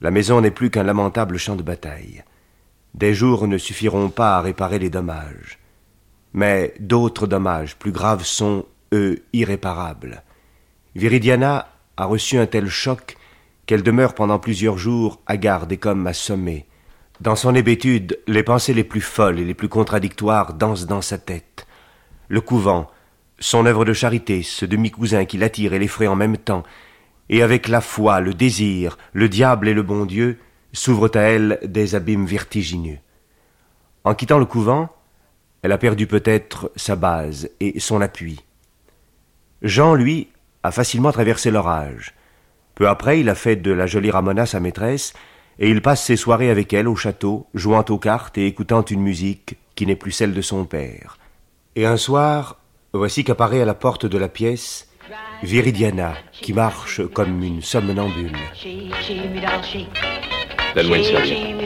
la 0.01 0.11
maison 0.11 0.41
n'est 0.41 0.51
plus 0.51 0.69
qu'un 0.69 0.83
lamentable 0.83 1.37
champ 1.37 1.55
de 1.55 1.63
bataille. 1.63 2.23
Des 2.93 3.13
jours 3.13 3.47
ne 3.47 3.57
suffiront 3.57 4.09
pas 4.09 4.37
à 4.37 4.41
réparer 4.41 4.77
les 4.77 4.91
dommages. 4.91 5.59
Mais 6.33 6.75
d'autres 6.79 7.25
dommages 7.25 7.75
plus 7.75 7.91
graves 7.91 8.23
sont, 8.23 8.65
eux, 8.93 9.23
irréparables. 9.33 10.23
Viridiana 10.95 11.67
a 11.97 12.05
reçu 12.05 12.37
un 12.37 12.45
tel 12.45 12.69
choc 12.69 13.17
qu'elle 13.65 13.83
demeure 13.83 14.13
pendant 14.13 14.39
plusieurs 14.39 14.77
jours 14.77 15.19
hagarde 15.25 15.71
et 15.71 15.77
comme 15.77 16.07
assommée. 16.07 16.65
Dans 17.19 17.35
son 17.35 17.55
hébétude, 17.55 18.19
les 18.27 18.43
pensées 18.43 18.73
les 18.73 18.83
plus 18.83 19.01
folles 19.01 19.39
et 19.39 19.45
les 19.45 19.55
plus 19.55 19.69
contradictoires 19.69 20.53
dansent 20.53 20.85
dans 20.85 21.01
sa 21.01 21.17
tête. 21.17 21.67
Le 22.27 22.41
couvent, 22.41 22.89
son 23.39 23.65
œuvre 23.65 23.85
de 23.85 23.93
charité, 23.93 24.43
ce 24.43 24.65
demi-cousin 24.65 25.25
qui 25.25 25.37
l'attire 25.37 25.73
et 25.73 25.79
l'effraie 25.79 26.07
en 26.07 26.15
même 26.15 26.37
temps, 26.37 26.63
et 27.29 27.41
avec 27.41 27.67
la 27.67 27.81
foi, 27.81 28.19
le 28.21 28.33
désir, 28.33 28.97
le 29.13 29.27
diable 29.27 29.67
et 29.67 29.73
le 29.73 29.83
bon 29.83 30.05
Dieu, 30.05 30.37
s'ouvrent 30.73 31.11
à 31.15 31.21
elle 31.21 31.59
des 31.63 31.95
abîmes 31.95 32.25
vertigineux. 32.25 32.99
En 34.03 34.13
quittant 34.13 34.39
le 34.39 34.45
couvent, 34.45 34.89
elle 35.63 35.71
a 35.71 35.77
perdu 35.77 36.07
peut-être 36.07 36.71
sa 36.75 36.95
base 36.95 37.49
et 37.59 37.79
son 37.79 37.99
appui. 37.99 38.41
Jean, 39.63 39.95
lui, 39.95 40.29
a 40.67 40.71
facilement 40.71 41.11
traversé 41.11 41.49
l'orage. 41.49 42.13
Peu 42.75 42.87
après, 42.87 43.19
il 43.19 43.29
a 43.29 43.35
fait 43.35 43.55
de 43.55 43.71
la 43.71 43.87
jolie 43.87 44.11
Ramona 44.11 44.45
sa 44.45 44.59
maîtresse, 44.59 45.13
et 45.59 45.69
il 45.69 45.81
passe 45.81 46.03
ses 46.03 46.15
soirées 46.15 46.51
avec 46.51 46.73
elle 46.73 46.87
au 46.87 46.95
château, 46.95 47.47
jouant 47.55 47.85
aux 47.89 47.97
cartes 47.97 48.37
et 48.37 48.45
écoutant 48.45 48.83
une 48.83 49.01
musique 49.01 49.57
qui 49.75 49.87
n'est 49.87 49.95
plus 49.95 50.11
celle 50.11 50.33
de 50.33 50.41
son 50.41 50.65
père. 50.65 51.17
Et 51.75 51.85
un 51.85 51.97
soir, 51.97 52.57
voici 52.93 53.23
qu'apparaît 53.23 53.61
à 53.61 53.65
la 53.65 53.73
porte 53.73 54.05
de 54.05 54.17
la 54.17 54.29
pièce 54.29 54.87
Viridiana, 55.41 56.13
qui 56.31 56.53
marche 56.53 57.01
comme 57.13 57.41
une 57.43 57.61
somnambule. 57.61 58.31
Donne-moi 60.75 60.97
une 60.97 61.03
serviette. 61.03 61.57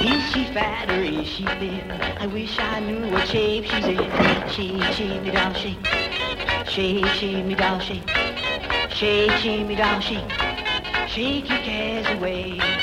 Is 0.00 0.32
she 0.32 0.44
fat 0.54 0.88
or 0.90 1.02
is 1.02 1.26
she 1.26 1.42
thin? 1.44 1.90
I 1.90 2.26
wish 2.28 2.56
I 2.60 2.78
knew 2.78 3.10
what 3.10 3.26
shape 3.26 3.64
she's 3.64 3.84
in. 3.84 3.96
Shake, 4.48 4.82
shake 4.94 5.22
me 5.22 5.30
down, 5.32 5.52
shake. 5.54 5.84
Shake, 6.68 7.04
shake 7.06 7.44
me 7.44 7.54
down, 7.56 7.80
shake. 7.80 8.08
Shake, 8.90 9.32
shake 9.32 9.66
me 9.66 9.74
down, 9.74 10.00
shake. 10.00 10.30
Shake 11.08 11.48
your 11.50 11.58
cares 11.58 12.06
away. 12.16 12.77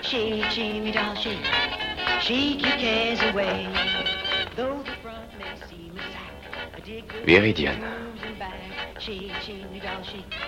Shake, 0.00 0.42
shake 0.50 0.80
me 0.82 0.92
down, 0.92 1.22
shake. 1.22 1.44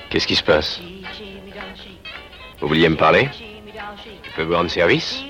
Qu'est-ce 0.08 0.26
qui 0.26 0.36
se 0.36 0.42
passe? 0.42 0.80
Vous 2.60 2.68
vouliez 2.68 2.88
me 2.88 2.96
parler? 2.96 3.28
Je 3.34 4.30
peux 4.36 4.42
vous 4.42 4.54
rendre 4.54 4.70
service? 4.70 5.22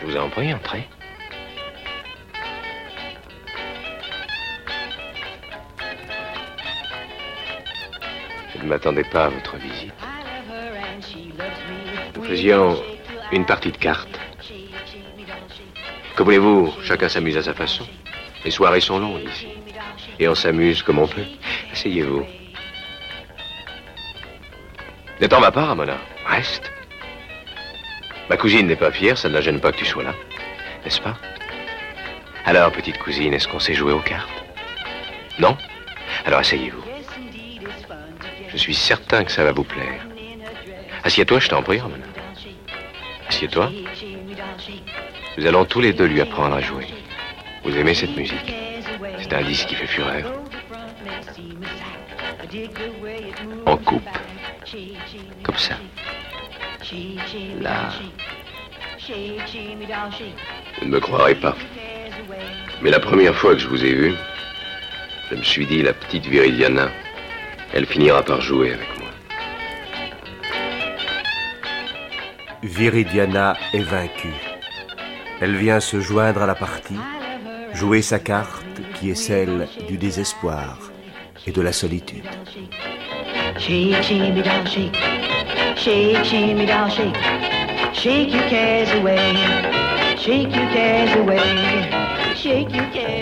Je 0.00 0.06
vous 0.06 0.16
en 0.16 0.30
prie, 0.30 0.54
entrez. 0.54 0.86
Ne 8.68 8.74
m'attendais 8.74 9.04
pas 9.04 9.24
à 9.24 9.28
votre 9.30 9.56
visite. 9.56 9.94
Nous 12.14 12.22
faisions 12.22 12.76
une 13.32 13.46
partie 13.46 13.72
de 13.72 13.78
cartes. 13.78 14.20
Que 16.14 16.22
voulez-vous? 16.22 16.74
Chacun 16.82 17.08
s'amuse 17.08 17.38
à 17.38 17.42
sa 17.42 17.54
façon. 17.54 17.86
Les 18.44 18.50
soirées 18.50 18.80
sont 18.80 18.98
longues 18.98 19.26
ici. 19.26 19.48
Et 20.18 20.28
on 20.28 20.34
s'amuse 20.34 20.82
comme 20.82 20.98
on 20.98 21.06
peut. 21.06 21.24
Asseyez-vous. 21.72 22.26
Ne 25.20 25.26
t'en 25.26 25.40
va 25.40 25.50
pas, 25.50 25.64
Ramona. 25.64 25.96
Reste. 26.26 26.70
Ma 28.28 28.36
cousine 28.36 28.66
n'est 28.66 28.76
pas 28.76 28.92
fière, 28.92 29.16
ça 29.16 29.28
ne 29.30 29.34
la 29.34 29.40
gêne 29.40 29.60
pas 29.60 29.72
que 29.72 29.78
tu 29.78 29.86
sois 29.86 30.02
là. 30.02 30.14
N'est-ce 30.84 31.00
pas? 31.00 31.16
Alors, 32.44 32.70
petite 32.72 32.98
cousine, 32.98 33.32
est-ce 33.32 33.48
qu'on 33.48 33.60
sait 33.60 33.74
jouer 33.74 33.92
aux 33.92 34.00
cartes? 34.00 34.44
Non? 35.38 35.56
Alors 36.26 36.40
asseyez-vous. 36.40 36.97
Je 38.48 38.56
suis 38.56 38.74
certain 38.74 39.24
que 39.24 39.32
ça 39.32 39.44
va 39.44 39.52
vous 39.52 39.64
plaire. 39.64 40.06
Assieds-toi, 41.04 41.40
je 41.40 41.48
t'en 41.48 41.62
prie, 41.62 41.78
Ramona. 41.78 42.04
Assieds-toi. 43.28 43.70
Nous 45.36 45.46
allons 45.46 45.64
tous 45.64 45.80
les 45.80 45.92
deux 45.92 46.06
lui 46.06 46.20
apprendre 46.20 46.54
à 46.54 46.60
jouer. 46.60 46.86
Vous 47.64 47.76
aimez 47.76 47.94
cette 47.94 48.16
musique? 48.16 48.54
C'est 49.18 49.32
un 49.32 49.42
disque 49.42 49.68
qui 49.68 49.74
fait 49.74 49.86
fureur. 49.86 50.32
On 53.66 53.76
coupe. 53.76 54.08
Comme 55.44 55.56
ça. 55.56 55.76
Là. 57.60 57.90
Vous 60.78 60.86
ne 60.86 60.90
me 60.90 61.00
croirez 61.00 61.34
pas. 61.34 61.54
Mais 62.82 62.90
la 62.90 63.00
première 63.00 63.34
fois 63.34 63.52
que 63.52 63.58
je 63.58 63.68
vous 63.68 63.84
ai 63.84 63.92
vu, 63.92 64.14
je 65.30 65.36
me 65.36 65.42
suis 65.42 65.66
dit, 65.66 65.82
la 65.82 65.92
petite 65.92 66.26
Viridiana, 66.26 66.88
elle 67.72 67.86
finira 67.86 68.22
par 68.22 68.40
jouer 68.40 68.72
avec 68.74 68.88
moi. 68.98 69.08
Viridiana 72.62 73.56
est 73.72 73.82
vaincue. 73.82 74.34
Elle 75.40 75.56
vient 75.56 75.80
se 75.80 76.00
joindre 76.00 76.42
à 76.42 76.46
la 76.46 76.54
partie, 76.54 76.98
jouer 77.72 78.02
sa 78.02 78.18
carte 78.18 78.64
qui 78.94 79.10
est 79.10 79.14
celle 79.14 79.68
du 79.88 79.96
désespoir 79.96 80.78
et 81.46 81.52
de 81.52 81.62
la 81.62 81.72
solitude. 81.72 82.24
Shake, 83.58 84.02
shake 84.02 84.34
me 84.34 84.42
down, 84.42 84.66
shake. 84.66 84.96
Shake, 85.76 86.24
shake 86.24 86.56
me 86.56 86.66
down, 86.66 86.90
shake. 86.90 87.16
Shake 87.92 88.32
your 88.32 88.48
cares 88.48 88.90
away. 89.00 89.34
Shake 90.16 90.54
your 90.54 90.68
cares 90.72 91.16
away. 91.16 91.40
Shake 92.36 92.72
your 92.74 92.86
cares 92.92 93.17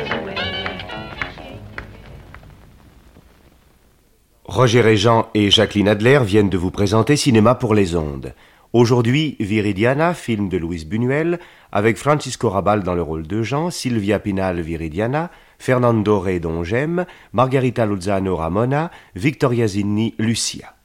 Roger 4.57 4.81
Régent 4.81 5.29
et 5.35 5.51
Jacqueline 5.51 5.87
Adler 5.87 6.21
viennent 6.25 6.49
de 6.49 6.57
vous 6.57 6.71
présenter 6.71 7.15
Cinéma 7.17 7.57
pour 7.57 7.75
les 7.75 7.95
ondes. 7.95 8.35
Aujourd'hui, 8.73 9.37
Viridiana, 9.39 10.15
film 10.15 10.49
de 10.49 10.57
Louise 10.57 10.87
Buñuel, 10.87 11.41
avec 11.73 11.99
Francisco 11.99 12.49
Rabal 12.49 12.83
dans 12.83 12.95
le 12.95 13.03
rôle 13.03 13.27
de 13.27 13.43
Jean, 13.43 13.69
Sylvia 13.69 14.19
Pinal 14.19 14.63
Viridiana, 14.63 15.31
Fernando 15.59 16.19
Rey 16.21 16.41
dont 16.41 16.63
Margarita 17.35 17.85
Luzano 17.85 18.35
Ramona, 18.35 18.91
Victoria 19.15 19.69
Zinni 19.69 20.15
Lucia. 20.17 20.76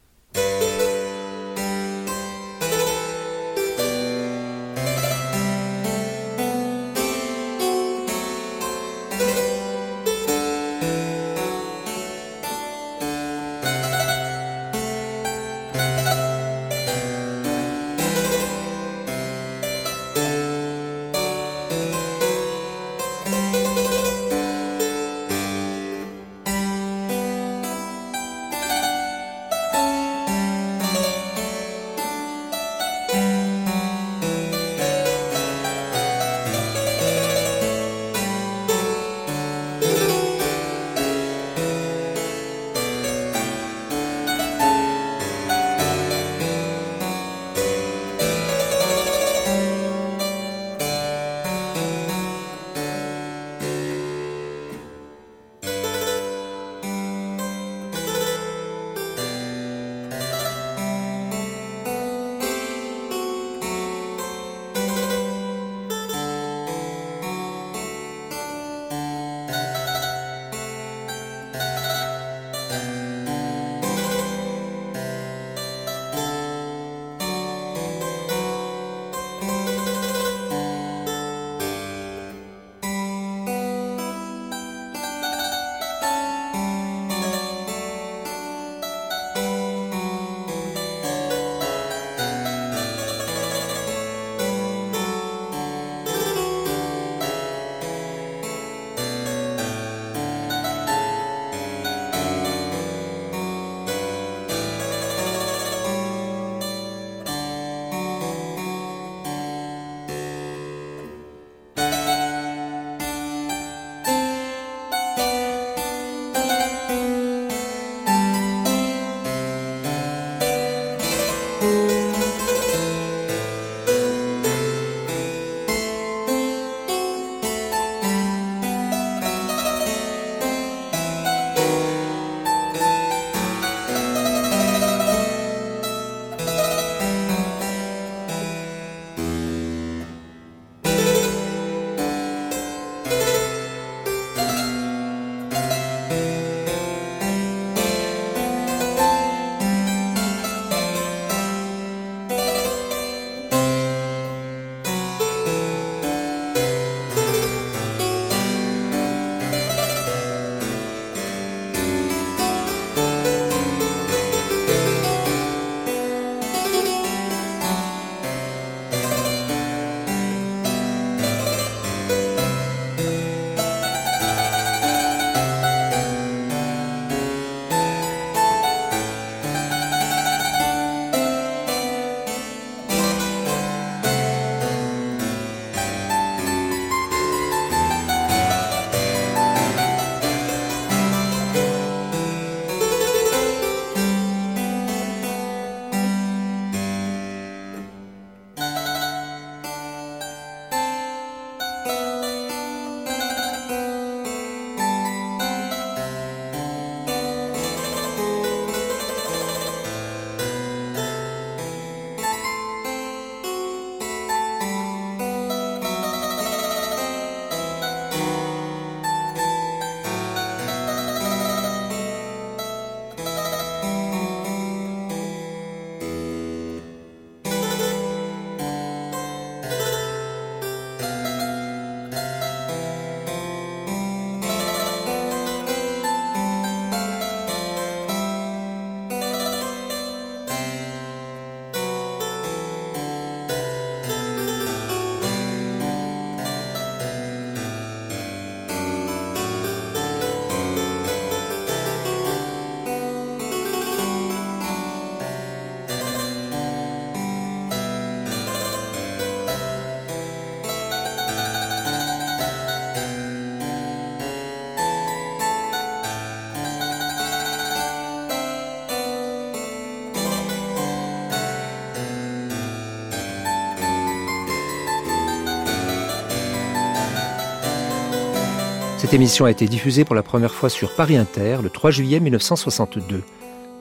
Cette 279.11 279.19
émission 279.19 279.43
a 279.43 279.51
été 279.51 279.65
diffusée 279.65 280.05
pour 280.05 280.15
la 280.15 280.23
première 280.23 280.53
fois 280.53 280.69
sur 280.69 280.95
Paris 280.95 281.17
Inter 281.17 281.57
le 281.61 281.69
3 281.69 281.91
juillet 281.91 282.21
1962. 282.21 283.21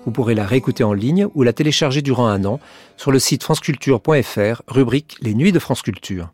Vous 0.05 0.11
pourrez 0.11 0.35
la 0.35 0.45
réécouter 0.45 0.83
en 0.83 0.93
ligne 0.93 1.29
ou 1.37 1.45
la 1.45 1.53
télécharger 1.53 2.03
durant 2.03 2.27
un 2.27 2.45
an 2.45 2.59
sur 2.97 3.13
le 3.13 3.21
site 3.21 3.45
franceculture.fr, 3.45 4.63
rubrique 4.67 5.19
Les 5.23 5.35
Nuits 5.35 5.53
de 5.53 5.61
France 5.61 5.83
Culture. 5.83 6.33